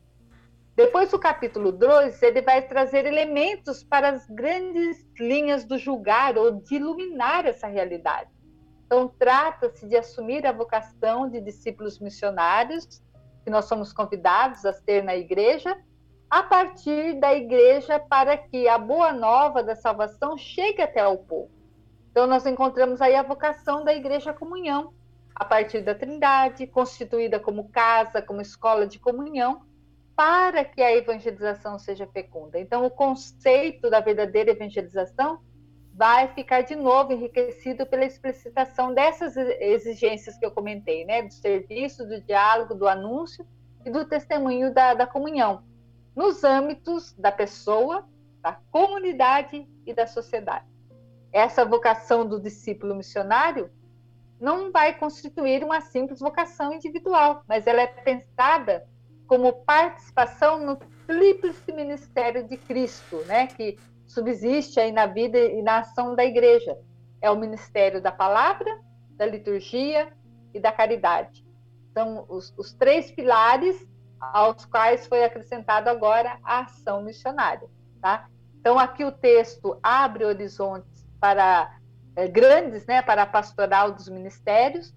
Depois 0.74 1.10
do 1.10 1.18
capítulo 1.18 1.72
2, 1.72 2.22
ele 2.22 2.40
vai 2.40 2.62
trazer 2.62 3.04
elementos 3.04 3.84
para 3.84 4.08
as 4.08 4.26
grandes 4.30 5.06
linhas 5.18 5.64
do 5.64 5.76
julgar 5.76 6.38
ou 6.38 6.52
de 6.52 6.76
iluminar 6.76 7.44
essa 7.44 7.66
realidade. 7.66 8.30
Então, 8.86 9.06
trata-se 9.06 9.86
de 9.86 9.96
assumir 9.96 10.46
a 10.46 10.52
vocação 10.52 11.28
de 11.28 11.40
discípulos 11.40 11.98
missionários, 11.98 13.02
que 13.44 13.50
nós 13.50 13.66
somos 13.66 13.92
convidados 13.92 14.64
a 14.64 14.72
ter 14.72 15.04
na 15.04 15.14
igreja, 15.14 15.76
a 16.30 16.42
partir 16.42 17.20
da 17.20 17.34
igreja 17.34 17.98
para 17.98 18.38
que 18.38 18.66
a 18.66 18.78
boa 18.78 19.12
nova 19.12 19.62
da 19.62 19.76
salvação 19.76 20.38
chegue 20.38 20.80
até 20.80 21.00
ao 21.00 21.18
povo. 21.18 21.50
Então, 22.10 22.26
nós 22.26 22.46
encontramos 22.46 23.02
aí 23.02 23.14
a 23.14 23.22
vocação 23.22 23.84
da 23.84 23.92
igreja 23.92 24.32
comunhão, 24.32 24.94
a 25.40 25.44
partir 25.46 25.80
da 25.80 25.94
Trindade, 25.94 26.66
constituída 26.66 27.40
como 27.40 27.70
casa, 27.70 28.20
como 28.20 28.42
escola 28.42 28.86
de 28.86 28.98
comunhão, 28.98 29.62
para 30.14 30.62
que 30.66 30.82
a 30.82 30.94
evangelização 30.94 31.78
seja 31.78 32.06
fecunda. 32.06 32.60
Então, 32.60 32.84
o 32.84 32.90
conceito 32.90 33.88
da 33.88 34.00
verdadeira 34.00 34.50
evangelização 34.50 35.40
vai 35.94 36.28
ficar 36.34 36.60
de 36.60 36.76
novo 36.76 37.14
enriquecido 37.14 37.86
pela 37.86 38.04
explicitação 38.04 38.92
dessas 38.92 39.34
exigências 39.34 40.36
que 40.36 40.44
eu 40.44 40.50
comentei, 40.50 41.06
né? 41.06 41.22
Do 41.22 41.32
serviço, 41.32 42.06
do 42.06 42.20
diálogo, 42.20 42.74
do 42.74 42.86
anúncio 42.86 43.46
e 43.82 43.90
do 43.90 44.04
testemunho 44.04 44.74
da, 44.74 44.92
da 44.92 45.06
comunhão 45.06 45.64
nos 46.14 46.44
âmbitos 46.44 47.14
da 47.14 47.32
pessoa, 47.32 48.06
da 48.42 48.58
comunidade 48.70 49.66
e 49.86 49.94
da 49.94 50.06
sociedade. 50.06 50.66
Essa 51.32 51.64
vocação 51.64 52.28
do 52.28 52.38
discípulo 52.38 52.94
missionário 52.94 53.70
não 54.40 54.72
vai 54.72 54.94
constituir 54.94 55.62
uma 55.62 55.80
simples 55.80 56.20
vocação 56.20 56.72
individual, 56.72 57.42
mas 57.46 57.66
ela 57.66 57.82
é 57.82 57.86
pensada 57.86 58.88
como 59.26 59.52
participação 59.64 60.64
no 60.64 60.76
tríplice 61.06 61.72
ministério 61.72 62.46
de 62.48 62.56
Cristo, 62.56 63.16
né, 63.26 63.46
que 63.46 63.78
subsiste 64.06 64.80
aí 64.80 64.90
na 64.90 65.06
vida 65.06 65.38
e 65.38 65.62
na 65.62 65.80
ação 65.80 66.16
da 66.16 66.24
igreja. 66.24 66.76
É 67.20 67.30
o 67.30 67.36
ministério 67.36 68.00
da 68.00 68.10
palavra, 68.10 68.80
da 69.10 69.26
liturgia 69.26 70.12
e 70.54 70.58
da 70.58 70.72
caridade. 70.72 71.44
São 71.92 72.24
os, 72.28 72.52
os 72.56 72.72
três 72.72 73.10
pilares 73.10 73.86
aos 74.20 74.64
quais 74.64 75.06
foi 75.06 75.22
acrescentado 75.24 75.88
agora 75.88 76.38
a 76.42 76.60
ação 76.60 77.02
missionária. 77.02 77.68
Tá? 78.00 78.28
Então, 78.58 78.78
aqui 78.78 79.04
o 79.04 79.12
texto 79.12 79.78
abre 79.82 80.24
horizontes 80.24 81.06
para 81.20 81.79
grandes, 82.30 82.86
né, 82.86 83.02
para 83.02 83.22
a 83.22 83.26
pastoral 83.26 83.92
dos 83.92 84.08
ministérios, 84.08 84.94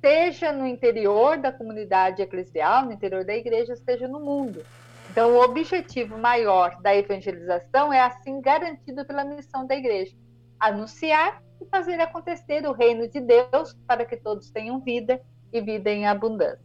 seja 0.00 0.52
no 0.52 0.66
interior 0.66 1.38
da 1.38 1.52
comunidade 1.52 2.22
eclesial, 2.22 2.84
no 2.84 2.92
interior 2.92 3.24
da 3.24 3.34
igreja, 3.34 3.76
seja 3.76 4.06
no 4.06 4.20
mundo. 4.20 4.64
Então, 5.10 5.32
o 5.32 5.40
objetivo 5.42 6.18
maior 6.18 6.80
da 6.82 6.94
evangelização 6.94 7.92
é 7.92 8.00
assim 8.00 8.40
garantido 8.40 9.04
pela 9.04 9.24
missão 9.24 9.66
da 9.66 9.74
igreja: 9.74 10.14
anunciar 10.60 11.42
e 11.60 11.66
fazer 11.66 12.00
acontecer 12.00 12.66
o 12.66 12.72
reino 12.72 13.08
de 13.08 13.20
Deus 13.20 13.74
para 13.86 14.04
que 14.04 14.16
todos 14.16 14.50
tenham 14.50 14.80
vida 14.80 15.20
e 15.52 15.60
vida 15.60 15.90
em 15.90 16.06
abundância. 16.06 16.60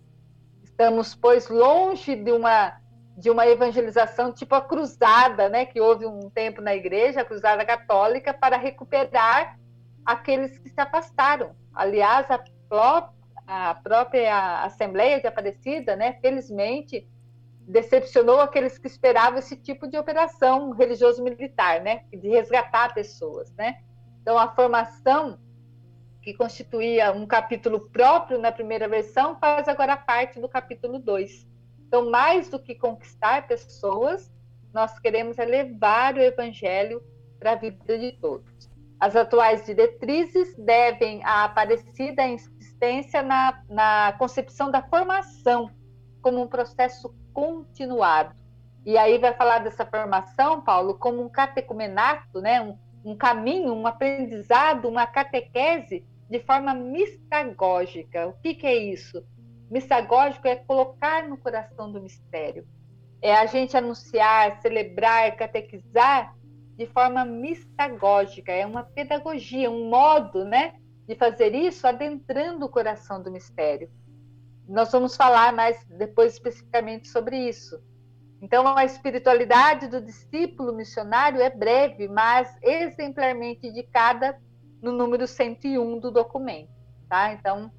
Estamos, 0.63 1.15
pois, 1.15 1.47
longe 1.47 2.15
de 2.15 2.31
uma 2.31 2.79
de 3.17 3.29
uma 3.29 3.45
evangelização 3.45 4.31
tipo 4.31 4.55
a 4.55 4.61
cruzada, 4.61 5.47
né, 5.47 5.65
que 5.65 5.79
houve 5.79 6.05
um 6.05 6.29
tempo 6.29 6.61
na 6.61 6.73
igreja, 6.73 7.21
a 7.21 7.25
cruzada 7.25 7.63
católica, 7.63 8.33
para 8.33 8.57
recuperar 8.57 9.59
aqueles 10.05 10.57
que 10.57 10.69
se 10.69 10.79
afastaram. 10.79 11.55
Aliás, 11.73 12.29
a, 12.29 12.43
pró 12.67 13.09
a 13.47 13.75
própria 13.75 14.63
Assembleia 14.63 15.19
de 15.19 15.27
Aparecida, 15.27 15.95
né, 15.95 16.13
felizmente, 16.21 17.07
decepcionou 17.67 18.39
aqueles 18.39 18.77
que 18.77 18.87
esperavam 18.87 19.39
esse 19.39 19.55
tipo 19.55 19.87
de 19.87 19.97
operação 19.97 20.71
religioso-militar, 20.71 21.81
né, 21.81 22.03
de 22.11 22.29
resgatar 22.29 22.93
pessoas, 22.93 23.51
né. 23.55 23.81
Então, 24.21 24.37
a 24.37 24.53
formação 24.53 25.39
que 26.21 26.33
constituía 26.33 27.11
um 27.11 27.25
capítulo 27.25 27.89
próprio 27.89 28.39
na 28.39 28.51
primeira 28.51 28.87
versão, 28.87 29.37
faz 29.39 29.67
agora 29.67 29.97
parte 29.97 30.39
do 30.39 30.47
capítulo 30.47 30.99
2. 30.99 31.47
Então, 31.87 32.09
mais 32.09 32.47
do 32.47 32.59
que 32.59 32.75
conquistar 32.75 33.47
pessoas, 33.47 34.31
nós 34.73 34.97
queremos 34.99 35.37
levar 35.37 36.15
o 36.15 36.21
evangelho 36.21 37.03
para 37.39 37.53
a 37.53 37.55
vida 37.55 37.97
de 37.97 38.11
todos. 38.13 38.70
As 39.01 39.15
atuais 39.15 39.65
diretrizes 39.65 40.55
devem 40.55 41.23
a 41.23 41.45
aparecida 41.45 42.23
insistência 42.27 43.23
na, 43.23 43.63
na 43.67 44.13
concepção 44.19 44.69
da 44.69 44.83
formação 44.83 45.71
como 46.21 46.39
um 46.39 46.47
processo 46.47 47.11
continuado. 47.33 48.35
E 48.85 48.95
aí 48.99 49.17
vai 49.17 49.33
falar 49.33 49.57
dessa 49.57 49.83
formação, 49.87 50.61
Paulo, 50.61 50.99
como 50.99 51.19
um 51.19 51.29
catecumenato, 51.29 52.39
né? 52.41 52.61
um, 52.61 52.77
um 53.03 53.17
caminho, 53.17 53.73
um 53.73 53.87
aprendizado, 53.87 54.87
uma 54.87 55.07
catequese 55.07 56.05
de 56.29 56.39
forma 56.41 56.75
mistagógica. 56.75 58.27
O 58.27 58.33
que, 58.33 58.53
que 58.53 58.67
é 58.67 58.75
isso? 58.75 59.25
mistagógico 59.71 60.47
é 60.47 60.57
colocar 60.57 61.27
no 61.27 61.37
coração 61.37 61.91
do 61.91 61.99
mistério. 61.99 62.67
É 63.19 63.33
a 63.33 63.45
gente 63.45 63.75
anunciar, 63.75 64.61
celebrar, 64.61 65.35
catequizar 65.37 66.35
de 66.81 66.87
forma 66.87 67.23
mistagógica, 67.23 68.51
é 68.51 68.65
uma 68.65 68.81
pedagogia, 68.81 69.69
um 69.69 69.87
modo, 69.87 70.43
né, 70.43 70.73
de 71.07 71.13
fazer 71.13 71.53
isso 71.53 71.85
adentrando 71.85 72.65
o 72.65 72.69
coração 72.69 73.21
do 73.21 73.29
mistério. 73.29 73.87
Nós 74.67 74.91
vamos 74.91 75.15
falar 75.15 75.53
mais 75.53 75.85
depois 75.85 76.33
especificamente 76.33 77.07
sobre 77.07 77.37
isso. 77.37 77.79
Então, 78.41 78.67
a 78.75 78.83
espiritualidade 78.83 79.87
do 79.89 80.01
discípulo 80.01 80.73
missionário 80.73 81.39
é 81.39 81.51
breve, 81.51 82.07
mas 82.07 82.51
exemplarmente 82.63 83.67
indicada 83.67 84.41
no 84.81 84.91
número 84.91 85.27
101 85.27 85.99
do 85.99 86.09
documento, 86.09 86.71
tá? 87.07 87.31
Então, 87.31 87.71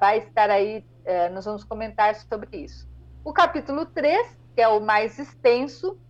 vai 0.00 0.20
estar 0.20 0.48
aí, 0.48 0.82
é, 1.04 1.28
nós 1.28 1.44
vamos 1.44 1.62
comentar 1.62 2.14
sobre 2.14 2.56
isso. 2.56 2.88
O 3.22 3.34
capítulo 3.34 3.84
3, 3.84 4.34
que 4.54 4.62
é 4.62 4.68
o 4.68 4.80
mais 4.80 5.18
extenso, 5.18 6.00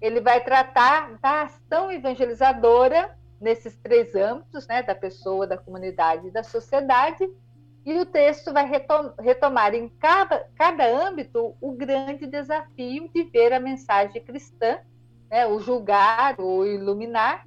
ele 0.00 0.20
vai 0.20 0.42
tratar 0.42 1.18
da 1.20 1.42
ação 1.42 1.90
evangelizadora 1.90 3.16
nesses 3.40 3.76
três 3.76 4.14
âmbitos, 4.14 4.66
né, 4.66 4.82
da 4.82 4.94
pessoa, 4.94 5.46
da 5.46 5.56
comunidade 5.56 6.26
e 6.26 6.30
da 6.30 6.42
sociedade, 6.42 7.28
e 7.86 7.98
o 7.98 8.04
texto 8.04 8.52
vai 8.52 8.70
retomar 9.18 9.74
em 9.74 9.88
cada, 9.88 10.46
cada 10.56 10.84
âmbito 10.84 11.56
o 11.60 11.72
grande 11.72 12.26
desafio 12.26 13.08
de 13.14 13.22
ver 13.24 13.52
a 13.52 13.60
mensagem 13.60 14.22
cristã, 14.22 14.78
né, 15.30 15.46
o 15.46 15.58
julgar 15.58 16.38
ou 16.38 16.66
iluminar. 16.66 17.46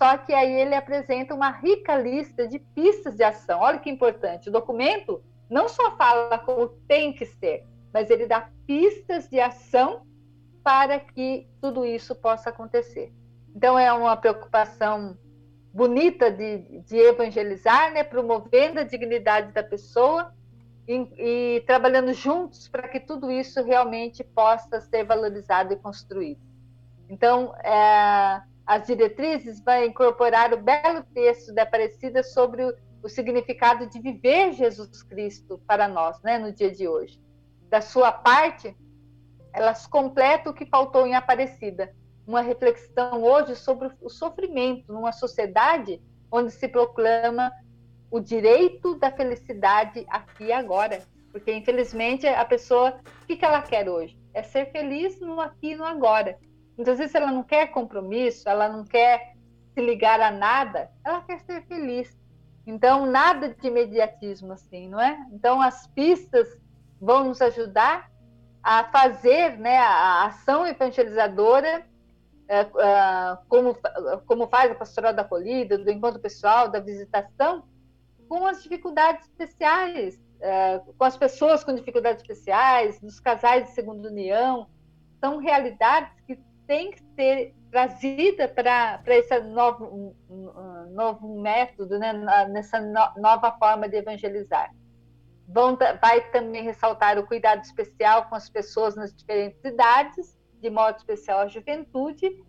Só 0.00 0.16
que 0.16 0.32
aí 0.32 0.50
ele 0.50 0.74
apresenta 0.74 1.34
uma 1.34 1.50
rica 1.50 1.94
lista 1.96 2.46
de 2.46 2.58
pistas 2.58 3.16
de 3.16 3.22
ação. 3.22 3.60
Olha 3.60 3.78
que 3.78 3.90
importante. 3.90 4.48
O 4.48 4.52
documento 4.52 5.22
não 5.48 5.68
só 5.68 5.94
fala 5.96 6.38
como 6.38 6.68
tem 6.88 7.12
que 7.12 7.26
ser, 7.26 7.66
mas 7.92 8.08
ele 8.08 8.26
dá 8.26 8.48
pistas 8.66 9.28
de 9.28 9.40
ação 9.40 10.05
para 10.66 10.98
que 10.98 11.46
tudo 11.60 11.86
isso 11.86 12.12
possa 12.12 12.50
acontecer. 12.50 13.12
Então, 13.54 13.78
é 13.78 13.92
uma 13.92 14.16
preocupação 14.16 15.16
bonita 15.72 16.28
de, 16.28 16.80
de 16.80 16.96
evangelizar, 16.96 17.92
né, 17.92 18.02
promovendo 18.02 18.80
a 18.80 18.82
dignidade 18.82 19.52
da 19.52 19.62
pessoa 19.62 20.34
e, 20.88 21.54
e 21.56 21.60
trabalhando 21.68 22.12
juntos 22.12 22.66
para 22.66 22.88
que 22.88 22.98
tudo 22.98 23.30
isso 23.30 23.62
realmente 23.62 24.24
possa 24.24 24.80
ser 24.80 25.04
valorizado 25.04 25.72
e 25.72 25.76
construído. 25.76 26.40
Então, 27.08 27.54
é, 27.62 28.42
as 28.66 28.88
diretrizes 28.88 29.62
vão 29.62 29.84
incorporar 29.84 30.52
o 30.52 30.60
belo 30.60 31.04
texto 31.14 31.54
da 31.54 31.62
Aparecida 31.62 32.24
sobre 32.24 32.64
o, 32.64 32.74
o 33.04 33.08
significado 33.08 33.86
de 33.86 34.00
viver 34.00 34.52
Jesus 34.52 35.04
Cristo 35.04 35.62
para 35.64 35.86
nós, 35.86 36.20
né, 36.22 36.38
no 36.38 36.50
dia 36.50 36.72
de 36.72 36.88
hoje. 36.88 37.22
Da 37.70 37.80
sua 37.80 38.10
parte, 38.10 38.76
elas 39.56 39.86
completam 39.86 40.52
o 40.52 40.54
que 40.54 40.66
faltou 40.66 41.06
em 41.06 41.14
Aparecida, 41.14 41.90
uma 42.26 42.42
reflexão 42.42 43.22
hoje 43.22 43.56
sobre 43.56 43.90
o 44.02 44.10
sofrimento 44.10 44.92
numa 44.92 45.12
sociedade 45.12 45.98
onde 46.30 46.50
se 46.50 46.68
proclama 46.68 47.50
o 48.10 48.20
direito 48.20 48.96
da 48.96 49.10
felicidade 49.10 50.04
aqui 50.10 50.44
e 50.44 50.52
agora. 50.52 51.02
Porque, 51.32 51.50
infelizmente, 51.54 52.26
a 52.26 52.44
pessoa, 52.44 53.00
o 53.22 53.26
que, 53.26 53.42
ela 53.42 53.62
quer 53.62 53.88
hoje? 53.88 54.18
É 54.34 54.42
ser 54.42 54.70
feliz 54.72 55.18
no 55.20 55.40
aqui 55.40 55.70
e 55.70 55.76
no 55.76 55.84
agora. 55.84 56.38
Muitas 56.76 56.98
vezes 56.98 57.14
ela 57.14 57.32
não 57.32 57.42
quer 57.42 57.68
compromisso, 57.68 58.46
ela 58.46 58.68
não 58.68 58.84
quer 58.84 59.34
se 59.72 59.80
ligar 59.80 60.20
a 60.20 60.30
nada, 60.30 60.90
ela 61.02 61.22
quer 61.22 61.40
ser 61.40 61.62
feliz. 61.66 62.14
Então, 62.66 63.06
nada 63.06 63.54
de 63.54 63.66
imediatismo, 63.66 64.52
assim, 64.52 64.86
não 64.86 65.00
é? 65.00 65.26
Então, 65.32 65.62
as 65.62 65.86
pistas 65.86 66.46
vão 67.00 67.24
nos 67.24 67.40
ajudar 67.40 68.10
a 68.66 68.82
fazer 68.82 69.56
né, 69.58 69.78
a 69.78 70.24
ação 70.24 70.66
evangelizadora 70.66 71.86
é, 72.48 72.62
é, 72.62 72.66
como, 73.48 73.78
como 74.26 74.48
faz 74.48 74.72
a 74.72 74.74
pastoral 74.74 75.14
da 75.14 75.22
acolhida, 75.22 75.78
do 75.78 75.88
encontro 75.88 76.18
pessoal, 76.18 76.68
da 76.68 76.80
visitação, 76.80 77.62
com 78.28 78.44
as 78.44 78.64
dificuldades 78.64 79.24
especiais, 79.28 80.20
é, 80.40 80.80
com 80.98 81.04
as 81.04 81.16
pessoas 81.16 81.62
com 81.62 81.76
dificuldades 81.76 82.22
especiais, 82.22 82.98
dos 82.98 83.20
casais 83.20 83.66
de 83.66 83.70
segunda 83.70 84.08
união, 84.08 84.66
são 85.20 85.38
realidades 85.38 86.10
que 86.26 86.36
têm 86.66 86.90
que 86.90 87.04
ser 87.14 87.54
trazidas 87.70 88.50
para 88.50 89.00
esse 89.06 89.38
novo, 89.42 90.16
novo 90.90 91.40
método, 91.40 92.00
né, 92.00 92.12
nessa 92.48 92.80
no, 92.80 93.22
nova 93.22 93.52
forma 93.52 93.88
de 93.88 93.98
evangelizar. 93.98 94.74
Vai 95.48 96.20
também 96.30 96.64
ressaltar 96.64 97.18
o 97.18 97.26
cuidado 97.26 97.62
especial 97.62 98.28
com 98.28 98.34
as 98.34 98.48
pessoas 98.48 98.96
nas 98.96 99.14
diferentes 99.14 99.64
idades, 99.64 100.36
de 100.60 100.70
modo 100.70 100.96
especial 100.96 101.40
a 101.40 101.46
juventude, 101.46 102.44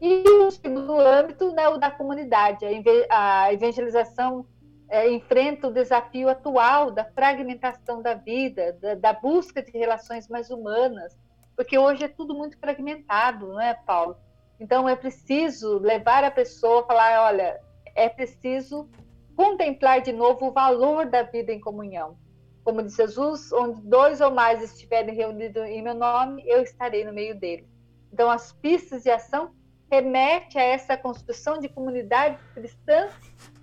e 0.00 0.22
o 0.28 0.50
segundo 0.50 0.98
âmbito, 0.98 1.52
né, 1.52 1.68
o 1.68 1.76
da 1.76 1.90
comunidade. 1.90 2.64
A 3.10 3.52
evangelização 3.52 4.46
é, 4.88 5.10
enfrenta 5.10 5.68
o 5.68 5.72
desafio 5.72 6.28
atual 6.28 6.90
da 6.90 7.04
fragmentação 7.04 8.00
da 8.00 8.14
vida, 8.14 8.72
da, 8.80 8.94
da, 8.94 9.12
busca 9.12 9.62
de 9.62 9.70
relações 9.72 10.28
mais 10.28 10.50
humanas, 10.50 11.16
porque 11.54 11.76
hoje 11.76 12.04
é 12.04 12.08
tudo 12.08 12.34
muito 12.34 12.58
fragmentado, 12.58 13.48
não 13.48 13.60
é, 13.60 13.74
Paulo? 13.74 14.16
Então 14.58 14.88
é 14.88 14.96
preciso 14.96 15.78
levar 15.78 16.24
a 16.24 16.30
pessoa 16.30 16.80
a 16.80 16.86
falar, 16.86 17.22
olha, 17.26 17.60
é 17.94 18.08
preciso 18.08 18.88
contemplar 19.36 20.00
de 20.00 20.12
novo 20.12 20.46
o 20.46 20.52
valor 20.52 21.06
da 21.06 21.22
vida 21.22 21.52
em 21.52 21.60
comunhão. 21.60 22.16
Como 22.68 22.82
diz 22.82 22.96
Jesus, 22.96 23.50
onde 23.50 23.80
dois 23.80 24.20
ou 24.20 24.30
mais 24.30 24.62
estiverem 24.62 25.14
reunidos 25.14 25.62
em 25.62 25.80
meu 25.80 25.94
nome, 25.94 26.42
eu 26.46 26.60
estarei 26.60 27.02
no 27.02 27.14
meio 27.14 27.34
deles. 27.34 27.66
Então, 28.12 28.30
as 28.30 28.52
pistas 28.52 29.04
de 29.04 29.10
ação 29.10 29.52
remete 29.90 30.58
a 30.58 30.62
essa 30.62 30.94
construção 30.94 31.58
de 31.58 31.70
comunidades 31.70 32.38
cristãs 32.52 33.10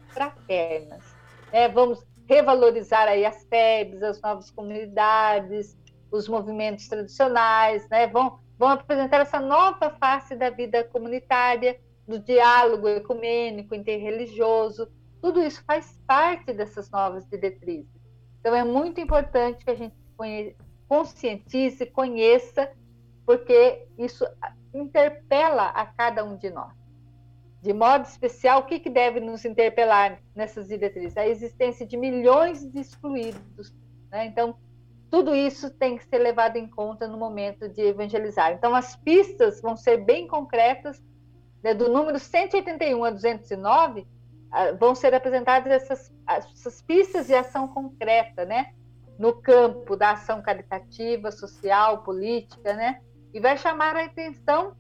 fraternas. 0.08 1.04
É, 1.52 1.70
vamos 1.70 2.04
revalorizar 2.28 3.08
aí 3.08 3.24
as 3.28 3.44
FEBs, 3.44 4.02
as 4.02 4.20
novas 4.20 4.50
comunidades, 4.50 5.78
os 6.12 6.28
movimentos 6.28 6.88
tradicionais, 6.88 7.88
né? 7.90 8.08
vão, 8.08 8.40
vão 8.58 8.70
apresentar 8.70 9.22
essa 9.22 9.40
nova 9.40 9.92
face 10.00 10.36
da 10.36 10.50
vida 10.50 10.84
comunitária, 10.84 11.80
do 12.08 12.18
diálogo 12.18 12.88
ecumênico, 12.88 13.76
interreligioso. 13.76 14.92
Tudo 15.22 15.44
isso 15.44 15.64
faz 15.64 15.96
parte 16.08 16.52
dessas 16.54 16.90
novas 16.90 17.24
diretrizes. 17.30 17.95
Então, 18.46 18.56
é 18.56 18.64
muito 18.64 19.02
importante 19.02 19.66
que 19.66 19.72
a 19.72 19.74
gente 19.74 19.96
conscientize, 20.88 21.84
conheça, 21.88 22.72
porque 23.26 23.88
isso 23.98 24.24
interpela 24.72 25.70
a 25.70 25.84
cada 25.84 26.24
um 26.24 26.38
de 26.38 26.52
nós. 26.52 26.72
De 27.60 27.74
modo 27.74 28.06
especial, 28.06 28.60
o 28.60 28.66
que, 28.66 28.80
que 28.80 28.88
deve 28.92 29.20
nos 29.20 29.46
interpelar 29.46 30.20
nessas 30.36 30.68
diretrizes? 30.68 31.18
A 31.18 31.28
existência 31.28 31.88
de 31.88 31.98
milhões 31.98 32.64
de 32.72 32.82
excluídos. 32.82 33.74
Né? 34.12 34.28
Então, 34.28 34.56
tudo 35.10 35.34
isso 35.34 35.72
tem 35.72 35.98
que 35.98 36.06
ser 36.06 36.20
levado 36.20 36.58
em 36.58 36.68
conta 36.68 37.08
no 37.08 37.18
momento 37.18 37.68
de 37.68 37.82
evangelizar. 37.82 38.52
Então, 38.52 38.76
as 38.76 38.96
pistas 38.96 39.60
vão 39.60 39.76
ser 39.76 40.06
bem 40.06 40.28
concretas, 40.28 41.04
né? 41.64 41.74
do 41.74 41.90
número 41.90 42.20
181 42.20 43.04
a 43.06 43.10
209, 43.10 44.06
vão 44.80 44.94
ser 44.94 45.16
apresentadas 45.16 45.72
essas, 45.72 46.14
essas 46.28 46.82
pistas 46.82 47.28
de 47.28 47.34
ação 47.34 47.68
concreta, 47.68 48.46
né? 48.46 48.74
No 49.18 49.34
campo 49.34 49.96
da 49.96 50.12
ação 50.12 50.42
caritativa, 50.42 51.32
social, 51.32 52.04
política, 52.04 52.74
né? 52.74 53.02
E 53.34 53.40
vai 53.40 53.58
chamar 53.58 53.96
a 53.96 54.06
atenção 54.06 54.76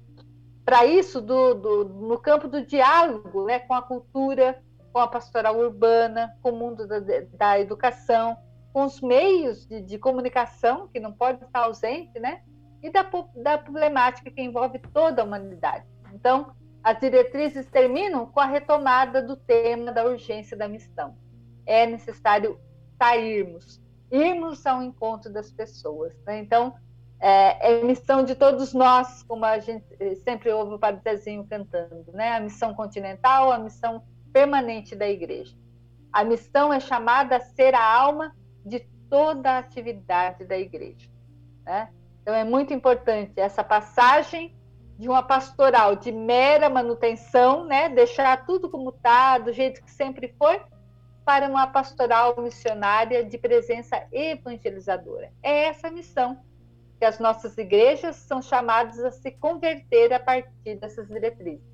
para 0.63 0.85
isso 0.85 1.21
do, 1.21 1.53
do, 1.53 1.85
no 1.85 2.17
campo 2.17 2.47
do 2.47 2.65
diálogo, 2.65 3.45
né? 3.45 3.59
Com 3.59 3.73
a 3.73 3.81
cultura, 3.81 4.61
com 4.91 4.99
a 4.99 5.07
pastoral 5.07 5.57
urbana, 5.57 6.35
com 6.41 6.51
o 6.51 6.55
mundo 6.55 6.87
da, 6.87 6.99
da 7.33 7.59
educação, 7.59 8.37
com 8.73 8.85
os 8.85 8.99
meios 9.01 9.65
de, 9.67 9.81
de, 9.81 9.97
comunicação, 9.97 10.87
que 10.87 10.99
não 10.99 11.13
pode 11.13 11.43
estar 11.43 11.61
ausente, 11.61 12.19
né? 12.19 12.41
E 12.81 12.89
da, 12.89 13.05
da 13.35 13.57
problemática 13.57 14.31
que 14.31 14.41
envolve 14.41 14.79
toda 14.93 15.21
a 15.21 15.25
humanidade. 15.25 15.85
Então, 16.13 16.51
as 16.83 16.99
diretrizes 16.99 17.65
terminam 17.65 18.25
com 18.25 18.39
a 18.39 18.45
retomada 18.45 19.21
do 19.21 19.35
tema 19.35 19.91
da 19.91 20.05
urgência 20.05 20.55
da 20.55 20.67
missão. 20.67 21.17
É 21.65 21.85
necessário 21.85 22.59
sairmos, 22.97 23.81
irmos 24.11 24.65
ao 24.65 24.81
encontro 24.81 25.31
das 25.31 25.51
pessoas. 25.51 26.13
Né? 26.25 26.39
Então, 26.39 26.75
é, 27.19 27.71
é, 27.71 27.83
missão 27.83 28.23
de 28.23 28.35
todos 28.35 28.73
nós, 28.73 29.23
como 29.23 29.45
a 29.45 29.59
gente 29.59 29.85
sempre 30.23 30.51
ouve 30.51 30.75
o 30.75 30.79
Padre 30.79 31.01
Zezinho 31.01 31.45
cantando, 31.45 32.11
né? 32.13 32.33
a 32.33 32.39
missão 32.39 32.73
continental, 32.73 33.51
a 33.51 33.57
missão 33.57 34.03
permanente 34.31 34.95
da 34.95 35.07
igreja. 35.07 35.55
A 36.11 36.23
missão 36.23 36.71
é 36.71 36.79
chamada 36.79 37.37
a 37.37 37.41
ser 37.41 37.73
a 37.73 37.83
alma 37.83 38.35
de 38.65 38.79
toda 39.09 39.51
a 39.51 39.57
atividade 39.57 40.45
da 40.45 40.57
igreja. 40.57 41.09
Né? 41.63 41.89
Então, 42.21 42.33
é 42.33 42.43
muito 42.43 42.73
importante 42.73 43.39
essa 43.39 43.63
passagem 43.63 44.55
de 44.97 45.09
uma 45.09 45.21
pastoral 45.21 45.95
de 45.95 46.11
mera 46.11 46.69
manutenção, 46.69 47.65
né? 47.65 47.89
deixar 47.89 48.45
tudo 48.45 48.69
como 48.69 48.89
está, 48.91 49.37
do 49.37 49.51
jeito 49.51 49.83
que 49.83 49.91
sempre 49.91 50.33
foi, 50.37 50.61
para 51.25 51.49
uma 51.49 51.65
pastoral 51.65 52.35
missionária 52.39 53.25
de 53.25 53.37
presença 53.37 54.07
evangelizadora. 54.11 55.31
É 55.41 55.65
essa 55.65 55.87
a 55.87 55.91
missão 55.91 56.39
que 56.99 57.03
as 57.03 57.19
nossas 57.19 57.57
igrejas 57.57 58.15
são 58.15 58.41
chamadas 58.41 58.99
a 58.99 59.11
se 59.11 59.31
converter 59.31 60.13
a 60.13 60.19
partir 60.19 60.75
dessas 60.75 61.07
diretrizes. 61.07 61.65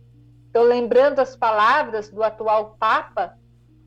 Então, 0.49 0.64
lembrando 0.64 1.19
as 1.19 1.36
palavras 1.36 2.10
do 2.10 2.23
atual 2.23 2.78
Papa, 2.80 3.38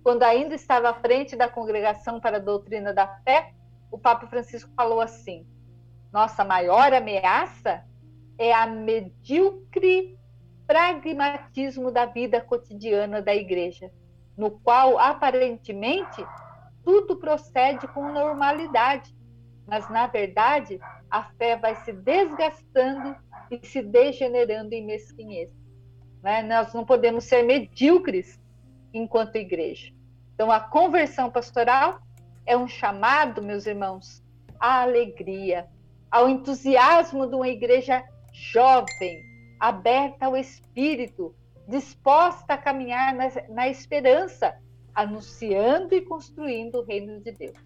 quando 0.03 0.23
ainda 0.23 0.55
estava 0.55 0.91
à 0.91 0.95
frente 0.95 1.35
da 1.35 1.49
Congregação 1.49 2.21
para 2.21 2.37
a 2.37 2.41
Doutrina 2.41 2.93
da 2.93 3.07
Fé, 3.25 3.53
o 3.91 3.99
Papa 3.99 4.27
Francisco 4.27 4.71
falou 4.77 5.01
assim: 5.01 5.47
nossa 6.13 6.45
maior 6.45 6.93
ameaça 6.93 7.85
é 8.39 8.53
a 8.53 8.67
medíocre 8.67 10.19
pragmatismo 10.67 11.91
da 11.91 12.07
vida 12.07 12.41
cotidiana 12.41 13.21
da 13.21 13.35
igreja, 13.35 13.91
no 14.37 14.51
qual 14.51 14.99
aparentemente 14.99 16.25
tudo 16.85 17.17
procede 17.17 17.87
com 17.89 18.13
normalidade, 18.13 19.15
mas 19.67 19.89
na 19.89 20.07
verdade 20.07 20.79
a 21.11 21.23
fé 21.23 21.57
vai 21.57 21.75
se 21.77 21.93
desgastando 21.93 23.17
e 23.51 23.67
se 23.67 23.83
degenerando 23.83 24.75
em 24.75 24.85
mesquinhez. 24.85 25.51
Né? 26.23 26.43
Nós 26.43 26.73
não 26.75 26.85
podemos 26.85 27.25
ser 27.25 27.43
medíocres 27.43 28.41
enquanto 28.93 29.37
igreja. 29.37 29.93
Então, 30.35 30.51
a 30.51 30.59
conversão 30.59 31.31
pastoral 31.31 32.01
é 32.47 32.57
um 32.57 32.67
chamado, 32.67 33.43
meus 33.43 33.67
irmãos, 33.67 34.23
à 34.59 34.83
alegria, 34.83 35.69
ao 36.11 36.29
entusiasmo 36.29 37.27
de 37.27 37.35
uma 37.35 37.49
igreja 37.49 38.05
jovem, 38.33 39.23
aberta 39.61 40.27
ao 40.27 40.37
espírito, 40.37 41.35
disposta 41.69 42.55
a 42.55 42.59
caminhar 42.59 43.15
na, 43.15 43.29
na 43.49 43.69
esperança, 43.69 44.57
anunciando 44.95 45.95
e 45.95 46.03
construindo 46.03 46.77
o 46.77 46.85
reino 46.85 47.21
de 47.21 47.33
Deus. 47.33 47.59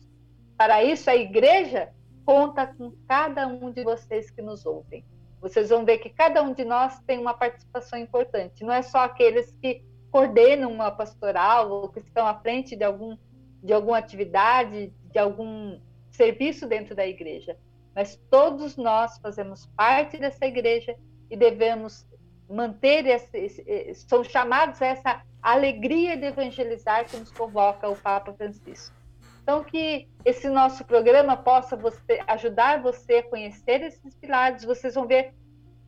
Para 0.57 0.83
isso, 0.83 1.11
a 1.11 1.17
igreja 1.17 1.93
conta 2.25 2.67
com 2.67 2.93
cada 3.07 3.47
um 3.47 3.71
de 3.71 3.83
vocês 3.83 4.31
que 4.31 4.43
nos 4.43 4.67
ouvem. 4.67 5.05
Vocês 5.41 5.69
vão 5.69 5.85
ver 5.85 5.99
que 5.99 6.11
cada 6.11 6.43
um 6.43 6.53
de 6.53 6.65
nós 6.65 6.99
tem 7.01 7.19
uma 7.19 7.35
participação 7.35 7.99
importante. 7.99 8.65
Não 8.65 8.73
é 8.73 8.83
só 8.83 8.99
aqueles 8.99 9.57
que 9.63 9.85
coordenam 10.11 10.73
uma 10.73 10.91
pastoral 10.91 11.71
ou 11.71 11.89
que 11.89 12.01
estão 12.01 12.27
à 12.27 12.35
frente 12.35 12.75
de 12.75 12.85
algum 12.85 13.17
de 13.63 13.73
alguma 13.73 13.99
atividade, 13.99 14.93
de 15.11 15.19
algum 15.19 15.81
serviço 16.11 16.67
dentro 16.67 16.95
da 16.95 17.07
igreja, 17.07 17.57
mas 17.95 18.17
todos 18.31 18.77
nós 18.77 19.19
fazemos 19.19 19.67
parte 19.77 20.19
dessa 20.19 20.47
igreja 20.47 20.97
e 21.31 21.37
devemos 21.37 22.07
manter 22.49 23.07
esse, 23.07 23.95
são 24.09 24.25
chamados 24.25 24.81
a 24.81 24.87
essa 24.87 25.23
alegria 25.43 26.17
de 26.17 26.27
evangelizar 26.27 27.05
que 27.07 27.17
nos 27.17 27.31
convoca 27.31 27.89
o 27.89 27.97
Papa 27.97 28.33
Francisco. 28.33 28.97
Então, 29.43 29.65
que 29.65 30.07
esse 30.25 30.49
nosso 30.49 30.85
programa 30.85 31.37
possa 31.37 31.75
você, 31.75 32.21
ajudar 32.27 32.83
você 32.83 33.15
a 33.17 33.23
conhecer 33.23 33.83
esses 33.83 34.15
pilares. 34.15 34.63
Vocês 34.63 34.95
vão 34.95 35.07
ver 35.07 35.33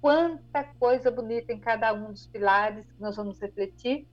quanta 0.01 0.65
coisa 0.78 1.11
bonita 1.11 1.53
em 1.53 1.59
cada 1.59 1.93
um 1.93 2.11
dos 2.11 2.27
pilares 2.27 2.91
que 2.91 3.01
nós 3.01 3.16
vamos 3.16 3.39
refletir 3.39 4.09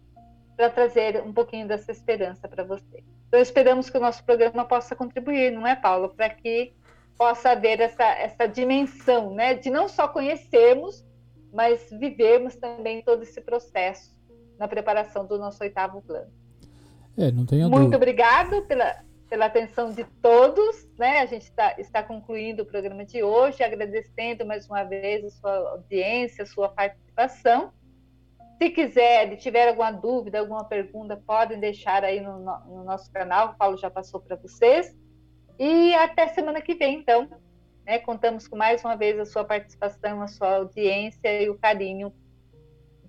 para 0.58 0.70
trazer 0.70 1.24
um 1.24 1.32
pouquinho 1.32 1.66
dessa 1.66 1.92
esperança 1.94 2.46
para 2.46 2.66
você. 2.66 3.04
Então, 3.28 3.40
esperamos 3.40 3.90
que 3.90 3.98
o 3.98 4.02
nosso 4.02 4.22
programa 4.26 4.66
possa 4.66 4.96
contribuir, 4.96 5.52
não 5.52 5.66
é, 5.66 5.76
Paulo? 5.76 6.10
Para 6.10 6.30
que 6.30 6.74
possa 7.18 7.52
haver 7.52 7.80
essa, 7.80 8.04
essa 8.04 8.48
dimensão, 8.48 9.34
né? 9.34 9.54
De 9.54 9.70
não 9.70 9.88
só 9.88 10.10
conhecermos, 10.10 11.07
mas 11.54 11.90
vivermos 11.92 12.56
também 12.56 13.02
todo 13.02 13.24
esse 13.24 13.42
processo 13.42 14.16
na 14.58 14.68
preparação 14.68 15.26
do 15.26 15.38
nosso 15.38 15.64
oitavo 15.64 16.02
plano. 16.02 16.32
É, 17.18 17.32
não 17.32 17.46
tenho 17.46 17.70
Muito 17.70 17.84
dúvida. 17.84 17.98
obrigado 17.98 18.62
pela, 18.64 19.04
pela 19.30 19.46
atenção 19.46 19.92
de 19.92 20.04
todos. 20.22 20.88
Né? 20.98 21.20
A 21.20 21.26
gente 21.26 21.52
tá, 21.52 21.76
está 21.78 22.04
concluindo 22.04 22.64
o 22.64 22.66
programa 22.66 23.06
de 23.06 23.24
hoje, 23.24 23.64
agradecendo 23.64 24.46
mais 24.46 24.68
uma 24.68 24.84
vez 24.84 25.26
a 25.26 25.30
sua 25.30 25.72
audiência, 25.72 26.44
a 26.44 26.48
sua 26.48 26.70
participação. 26.70 27.72
Se 28.58 28.70
quiser, 28.72 29.36
tiver 29.38 29.70
alguma 29.70 29.92
dúvida, 29.92 30.40
alguma 30.40 30.64
pergunta, 30.64 31.16
podem 31.16 31.60
deixar 31.60 32.04
aí 32.04 32.20
no, 32.20 32.40
no 32.40 32.84
nosso 32.84 33.12
canal, 33.12 33.50
o 33.50 33.56
Paulo 33.56 33.78
já 33.78 33.90
passou 33.90 34.20
para 34.20 34.36
vocês. 34.36 34.96
E 35.60 35.94
até 35.96 36.28
semana 36.28 36.62
que 36.62 36.76
vem, 36.76 37.00
então. 37.00 37.28
Né? 37.88 38.00
Contamos 38.00 38.48
com 38.48 38.58
mais 38.58 38.84
uma 38.84 38.98
vez 38.98 39.18
a 39.18 39.26
sua 39.26 39.46
participação, 39.46 40.22
a 40.22 40.28
sua 40.28 40.58
audiência 40.58 41.42
e 41.42 41.50
o 41.50 41.58
carinho 41.58 42.12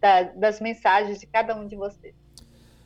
da, 0.00 0.22
das 0.22 0.60
mensagens 0.60 1.18
de 1.18 1.26
cada 1.26 1.56
um 1.56 1.66
de 1.66 1.74
vocês. 1.74 2.14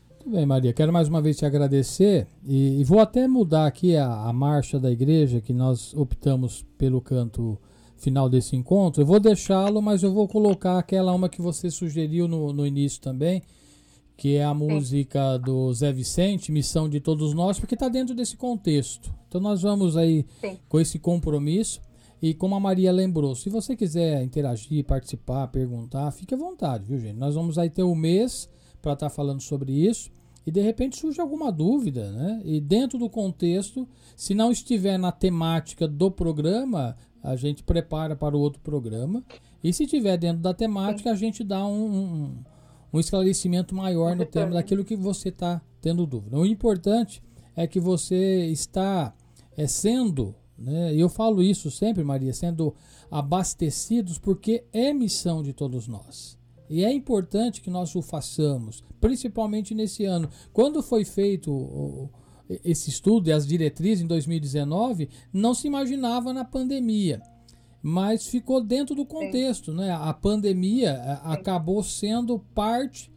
Muito 0.09 0.31
bem, 0.31 0.47
Maria. 0.47 0.73
Quero 0.73 0.93
mais 0.93 1.09
uma 1.09 1.20
vez 1.20 1.36
te 1.36 1.44
agradecer 1.44 2.27
e, 2.44 2.81
e 2.81 2.85
vou 2.85 2.98
até 2.98 3.28
mudar 3.28 3.66
aqui 3.66 3.94
a, 3.97 4.06
a, 4.06 4.32
marcha 4.32 4.81
da 4.81 4.90
igreja, 4.90 5.40
que 5.40 5.52
nós 5.52 5.93
optamos 5.94 6.64
pelo 6.78 7.02
canto 7.02 7.60
final 7.98 8.31
desse 8.31 8.56
encontro. 8.56 9.02
Eu 9.02 9.06
vou 9.06 9.20
deixá-lo, 9.20 9.82
mas 9.82 10.02
eu 10.02 10.14
vou 10.14 10.27
colocar 10.27 10.78
aquela 10.78 11.12
uma 11.12 11.28
que 11.28 11.43
você 11.43 11.70
sugeriu 11.70 12.27
no, 12.27 12.52
no 12.52 12.66
início 12.66 13.01
também, 13.02 13.43
que 14.16 14.36
é 14.36 14.44
a 14.44 14.55
música 14.55 15.36
Sim. 15.36 15.43
do 15.43 15.72
Zé 15.72 15.93
Vicente, 15.93 16.52
Missão 16.52 16.89
de 16.89 17.01
Todos 17.01 17.34
Nós, 17.34 17.59
porque 17.59 17.74
está 17.74 17.89
dentro 17.89 18.14
desse 18.14 18.36
contexto. 18.36 19.12
Então 19.28 19.40
nós 19.40 19.62
vamos 19.62 19.97
aí 19.97 20.26
Sim. 20.40 20.59
com 20.68 20.80
esse 20.80 20.98
compromisso. 20.98 21.80
E 22.20 22.32
como 22.32 22.55
a 22.55 22.60
Maria 22.60 22.93
lembrou, 22.93 23.34
se 23.34 23.51
você 23.51 23.74
quiser 23.74 24.22
interagir, 24.22 24.84
participar, 24.84 25.48
perguntar, 25.48 26.10
fique 26.12 26.34
à 26.34 26.36
vontade, 26.36 26.84
viu, 26.84 26.98
gente? 26.98 27.16
Nós 27.16 27.34
vamos 27.34 27.59
aí 27.59 27.68
ter 27.68 27.82
um 27.82 27.97
mês 27.97 28.48
para 28.80 28.93
estar 28.93 29.09
tá 29.09 29.14
falando 29.14 29.40
sobre 29.40 29.72
isso. 29.72 30.10
E 30.47 30.51
de 30.51 30.60
repente 30.60 30.97
surge 30.97 31.20
alguma 31.20 31.51
dúvida, 31.51 32.10
né? 32.12 32.43
E 32.44 32.60
dentro 32.60 32.98
do 32.98 33.09
contexto, 33.09 33.89
se 34.16 34.34
não 34.34 34.51
estiver 34.51 34.98
na 34.98 35.12
temática 35.12 35.86
do 35.86 36.10
programa, 36.10 36.97
a 37.22 37.36
gente 37.36 37.62
prepara 37.62 38.16
para 38.16 38.36
o 38.36 38.40
outro 38.40 38.60
programa. 38.60 39.24
E 39.62 39.72
se 39.72 39.84
estiver 39.84 40.16
dentro 40.16 40.43
da 40.43 40.52
temática, 40.52 41.10
a 41.10 41.14
gente 41.14 41.44
dá 41.44 41.64
um, 41.64 41.86
um, 41.86 42.39
um 42.93 43.01
esclarecimento 43.01 43.74
maior 43.74 44.14
no 44.14 44.27
tema 44.27 44.52
daquilo 44.52 44.85
que 44.85 44.97
você 44.97 45.31
está 45.31 45.62
tendo 45.81 46.06
dúvida. 46.06 46.39
O 46.39 46.47
importante 46.47 47.23
é 47.56 47.66
que 47.66 47.81
você 47.81 48.47
está 48.47 49.14
é, 49.56 49.66
sendo, 49.66 50.35
né? 50.59 50.94
E 50.94 51.01
eu 51.01 51.09
falo 51.09 51.43
isso 51.43 51.70
sempre, 51.70 52.05
Maria, 52.05 52.32
sendo 52.32 52.74
abastecidos, 53.10 54.19
porque 54.19 54.64
é 54.73 54.93
missão 54.93 55.43
de 55.43 55.52
todos 55.52 55.89
nós. 55.89 56.39
E 56.69 56.85
é 56.85 56.93
importante 56.93 57.60
que 57.60 57.69
nós 57.69 57.94
o 57.94 58.01
façamos, 58.01 58.82
principalmente 59.01 59.74
nesse 59.74 60.05
ano. 60.05 60.28
Quando 60.52 60.82
foi 60.82 61.05
feito 61.05 62.09
esse 62.64 62.90
estudo 62.90 63.28
e 63.28 63.32
as 63.32 63.47
diretrizes 63.47 64.02
em 64.02 64.06
2019, 64.06 65.09
não 65.32 65.55
se 65.55 65.66
imaginava 65.66 66.32
na 66.32 66.44
pandemia, 66.44 67.23
mas 67.82 68.26
ficou 68.26 68.62
dentro 68.62 68.94
do 68.94 69.04
contexto. 69.04 69.72
Né? 69.72 69.90
A 69.90 70.12
pandemia 70.14 70.90
eh, 70.90 71.20
acabou 71.24 71.82
sendo 71.82 72.38
parte 72.54 73.12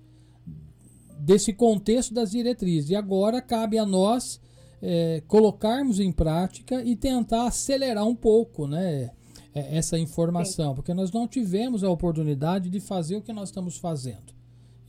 desse 1.20 1.54
contexto 1.54 2.14
das 2.14 2.32
diretrizes. 2.32 2.90
E 2.90 2.96
agora 2.96 3.42
cabe 3.42 3.78
a 3.78 3.86
nós 3.86 4.42
é, 4.82 5.24
colocarmos 5.28 6.00
em 6.00 6.12
prática 6.12 6.84
e 6.84 6.96
tentar 6.96 7.48
acelerar 7.48 8.06
um 8.06 8.16
pouco, 8.16 8.68
né? 8.68 9.12
É, 9.54 9.78
essa 9.78 9.98
informação, 9.98 10.70
Sim. 10.70 10.76
porque 10.76 10.94
nós 10.94 11.12
não 11.12 11.28
tivemos 11.28 11.84
a 11.84 11.90
oportunidade 11.90 12.70
de 12.70 12.80
fazer 12.80 13.16
o 13.16 13.22
que 13.22 13.32
nós 13.32 13.50
estamos 13.50 13.78
fazendo. 13.78 14.34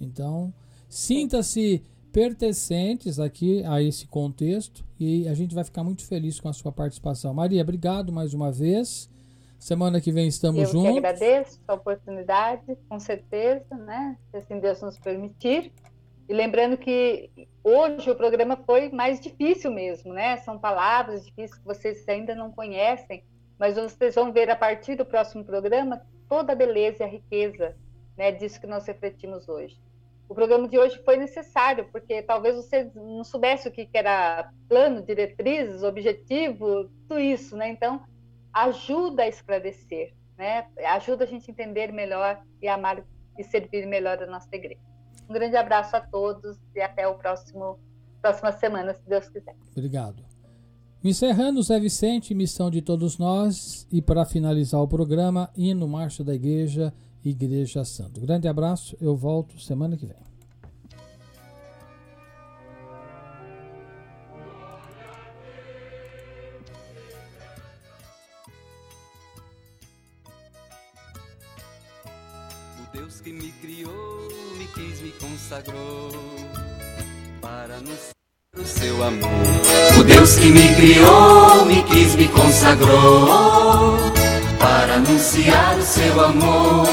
Então, 0.00 0.52
sinta-se 0.88 1.82
pertencentes 2.12 3.20
aqui 3.20 3.62
a 3.64 3.80
esse 3.80 4.06
contexto 4.06 4.84
e 4.98 5.28
a 5.28 5.34
gente 5.34 5.54
vai 5.54 5.62
ficar 5.62 5.84
muito 5.84 6.02
feliz 6.02 6.40
com 6.40 6.48
a 6.48 6.52
sua 6.52 6.72
participação. 6.72 7.32
Maria, 7.32 7.62
obrigado 7.62 8.12
mais 8.12 8.34
uma 8.34 8.50
vez. 8.50 9.08
Semana 9.58 10.00
que 10.00 10.12
vem 10.12 10.28
estamos 10.28 10.60
Eu 10.60 10.66
juntos. 10.66 10.90
Eu 10.90 10.98
agradeço 10.98 11.60
a 11.66 11.74
oportunidade, 11.74 12.76
com 12.88 13.00
certeza, 13.00 13.74
né? 13.76 14.16
Se 14.30 14.36
assim 14.36 14.58
Deus 14.60 14.80
nos 14.82 14.98
permitir. 14.98 15.72
E 16.28 16.34
lembrando 16.34 16.76
que 16.76 17.30
hoje 17.62 18.10
o 18.10 18.16
programa 18.16 18.56
foi 18.66 18.90
mais 18.90 19.20
difícil 19.20 19.70
mesmo, 19.70 20.12
né? 20.12 20.36
São 20.38 20.58
palavras 20.58 21.24
difíceis 21.24 21.58
que 21.58 21.64
vocês 21.64 22.08
ainda 22.08 22.34
não 22.34 22.50
conhecem 22.50 23.22
mas 23.58 23.76
vocês 23.76 24.14
vão 24.14 24.32
ver 24.32 24.50
a 24.50 24.56
partir 24.56 24.96
do 24.96 25.04
próximo 25.04 25.44
programa 25.44 26.02
toda 26.28 26.52
a 26.52 26.56
beleza 26.56 27.02
e 27.02 27.06
a 27.06 27.08
riqueza 27.08 27.76
né, 28.16 28.32
disso 28.32 28.60
que 28.60 28.66
nós 28.66 28.86
refletimos 28.86 29.48
hoje. 29.48 29.78
O 30.28 30.34
programa 30.34 30.68
de 30.68 30.76
hoje 30.76 31.00
foi 31.04 31.16
necessário, 31.16 31.88
porque 31.92 32.20
talvez 32.20 32.56
você 32.56 32.90
não 32.94 33.22
soubesse 33.22 33.68
o 33.68 33.70
que 33.70 33.88
era 33.92 34.50
plano, 34.68 35.02
diretrizes, 35.02 35.84
objetivo, 35.84 36.90
tudo 37.08 37.20
isso, 37.20 37.56
né? 37.56 37.68
Então, 37.68 38.02
ajuda 38.56 39.24
a 39.24 39.28
esclarecer, 39.28 40.14
né? 40.38 40.66
Ajuda 40.94 41.24
a 41.24 41.26
gente 41.26 41.50
a 41.50 41.52
entender 41.52 41.92
melhor 41.92 42.42
e 42.62 42.66
amar 42.66 43.04
e 43.38 43.44
servir 43.44 43.86
melhor 43.86 44.22
a 44.22 44.26
nossa 44.26 44.48
igreja. 44.54 44.80
Um 45.28 45.34
grande 45.34 45.56
abraço 45.56 45.94
a 45.94 46.00
todos 46.00 46.56
e 46.74 46.80
até 46.80 47.06
o 47.06 47.16
próximo 47.16 47.78
próxima 48.22 48.50
semana, 48.52 48.94
se 48.94 49.08
Deus 49.08 49.28
quiser. 49.28 49.54
Obrigado. 49.70 50.24
Encerrando 51.04 51.62
Zé 51.62 51.78
Vicente, 51.78 52.34
missão 52.34 52.70
de 52.70 52.82
todos 52.82 53.18
nós, 53.18 53.86
e 53.92 54.02
para 54.02 54.24
finalizar 54.24 54.80
o 54.80 54.88
programa, 54.88 55.48
hino 55.56 55.86
Marcha 55.86 56.24
da 56.24 56.34
Igreja, 56.34 56.92
Igreja 57.24 57.84
Santo. 57.84 58.20
Grande 58.20 58.48
abraço, 58.48 58.96
eu 59.00 59.14
volto 59.14 59.60
semana 59.60 59.96
que 59.96 60.06
vem. 60.06 60.16
Consagrou 75.56 76.10
para 77.40 77.76
anunciar 77.76 78.14
o 78.58 78.64
seu 78.64 79.02
amor. 79.02 79.98
O 79.98 80.04
Deus 80.04 80.36
que 80.36 80.46
me 80.46 80.74
criou, 80.74 81.64
me 81.64 81.82
quis, 81.84 82.14
me 82.14 82.28
consagrou 82.28 83.96
para 84.58 84.94
anunciar 84.94 85.78
o 85.78 85.82
seu 85.82 86.24
amor. 86.24 86.86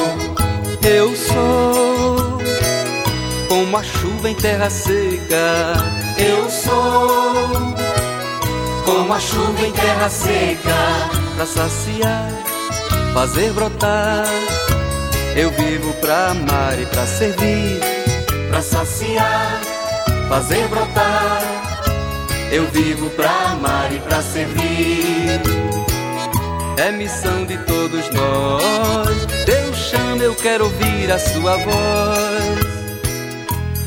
Eu 0.82 1.14
sou 1.16 2.40
como 3.50 3.78
a 3.78 3.84
chuva 3.84 4.30
em 4.30 4.36
terra 4.36 4.70
seca. 4.70 5.74
Eu 6.18 6.50
sou 6.50 7.76
como 8.86 9.14
a 9.14 9.20
chuva 9.20 9.62
em 9.62 9.72
terra 9.74 10.10
seca 10.10 11.10
para 11.36 11.46
saciar, 11.46 12.32
fazer 13.14 13.52
brotar. 13.52 14.26
Eu 15.36 15.50
vivo 15.52 15.92
pra 15.96 16.30
amar 16.30 16.80
e 16.80 16.86
pra 16.86 17.08
servir, 17.08 17.80
pra 18.54 18.62
saciar, 18.62 19.62
fazer 20.30 20.68
brotar. 20.68 21.42
Eu 22.52 22.68
vivo 22.68 23.10
pra 23.12 23.32
amar 23.50 23.92
e 23.92 24.00
pra 24.02 24.22
servir. 24.22 25.42
É 26.78 26.92
missão 26.92 27.46
de 27.46 27.58
todos 27.66 28.12
nós. 28.12 29.26
Deus 29.48 29.76
chama, 29.76 30.22
eu 30.22 30.36
quero 30.36 30.66
ouvir 30.66 31.12
a 31.12 31.18
sua 31.18 31.58
voz. 31.58 32.60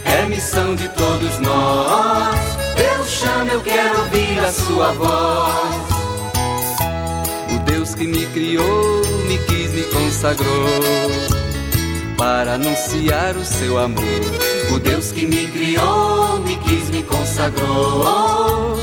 É 0.05 0.26
missão 0.26 0.74
de 0.74 0.88
todos 0.88 1.38
nós. 1.38 2.36
Deus 2.76 3.09
chama, 3.09 3.52
eu 3.52 3.60
quero 3.60 4.01
ouvir 4.01 4.40
a 4.40 4.51
sua 4.51 4.93
voz. 4.94 5.76
O 7.55 7.59
Deus 7.70 7.94
que 7.94 8.05
me 8.05 8.26
criou, 8.26 9.02
me 9.28 9.38
quis, 9.47 9.70
me 9.70 9.84
consagrou 9.84 10.66
para 12.16 12.55
anunciar 12.55 13.36
o 13.36 13.44
seu 13.44 13.78
amor. 13.78 14.02
O 14.72 14.78
Deus 14.78 15.12
que 15.12 15.26
me 15.26 15.47
criou, 15.48 16.40
me 16.40 16.56
quis, 16.56 16.90
me 16.90 17.02
consagrou 17.02 18.76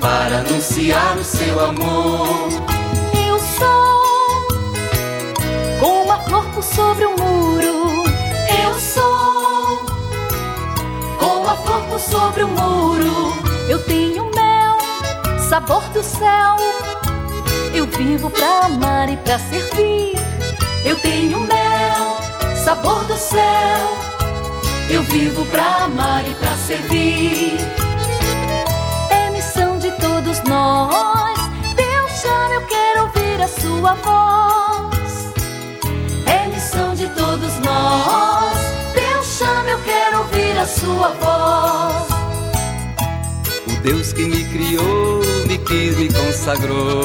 para 0.00 0.38
anunciar 0.38 1.16
o 1.16 1.24
seu 1.24 1.64
amor. 1.64 2.48
Eu 3.14 3.38
sou 3.58 4.48
como 5.80 6.02
uma 6.04 6.18
flor 6.18 6.62
sobre 6.62 7.06
um 7.06 7.16
muro. 7.16 8.04
Eu 8.64 8.74
sou 8.78 9.86
como 11.18 11.48
a 11.48 11.56
flor 11.56 12.00
sobre 12.00 12.44
um 12.44 12.48
muro. 12.48 13.32
Eu 13.68 13.82
tenho 13.84 14.24
mel, 14.34 14.78
sabor 15.48 15.82
do 15.90 16.02
céu. 16.02 16.56
Eu 17.74 17.86
vivo 17.86 18.30
pra 18.30 18.66
amar 18.66 19.08
e 19.08 19.16
pra 19.16 19.38
servir. 19.38 20.12
Eu 20.84 20.96
tenho 21.00 21.40
mel, 21.40 22.18
sabor 22.64 23.04
do 23.04 23.16
céu. 23.16 24.01
Eu 24.92 25.02
vivo 25.04 25.46
pra 25.46 25.84
amar 25.84 26.22
e 26.28 26.34
pra 26.34 26.54
servir. 26.54 27.56
É 29.08 29.30
missão 29.30 29.78
de 29.78 29.90
todos 29.92 30.42
nós. 30.42 31.38
Deus 31.74 32.12
chama, 32.20 32.54
eu 32.56 32.66
quero 32.66 33.02
ouvir 33.04 33.40
a 33.42 33.48
sua 33.48 33.94
voz. 33.94 35.32
É 36.26 36.46
missão 36.48 36.94
de 36.94 37.08
todos 37.08 37.58
nós. 37.60 38.58
Deus 38.94 39.26
chama, 39.38 39.70
eu 39.70 39.78
quero 39.78 40.18
ouvir 40.18 40.58
a 40.58 40.66
sua 40.66 41.08
voz. 41.08 42.08
O 43.68 43.80
Deus 43.82 44.12
que 44.12 44.26
me 44.26 44.44
criou, 44.44 45.22
me 45.46 45.56
quis, 45.56 45.96
me 45.96 46.12
consagrou 46.12 47.02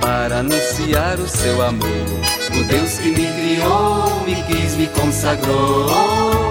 para 0.00 0.38
anunciar 0.40 1.20
o 1.20 1.28
seu 1.28 1.62
amor. 1.62 2.08
O 2.50 2.64
Deus 2.64 2.98
que 2.98 3.10
me 3.10 3.26
criou, 3.32 4.24
me 4.26 4.42
quis, 4.42 4.74
me 4.74 4.88
consagrou 4.88 6.47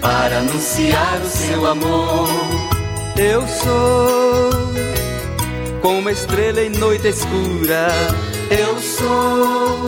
para 0.00 0.38
anunciar 0.38 1.20
o 1.22 1.28
seu 1.28 1.66
amor. 1.66 2.28
Eu 3.16 3.46
sou 3.46 4.50
como 5.82 5.98
uma 5.98 6.12
estrela 6.12 6.62
em 6.62 6.70
noite 6.70 7.08
escura. 7.08 7.88
Eu 8.50 8.78
sou 8.80 9.86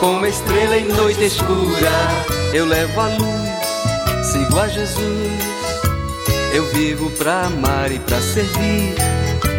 como 0.00 0.18
uma 0.18 0.28
estrela 0.28 0.76
em 0.76 0.88
noite 0.88 1.24
escura. 1.24 1.90
Eu 2.52 2.66
levo 2.66 3.00
a 3.00 3.06
luz, 3.06 4.26
sigo 4.30 4.58
a 4.58 4.68
Jesus. 4.68 5.52
Eu 6.52 6.66
vivo 6.72 7.10
pra 7.12 7.46
amar 7.46 7.90
e 7.90 7.98
pra 8.00 8.20
servir. 8.20 8.94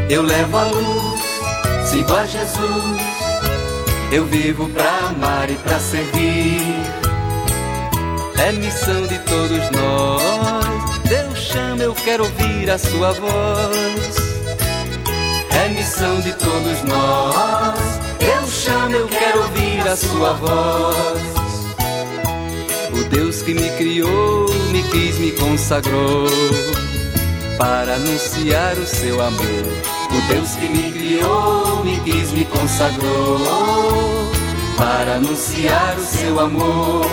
Eu 0.10 0.22
levo 0.22 0.58
a 0.58 0.64
luz, 0.66 1.22
sigo 1.90 2.14
a 2.14 2.26
Jesus. 2.26 3.02
Eu 4.12 4.26
vivo 4.26 4.70
pra 4.70 5.08
amar 5.08 5.50
e 5.50 5.56
pra 5.56 5.80
servir. 5.80 7.03
É 8.38 8.52
missão 8.52 9.08
de 9.08 9.20
todos 9.20 9.70
nós. 9.72 11.00
Deus 11.08 11.40
chama, 11.40 11.84
eu 11.84 11.94
quero 11.94 12.24
ouvir 12.24 12.70
a 12.70 12.78
sua 12.78 13.14
voz. 13.14 14.16
É 15.50 15.70
missão 15.70 16.20
de 16.22 16.34
todos 16.34 16.84
nós. 16.84 17.80
Deus 18.20 18.52
chama, 18.52 18.96
eu 18.96 19.08
quero 19.08 19.44
ouvir 19.44 19.88
a 19.88 19.96
sua 19.96 20.34
voz. 20.34 21.24
O 22.92 23.04
Deus 23.10 23.42
que 23.42 23.54
me 23.54 23.70
criou, 23.72 24.54
me 24.72 24.84
quis, 24.84 25.18
me 25.18 25.32
consagrou 25.32 26.28
para 27.58 27.96
anunciar 27.96 28.78
o 28.78 28.86
seu 28.86 29.22
amor. 29.22 29.84
O 30.12 30.34
Deus 30.34 30.52
que 30.56 30.68
me 30.68 30.92
criou, 30.92 31.84
me 31.84 32.00
quis, 32.02 32.32
me 32.32 32.46
consagrou 32.46 33.40
para 34.78 35.16
anunciar 35.16 35.96
o 35.98 36.04
seu 36.04 36.40
amor. 36.40 37.06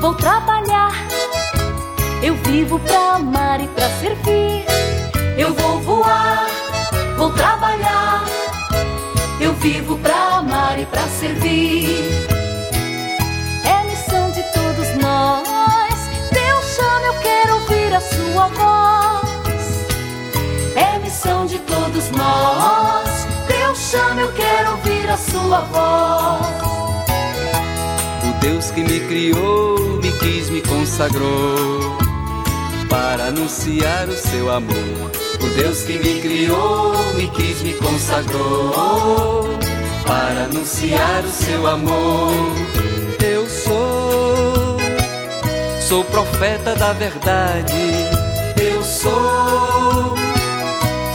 Vou 0.00 0.14
trabalhar. 0.14 0.92
Eu 2.22 2.34
vivo 2.36 2.78
pra 2.80 3.16
amar 3.16 3.60
e 3.60 3.68
pra 3.68 3.88
servir. 4.00 4.64
Eu 5.36 5.54
vou 5.54 5.80
voar, 5.80 6.46
vou 7.16 7.30
trabalhar. 7.32 8.24
Eu 9.40 9.52
vivo 9.54 9.96
pra 9.98 10.38
amar 10.38 10.78
e 10.78 10.86
pra 10.86 11.02
servir. 11.02 12.26
É 13.64 13.84
missão 13.84 14.30
de 14.30 14.42
todos 14.52 14.94
nós. 15.00 15.94
Deus 16.32 16.64
chama, 16.76 17.06
eu 17.06 17.14
quero 17.20 17.54
ouvir 17.54 17.94
a 17.94 18.00
sua 18.00 18.48
voz. 18.48 19.86
É 20.74 20.98
missão 20.98 21.46
de 21.46 21.58
todos 21.60 22.10
nós. 22.10 23.26
Deus 23.46 23.78
chama, 23.78 24.20
eu 24.20 24.32
quero 24.32 24.72
ouvir 24.72 25.08
a 25.08 25.16
sua 25.16 25.60
voz. 25.60 26.67
Que 28.78 28.84
me 28.84 29.00
criou, 29.00 29.76
me 30.00 30.12
quis, 30.12 30.50
me 30.50 30.62
consagrou 30.62 31.98
para 32.88 33.24
anunciar 33.24 34.08
o 34.08 34.16
seu 34.16 34.48
amor. 34.52 35.10
O 35.42 35.48
Deus 35.56 35.82
que 35.82 35.98
me 35.98 36.20
criou, 36.20 36.94
me 37.16 37.26
quis, 37.30 37.60
me 37.62 37.72
consagrou 37.72 39.58
para 40.06 40.44
anunciar 40.44 41.24
o 41.24 41.28
seu 41.28 41.66
amor. 41.66 42.32
Eu 43.20 43.48
sou, 43.48 44.76
sou 45.80 46.04
profeta 46.04 46.76
da 46.76 46.92
verdade. 46.92 47.72
Eu 48.62 48.80
sou, 48.84 50.14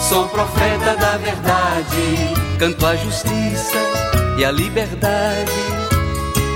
sou 0.09 0.27
profeta 0.27 0.97
da 0.97 1.15
verdade. 1.15 2.35
Canto 2.59 2.85
a 2.85 2.97
justiça 2.97 3.77
e 4.37 4.43
a 4.43 4.51
liberdade. 4.51 5.72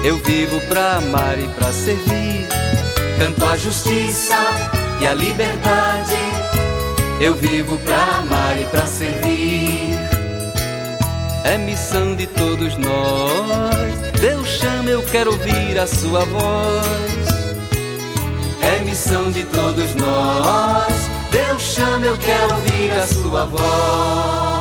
Eu 0.03 0.17
vivo 0.19 0.59
pra 0.67 0.97
amar 0.97 1.37
e 1.39 1.47
pra 1.49 1.71
servir. 1.71 2.47
Canto 3.17 3.45
a 3.45 3.57
justiça 3.57 4.37
e 5.01 5.07
a 5.07 5.13
liberdade. 5.13 6.15
Eu 7.19 7.33
vivo 7.33 7.77
pra 7.79 8.19
amar 8.19 8.59
e 8.59 8.65
pra 8.65 8.85
servir. 8.85 9.97
É 11.43 11.57
missão 11.57 12.15
de 12.15 12.27
todos 12.27 12.77
nós. 12.77 14.19
Deus 14.19 14.47
chama, 14.47 14.89
eu 14.89 15.01
quero 15.03 15.31
ouvir 15.31 15.79
a 15.79 15.87
sua 15.87 16.25
voz. 16.25 17.27
É 18.61 18.83
missão 18.83 19.31
de 19.31 19.43
todos 19.45 19.95
nós. 19.95 20.93
Deus 21.31 21.61
chama, 21.61 22.05
eu 22.05 22.17
quero 22.17 22.55
ouvir 22.55 22.91
a 22.91 23.07
sua 23.07 23.45
voz. 23.45 24.56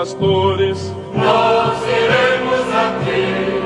Pastores, 0.00 0.94
nós 1.12 1.78
iremos 1.86 2.74
aqui, 2.74 3.60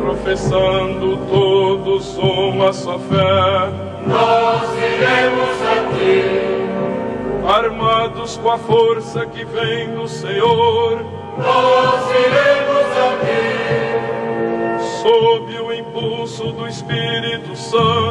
professando 0.00 1.16
todos 1.28 2.16
uma 2.16 2.72
só 2.72 2.96
fé, 2.96 3.68
nós 4.06 4.72
iremos 4.76 5.60
aqui, 5.76 6.22
armados 7.44 8.36
com 8.36 8.50
a 8.52 8.58
força 8.58 9.26
que 9.26 9.44
vem 9.46 9.96
do 9.96 10.06
Senhor, 10.06 11.04
nós 11.36 12.04
iremos 12.08 12.86
aqui, 13.10 13.58
sob 15.02 15.58
o 15.58 15.72
impulso 15.72 16.52
do 16.52 16.68
Espírito 16.68 17.56
Santo, 17.56 18.07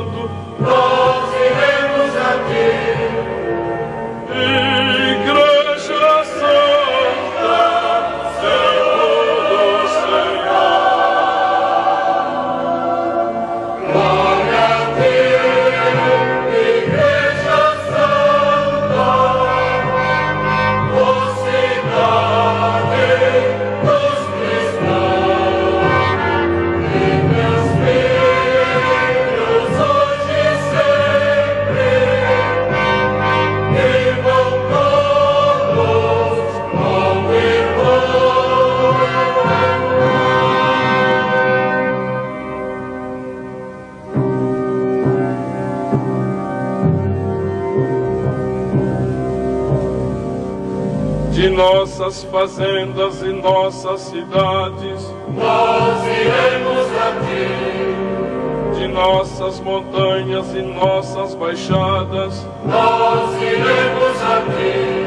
fazendas 52.58 53.22
e 53.22 53.32
nossas 53.34 54.02
cidades, 54.02 55.14
Nós 55.36 56.04
iremos 56.04 56.88
aqui. 57.08 58.80
de 58.80 58.88
nossas 58.88 59.60
montanhas 59.60 60.54
e 60.56 60.62
nossas 60.64 61.36
baixadas, 61.36 62.48
Nós 62.66 63.42
iremos 63.42 64.24
aqui, 64.24 65.06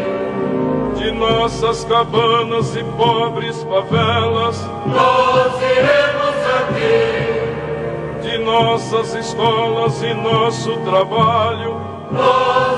de 1.00 1.10
nossas 1.10 1.84
cabanas 1.86 2.76
e 2.76 2.84
pobres 2.84 3.60
favelas, 3.64 4.64
nós 4.86 5.52
iremos 5.60 6.36
aqui, 6.60 8.28
de 8.28 8.38
nossas 8.38 9.14
escolas 9.14 10.00
e 10.04 10.14
nosso 10.14 10.76
trabalho, 10.78 11.74
nós 12.12 12.69